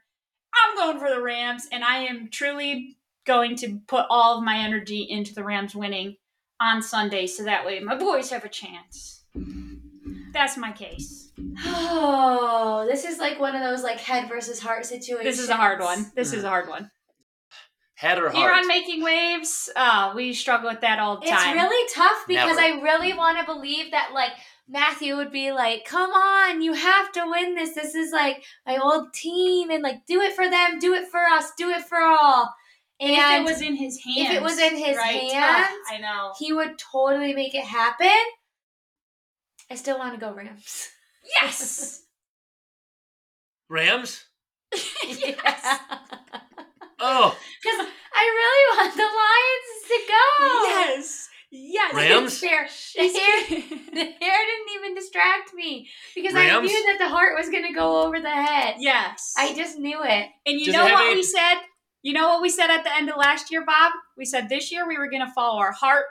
[0.54, 4.58] I'm going for the Rams, and I am truly going to put all of my
[4.58, 6.16] energy into the Rams winning
[6.60, 9.26] on Sunday, so that way my boys have a chance.
[10.34, 11.32] That's my case.
[11.66, 15.24] Oh, this is like one of those like head versus heart situations.
[15.24, 16.12] This is a hard one.
[16.16, 16.91] This is a hard one.
[17.95, 18.36] Head or heart?
[18.36, 18.62] Here heart?
[18.62, 21.34] on Making Waves, uh, we struggle with that all the time.
[21.34, 21.56] It's time.
[21.56, 22.80] really tough because Never.
[22.80, 24.32] I really want to believe that like
[24.68, 27.74] Matthew would be like, "Come on, you have to win this.
[27.74, 31.22] This is like my old team, and like do it for them, do it for
[31.22, 32.54] us, do it for all."
[32.99, 34.30] And if it was in his hands.
[34.30, 35.32] if it was in his right?
[35.32, 36.34] hands, I know.
[36.40, 38.10] he would totally make it happen.
[39.69, 40.89] I still want to go Rams.
[41.41, 42.03] Yes.
[43.69, 44.26] Rams?
[45.06, 45.80] yes.
[46.99, 50.64] Oh, Because I really want the Lions to go.
[50.98, 51.30] Yes.
[51.52, 51.94] Yes.
[51.94, 52.41] Rams?
[52.41, 53.60] The hair, the hair,
[53.94, 57.73] the hair didn't even distract me because I knew that the heart was going to
[57.73, 58.77] go over the head.
[58.80, 59.34] yes.
[59.38, 60.26] I just knew it.
[60.48, 61.56] and you Does know what any- we said?
[62.02, 63.91] You know what we said at the end of last year, Bob?
[64.18, 66.06] We said this year we were going to follow our heart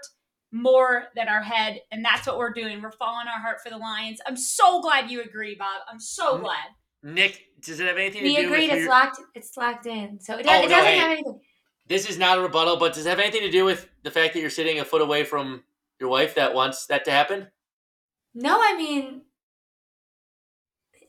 [0.56, 2.80] more than our head, and that's what we're doing.
[2.82, 4.20] We're following our heart for the Lions.
[4.26, 5.82] I'm so glad you agree, Bob.
[5.90, 6.66] I'm so glad.
[7.02, 8.62] Nick, does it have anything We to do agreed.
[8.70, 9.20] with It's your- locked.
[9.34, 10.18] It's locked in.
[10.20, 10.98] So it, Oh, does, it no, doesn't hey.
[10.98, 11.40] have anything.
[11.88, 14.34] This is not a rebuttal, but does it have anything to do with the fact
[14.34, 15.62] that you're sitting a foot away from
[16.00, 17.46] your wife that wants that to happen?
[18.34, 19.22] No, I mean,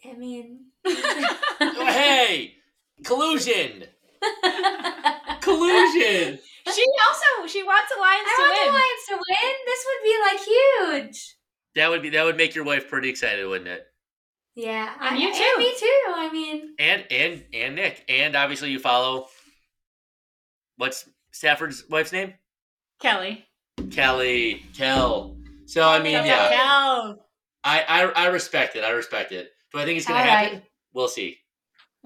[0.08, 0.66] I mean.
[0.86, 2.56] Oh, hey,
[3.04, 3.86] collusion,
[5.42, 6.40] collusion.
[6.74, 8.52] She also she wants the Lions I to win.
[8.52, 8.68] I want win.
[8.68, 9.54] the Lions to win.
[9.66, 11.36] This would be like huge.
[11.76, 13.84] That would be that would make your wife pretty excited, wouldn't it?
[14.56, 15.56] Yeah, And I, you and too.
[15.60, 16.02] me too.
[16.16, 19.28] I mean, And and and Nick, and obviously you follow.
[20.78, 22.34] What's Stafford's wife's name?
[23.00, 23.46] Kelly.
[23.92, 25.38] Kelly, Kel.
[25.66, 26.30] So I mean, Kelly.
[26.30, 27.26] yeah, Kel.
[27.64, 28.84] I, I I respect it.
[28.84, 29.50] I respect it.
[29.74, 30.54] Do I think it's gonna All happen?
[30.56, 30.64] right.
[30.94, 31.38] We'll see.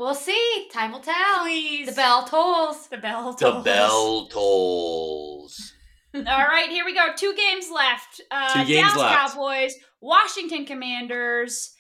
[0.01, 0.67] We'll see.
[0.73, 1.43] Time will tell.
[1.43, 1.87] Please.
[1.87, 2.87] The bell tolls.
[2.87, 3.33] The bell.
[3.35, 3.39] Tolls.
[3.39, 5.73] The bell tolls.
[6.15, 7.07] All right, here we go.
[7.15, 8.19] Two games left.
[8.29, 9.33] Uh, Two games Dallas left.
[9.33, 11.73] Cowboys, Washington Commanders.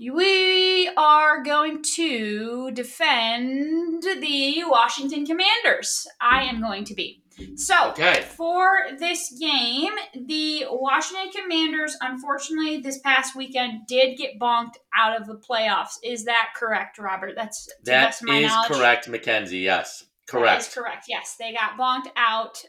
[0.00, 6.08] We are going to defend the Washington Commanders.
[6.20, 7.22] I am going to be.
[7.56, 8.22] So, Okay.
[8.22, 15.26] for this game, the Washington Commanders, unfortunately, this past weekend did get bonked out of
[15.26, 15.98] the playoffs.
[16.02, 17.34] Is that correct, Robert?
[17.36, 19.58] That's That is correct, Mackenzie.
[19.58, 20.62] Yes, correct.
[20.62, 21.06] is correct.
[21.08, 22.62] Yes, they got bonked out,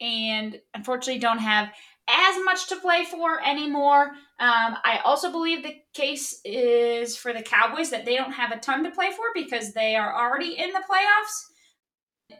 [0.00, 1.70] and unfortunately don't have
[2.08, 4.12] as much to play for anymore.
[4.40, 8.58] Um, I also believe the case is for the Cowboys that they don't have a
[8.58, 11.52] ton to play for because they are already in the playoffs.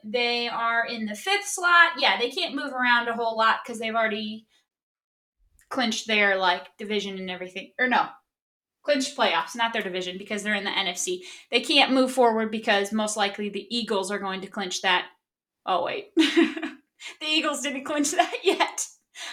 [0.04, 1.92] They are in the fifth slot.
[1.98, 4.46] Yeah, they can't move around a whole lot because they've already
[5.70, 7.72] clinched their like division and everything.
[7.78, 8.06] Or no,
[8.82, 11.20] clinched playoffs, not their division because they're in the NFC.
[11.50, 15.06] They can't move forward because most likely the Eagles are going to clinch that.
[15.66, 16.70] Oh wait, the
[17.26, 18.86] Eagles didn't clinch that yet.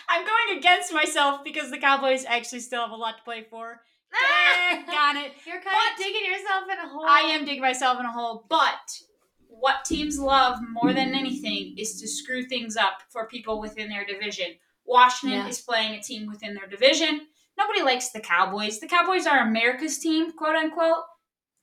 [0.10, 3.82] I'm going against myself because the Cowboys actually still have a lot to play for.
[4.14, 4.84] Ah!
[4.88, 5.32] Got it.
[5.46, 7.06] You're kind But- of digging yourself in a hole.
[7.08, 9.00] I am digging myself in a hole, but
[9.60, 14.06] what teams love more than anything is to screw things up for people within their
[14.06, 14.56] division.
[14.86, 15.48] Washington Yeah.
[15.48, 17.28] is playing a team within their division.
[17.58, 18.80] Nobody likes the Cowboys.
[18.80, 21.04] The Cowboys are America's team, quote unquote.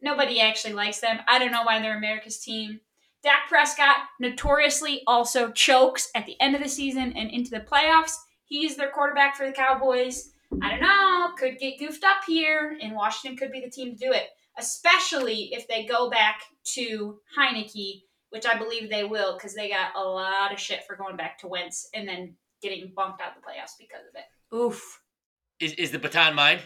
[0.01, 1.21] Nobody actually likes them.
[1.29, 2.81] I don't know why they're America's team.
[3.23, 8.17] Dak Prescott notoriously also chokes at the end of the season and into the playoffs.
[8.45, 10.33] He's their quarterback for the Cowboys.
[10.61, 14.07] I don't know, could get goofed up here, and Washington could be the team to
[14.07, 14.29] do it
[14.59, 16.43] especially if they go back
[16.75, 20.97] to Heinicke, which I believe they will, because they got a lot of shit for
[20.97, 24.57] going back to Wentz and then getting bumped out of the playoffs because of it.
[24.57, 25.01] Oof.
[25.61, 26.61] Is, is the baton mine?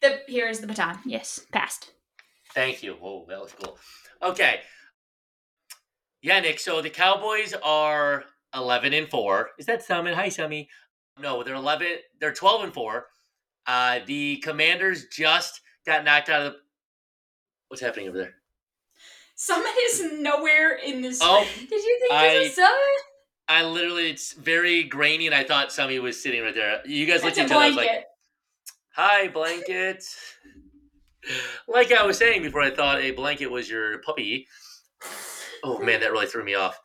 [0.00, 0.98] The here is the baton.
[1.04, 1.92] Yes, passed.
[2.54, 2.96] Thank you.
[3.02, 3.78] Oh, that was cool.
[4.22, 4.60] Okay.
[6.22, 6.60] Yeah, Nick.
[6.60, 8.24] So the Cowboys are
[8.54, 9.50] eleven and four.
[9.58, 10.14] Is that Summit?
[10.14, 10.68] Hi, Summy.
[11.20, 11.88] No, they're eleven.
[12.20, 13.06] They're twelve and four.
[13.66, 16.58] Uh, the Commanders just got knocked out of the.
[17.68, 18.34] What's happening over there?
[19.42, 21.18] Summit is nowhere in this.
[21.20, 22.76] Oh, Did you think I- this was summer?
[23.48, 26.80] I literally, it's very grainy, and I thought Summy was sitting right there.
[26.86, 27.64] You guys looked That's at a each other.
[27.64, 28.04] I was like, blanket.
[28.94, 30.04] "Hi, blanket."
[31.68, 34.46] like I was saying before, I thought a blanket was your puppy.
[35.64, 36.78] Oh man, that really threw me off.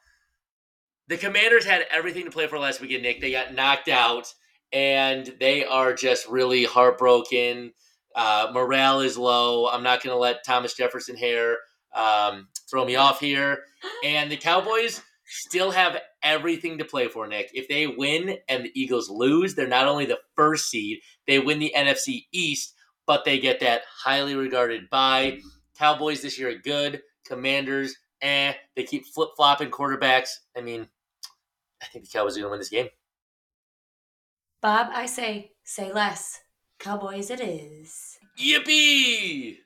[1.10, 3.22] The Commanders had everything to play for last weekend, Nick.
[3.22, 4.34] They got knocked out,
[4.74, 7.74] and they are just really heartbroken.
[8.16, 9.68] Uh, morale is low.
[9.70, 11.58] I'm not going to let Thomas Jefferson hair
[11.98, 13.64] um, throw me off here.
[14.04, 17.52] And the Cowboys still have everything to play for, Nick.
[17.54, 21.60] If they win and the Eagles lose, they're not only the first seed, they win
[21.60, 22.74] the NFC East,
[23.06, 25.40] but they get that highly regarded bye.
[25.78, 27.02] Cowboys this year are good.
[27.26, 28.54] Commanders, eh.
[28.76, 30.30] They keep flip flopping quarterbacks.
[30.56, 30.88] I mean,
[31.82, 32.90] I think the Cowboys are going to win this game.
[34.62, 36.42] Bob, I say, say less.
[36.80, 38.18] Cowboys it is.
[38.40, 39.58] Yippee!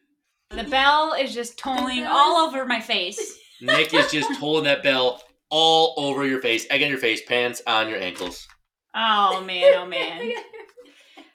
[0.53, 3.39] The bell is just tolling all over my face.
[3.61, 7.61] Nick is just tolling that bell all over your face, egg on your face, pants
[7.67, 8.47] on your ankles.
[8.93, 10.33] Oh man, oh man.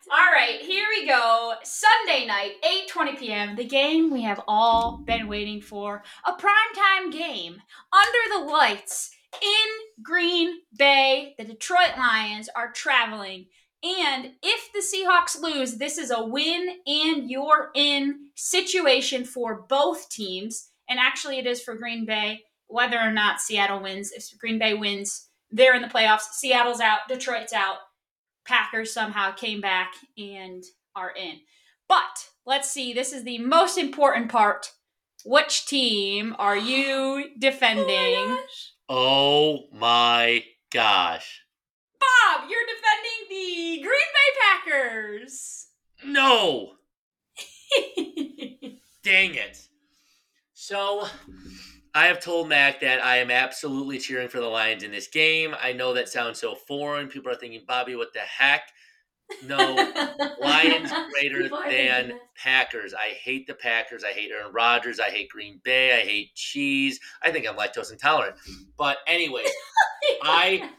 [0.08, 1.54] All right, here we go.
[1.64, 2.52] Sunday night,
[2.88, 3.56] 8:20 p.m.
[3.56, 6.04] The game we have all been waiting for.
[6.24, 7.60] A primetime game
[7.92, 9.10] under the lights
[9.42, 11.34] in Green Bay.
[11.38, 13.46] The Detroit Lions are traveling.
[13.86, 20.08] And if the Seahawks lose, this is a win and you're in situation for both
[20.08, 20.70] teams.
[20.88, 24.10] And actually it is for Green Bay whether or not Seattle wins.
[24.10, 26.32] If Green Bay wins, they're in the playoffs.
[26.32, 27.76] Seattle's out, Detroit's out.
[28.44, 30.64] Packers somehow came back and
[30.96, 31.40] are in.
[31.88, 34.72] But let's see, this is the most important part.
[35.24, 38.38] Which team are you defending?
[38.88, 40.42] Oh my
[40.72, 41.42] gosh.
[42.00, 42.85] Bob, you're defending
[43.54, 45.68] Green Bay Packers.
[46.04, 46.72] No!
[49.02, 49.68] Dang it.
[50.54, 51.06] So,
[51.94, 55.54] I have told Mack that I am absolutely cheering for the Lions in this game.
[55.60, 57.08] I know that sounds so foreign.
[57.08, 58.62] People are thinking, Bobby, what the heck?
[59.44, 59.56] No,
[60.40, 62.94] Lions greater than Packers.
[62.94, 64.04] I hate the Packers.
[64.04, 65.00] I hate Aaron Rodgers.
[65.00, 66.00] I hate Green Bay.
[66.00, 67.00] I hate cheese.
[67.22, 68.36] I think I'm lactose intolerant.
[68.76, 69.50] But anyways,
[70.22, 70.70] I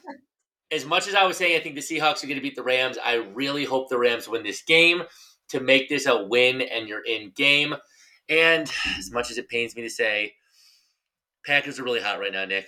[0.72, 2.64] as much as I was saying I think the Seahawks are going to beat the
[2.64, 5.04] Rams, I really hope the Rams win this game
[5.50, 7.76] to make this a win and you're in game.
[8.30, 10.34] And as much as it pains me to say,
[11.46, 12.68] Packers are really hot right now, Nick.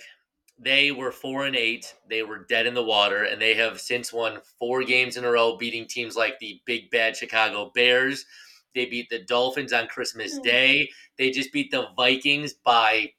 [0.58, 1.94] They were four and eight.
[2.08, 5.30] They were dead in the water, and they have since won four games in a
[5.30, 8.26] row, beating teams like the big bad Chicago Bears.
[8.74, 10.42] They beat the Dolphins on Christmas Hmm.
[10.42, 10.90] Day.
[11.18, 13.12] They just beat the Vikings by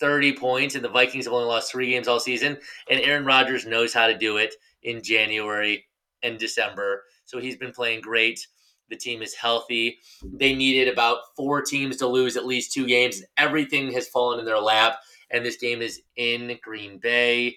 [0.00, 2.56] 30 points, and the Vikings have only lost three games all season.
[2.90, 5.86] And Aaron Rodgers knows how to do it in January
[6.22, 7.04] and December.
[7.24, 8.46] So he's been playing great.
[8.88, 9.98] The team is healthy.
[10.22, 13.22] They needed about four teams to lose at least two games.
[13.36, 14.98] Everything has fallen in their lap,
[15.30, 17.56] and this game is in Green Bay.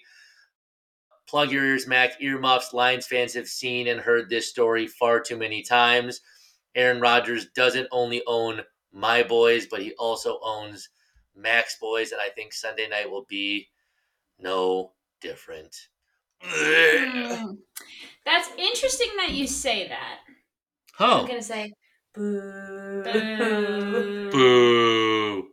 [1.26, 2.20] Plug your ears, Mack.
[2.20, 2.74] Earmuffs.
[2.74, 6.20] Lions fans have seen and heard this story far too many times.
[6.74, 8.60] Aaron Rodgers doesn't only own
[8.92, 10.90] my boys, but he also owns
[11.36, 13.68] Mack's boys, and I think Sunday night will be
[14.38, 15.88] no different.
[16.42, 17.58] Mm.
[18.24, 20.18] That's interesting that you say that.
[20.98, 21.20] Oh.
[21.20, 21.72] I'm gonna say
[22.14, 23.02] boo.
[23.04, 24.30] Boo.
[24.30, 25.48] boo.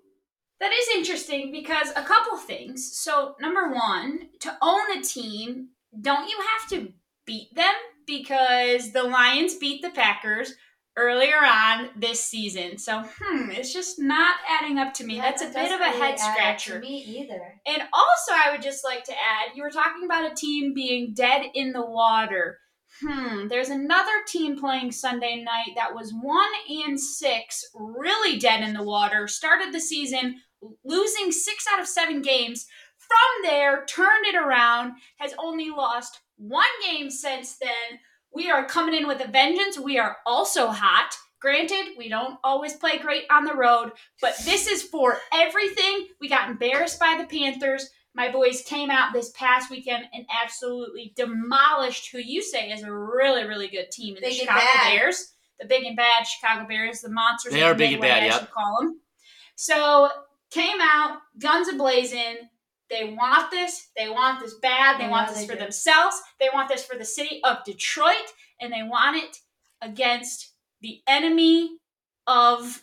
[0.60, 2.98] That is interesting because a couple things.
[2.98, 5.70] So, number one, to own a team,
[6.02, 6.92] don't you have to
[7.26, 7.74] beat them?
[8.06, 10.56] Because the Lions beat the Packers
[11.00, 12.78] earlier on this season.
[12.78, 15.16] So, hmm, it's just not adding up to me.
[15.16, 16.80] Yeah, That's a bit of a really head scratcher.
[16.80, 17.42] Me either.
[17.66, 21.14] And also, I would just like to add you were talking about a team being
[21.14, 22.60] dead in the water.
[23.02, 26.50] Hmm, there's another team playing Sunday night that was one
[26.86, 30.42] and six, really dead in the water, started the season
[30.84, 32.68] losing six out of seven games.
[32.98, 38.00] From there, turned it around, has only lost one game since then.
[38.34, 39.78] We are coming in with a vengeance.
[39.78, 41.16] We are also hot.
[41.42, 43.92] Granted, we don't always play great on the road,
[44.22, 46.08] but this is for everything.
[46.20, 47.90] We got embarrassed by the Panthers.
[48.14, 52.92] My boys came out this past weekend and absolutely demolished who you say is a
[52.92, 54.90] really, really good team in the Big and Chicago bad.
[54.90, 55.34] Bears.
[55.60, 57.54] The big and bad Chicago Bears, the monsters.
[57.54, 58.40] They are the big and Midway, bad, I yep.
[58.40, 59.00] should call them.
[59.56, 60.10] So
[60.52, 62.50] came out, guns a blazing.
[62.90, 63.90] They want this.
[63.95, 64.99] They want this bad.
[64.99, 65.60] They I want this they for do.
[65.60, 66.22] themselves.
[66.40, 68.16] They want this for the city of Detroit,
[68.60, 69.38] and they want it
[69.82, 71.78] against the enemy
[72.28, 72.82] of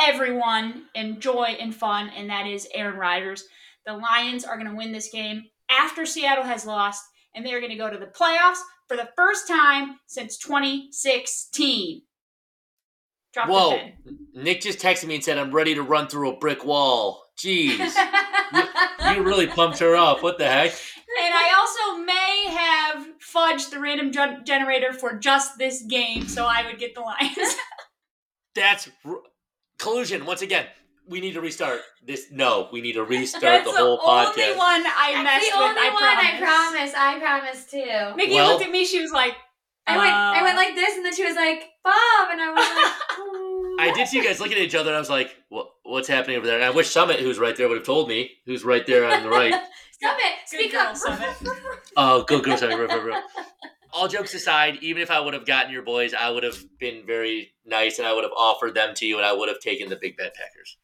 [0.00, 3.44] everyone and joy and fun, and that is Aaron Rodgers.
[3.86, 7.02] The Lions are going to win this game after Seattle has lost,
[7.34, 12.02] and they are going to go to the playoffs for the first time since 2016.
[13.32, 13.70] Drop the Whoa.
[13.70, 13.92] pen.
[14.34, 17.24] Nick just texted me and said, I'm ready to run through a brick wall.
[17.38, 17.78] Jeez.
[19.14, 20.22] you really pumped her up.
[20.22, 20.70] What the heck?
[20.70, 26.44] And I also may have fudged the random gen- generator for just this game, so
[26.46, 27.56] I would get the Lions.
[28.54, 29.16] That's r-
[29.78, 30.26] collusion.
[30.26, 30.66] Once again,
[31.08, 32.26] we need to restart this.
[32.30, 34.24] No, we need to restart the whole podcast.
[34.24, 35.68] That's the only one I That's messed the with.
[35.68, 35.98] only I one.
[36.02, 36.32] promise.
[36.32, 36.94] I promise.
[36.94, 38.16] I promise too.
[38.16, 38.84] Mickey Well- looked at me.
[38.84, 39.34] She was like,
[39.86, 40.12] I went.
[40.12, 43.18] I uh, went like this, and then she was like, "Bob," and I was like,
[43.20, 43.44] "Ooh."
[43.78, 46.08] I did see you guys looking at each other, and I was like, what, what's
[46.08, 46.56] happening over there?
[46.56, 49.22] And I wish Summit, who's right there, would have told me, who's right there on
[49.22, 49.52] the right.
[50.00, 50.96] Summit, Good speak up.
[50.96, 51.28] Summit.
[51.96, 52.76] Oh, good girl, sorry.
[52.76, 53.24] Ruff, ruff, ruff.
[53.92, 57.04] All jokes aside, even if I would have gotten your boys, I would have been
[57.04, 59.88] very nice, and I would have offered them to you, and I would have taken
[59.88, 60.76] the Big Bad Packers.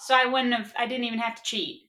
[0.00, 0.74] So I wouldn't have.
[0.76, 1.82] I didn't even have to cheat.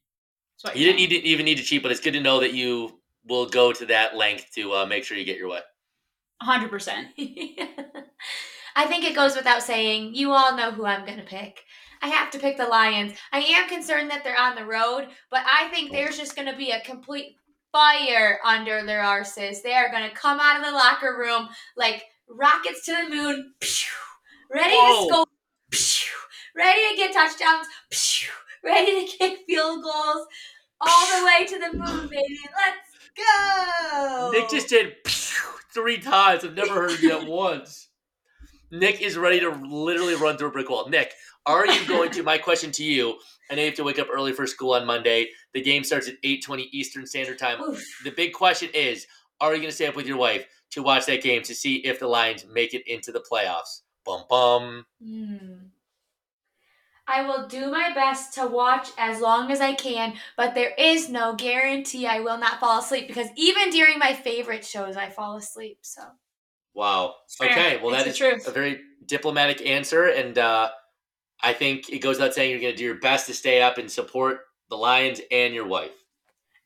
[0.63, 2.21] That's what You you're didn't need to, even need to cheat, but it's good to
[2.21, 5.49] know that you will go to that length to uh, make sure you get your
[5.49, 5.59] way.
[6.43, 7.07] 100%.
[8.75, 10.15] I think it goes without saying.
[10.15, 11.63] You all know who I'm gonna pick.
[12.01, 13.13] I have to pick the Lions.
[13.31, 15.93] I am concerned that they're on the road, but I think oh.
[15.93, 17.35] there's just gonna be a complete
[17.71, 19.61] fire under their arses.
[19.61, 23.91] They are gonna come out of the locker room like rockets to the moon, pew,
[24.53, 25.07] ready Whoa.
[25.07, 25.25] to score,
[25.69, 26.17] pew,
[26.55, 28.29] ready to get touchdowns, pew,
[28.63, 30.27] ready to kick field goals,
[30.79, 32.39] all the way to the moon, baby.
[32.55, 34.31] Let's go.
[34.33, 34.95] Nick just did
[35.73, 36.43] three times.
[36.43, 37.89] I've never heard that once.
[38.71, 40.87] Nick is ready to literally run through a brick wall.
[40.87, 41.13] Nick,
[41.45, 42.23] are you going to?
[42.23, 43.17] My question to you.
[43.49, 45.29] I know you have to wake up early for school on Monday.
[45.53, 47.61] The game starts at eight twenty Eastern Standard Time.
[47.61, 47.83] Oof.
[48.03, 49.07] The big question is:
[49.39, 51.77] Are you going to stay up with your wife to watch that game to see
[51.77, 53.81] if the Lions make it into the playoffs?
[54.05, 54.85] Bum bum.
[55.03, 55.67] Hmm.
[57.07, 61.09] I will do my best to watch as long as I can, but there is
[61.09, 65.35] no guarantee I will not fall asleep because even during my favorite shows, I fall
[65.35, 65.79] asleep.
[65.81, 66.03] So
[66.73, 67.15] Wow.
[67.41, 67.77] Okay.
[67.77, 68.47] Well, It's that the is truth.
[68.47, 70.69] a very diplomatic answer, and uh,
[71.41, 73.77] I think it goes without saying you're going to do your best to stay up
[73.77, 75.91] and support the Lions and your wife.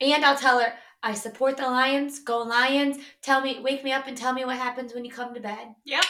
[0.01, 2.19] And I'll tell her, I support the Lions.
[2.19, 2.97] Go Lions.
[3.21, 5.69] Tell me, wake me up and tell me what happens when you come to bed.
[5.85, 6.03] Yep.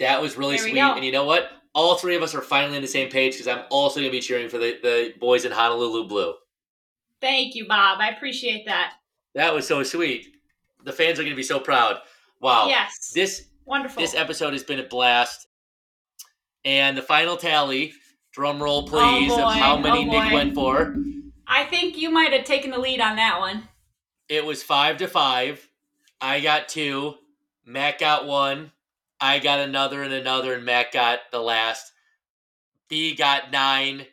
[0.00, 0.78] That was really There sweet.
[0.78, 1.50] And you know what?
[1.74, 4.16] All three of us are finally on the same page because I'm also going to
[4.16, 6.34] be cheering for the, the boys in Honolulu Blue.
[7.20, 7.98] Thank you, Bob.
[8.00, 8.94] I appreciate that.
[9.34, 10.36] That was so sweet.
[10.84, 11.98] The fans are going to be so proud.
[12.44, 12.66] Wow.
[12.68, 13.10] Yes.
[13.14, 14.02] This Wonderful.
[14.02, 15.46] this episode has been a blast.
[16.66, 17.94] And the final tally,
[18.32, 20.94] drum roll please, Oh, of how many Oh, Nick went for.
[21.46, 23.66] I think you might have taken the lead on that one.
[24.28, 25.66] It was five to five.
[26.20, 27.14] I got two.
[27.64, 28.72] Matt got one.
[29.18, 31.92] I got another and another, and Matt got the last.
[32.88, 34.04] B got nine.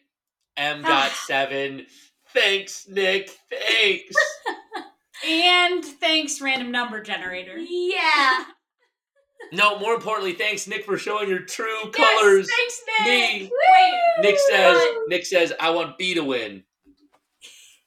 [0.56, 1.86] M got seven.
[2.34, 3.30] Thanks, Nick.
[3.50, 4.16] Thanks.
[5.28, 7.58] And thanks, random number generator.
[7.58, 8.46] Yeah.
[9.54, 12.50] no, more importantly, thanks, Nick, for showing your true Yes, colors.
[12.50, 13.42] thanks, Nick.
[13.42, 13.52] Me.
[13.52, 14.76] Wait, Nick says.
[14.76, 15.10] What?
[15.10, 16.64] Nick says, "I want B to win."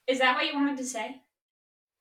[0.07, 1.17] is that what you wanted to say?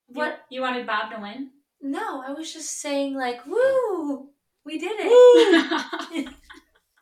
[0.08, 0.42] What?
[0.50, 1.50] You, wanted Bob to win?
[1.82, 4.30] No, I was just saying, like, woo,
[4.66, 6.30] we did it.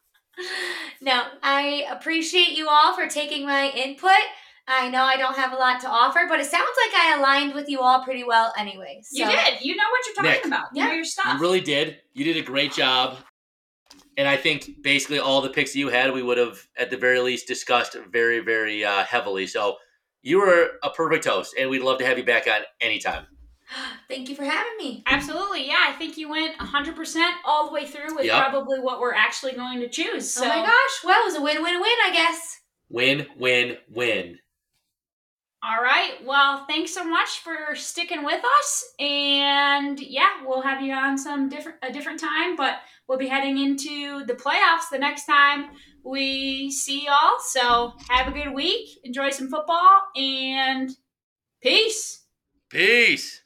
[1.01, 4.11] now I appreciate you all for taking my input.
[4.71, 7.53] I know I don't have a lot to offer, but it sounds like I aligned
[7.53, 9.01] with you all pretty well anyway.
[9.03, 9.23] So.
[9.23, 9.61] You did.
[9.61, 10.45] You know what you're talking Nick.
[10.45, 10.65] about.
[10.73, 10.87] You Yeah.
[10.87, 11.33] know your stuff.
[11.35, 11.97] You really did.
[12.13, 13.17] You did a great job.
[14.17, 17.19] And I think basically all the picks you had, we would have at the very
[17.21, 19.47] least discussed very, very uh, heavily.
[19.47, 19.77] So
[20.21, 23.25] you were a perfect host, and we'd love to have you back on anytime.
[24.09, 25.01] Thank you for having me.
[25.07, 25.85] Absolutely, yeah.
[25.87, 28.49] I think you went 100% all the way through with Yep.
[28.51, 30.31] probably what we're actually going to choose.
[30.31, 31.03] So, oh my gosh.
[31.05, 32.59] Well, it was a win-win-win, I guess.
[32.89, 34.37] Win, win, win.
[35.63, 36.13] All right.
[36.25, 41.49] Well, thanks so much for sticking with us, and yeah, we'll have you on some
[41.49, 42.55] different a different time.
[42.55, 45.69] But we'll be heading into the playoffs the next time
[46.03, 47.39] we see y'all.
[47.39, 50.89] So have a good week, enjoy some football, and
[51.61, 52.25] peace.
[52.69, 53.41] Peace.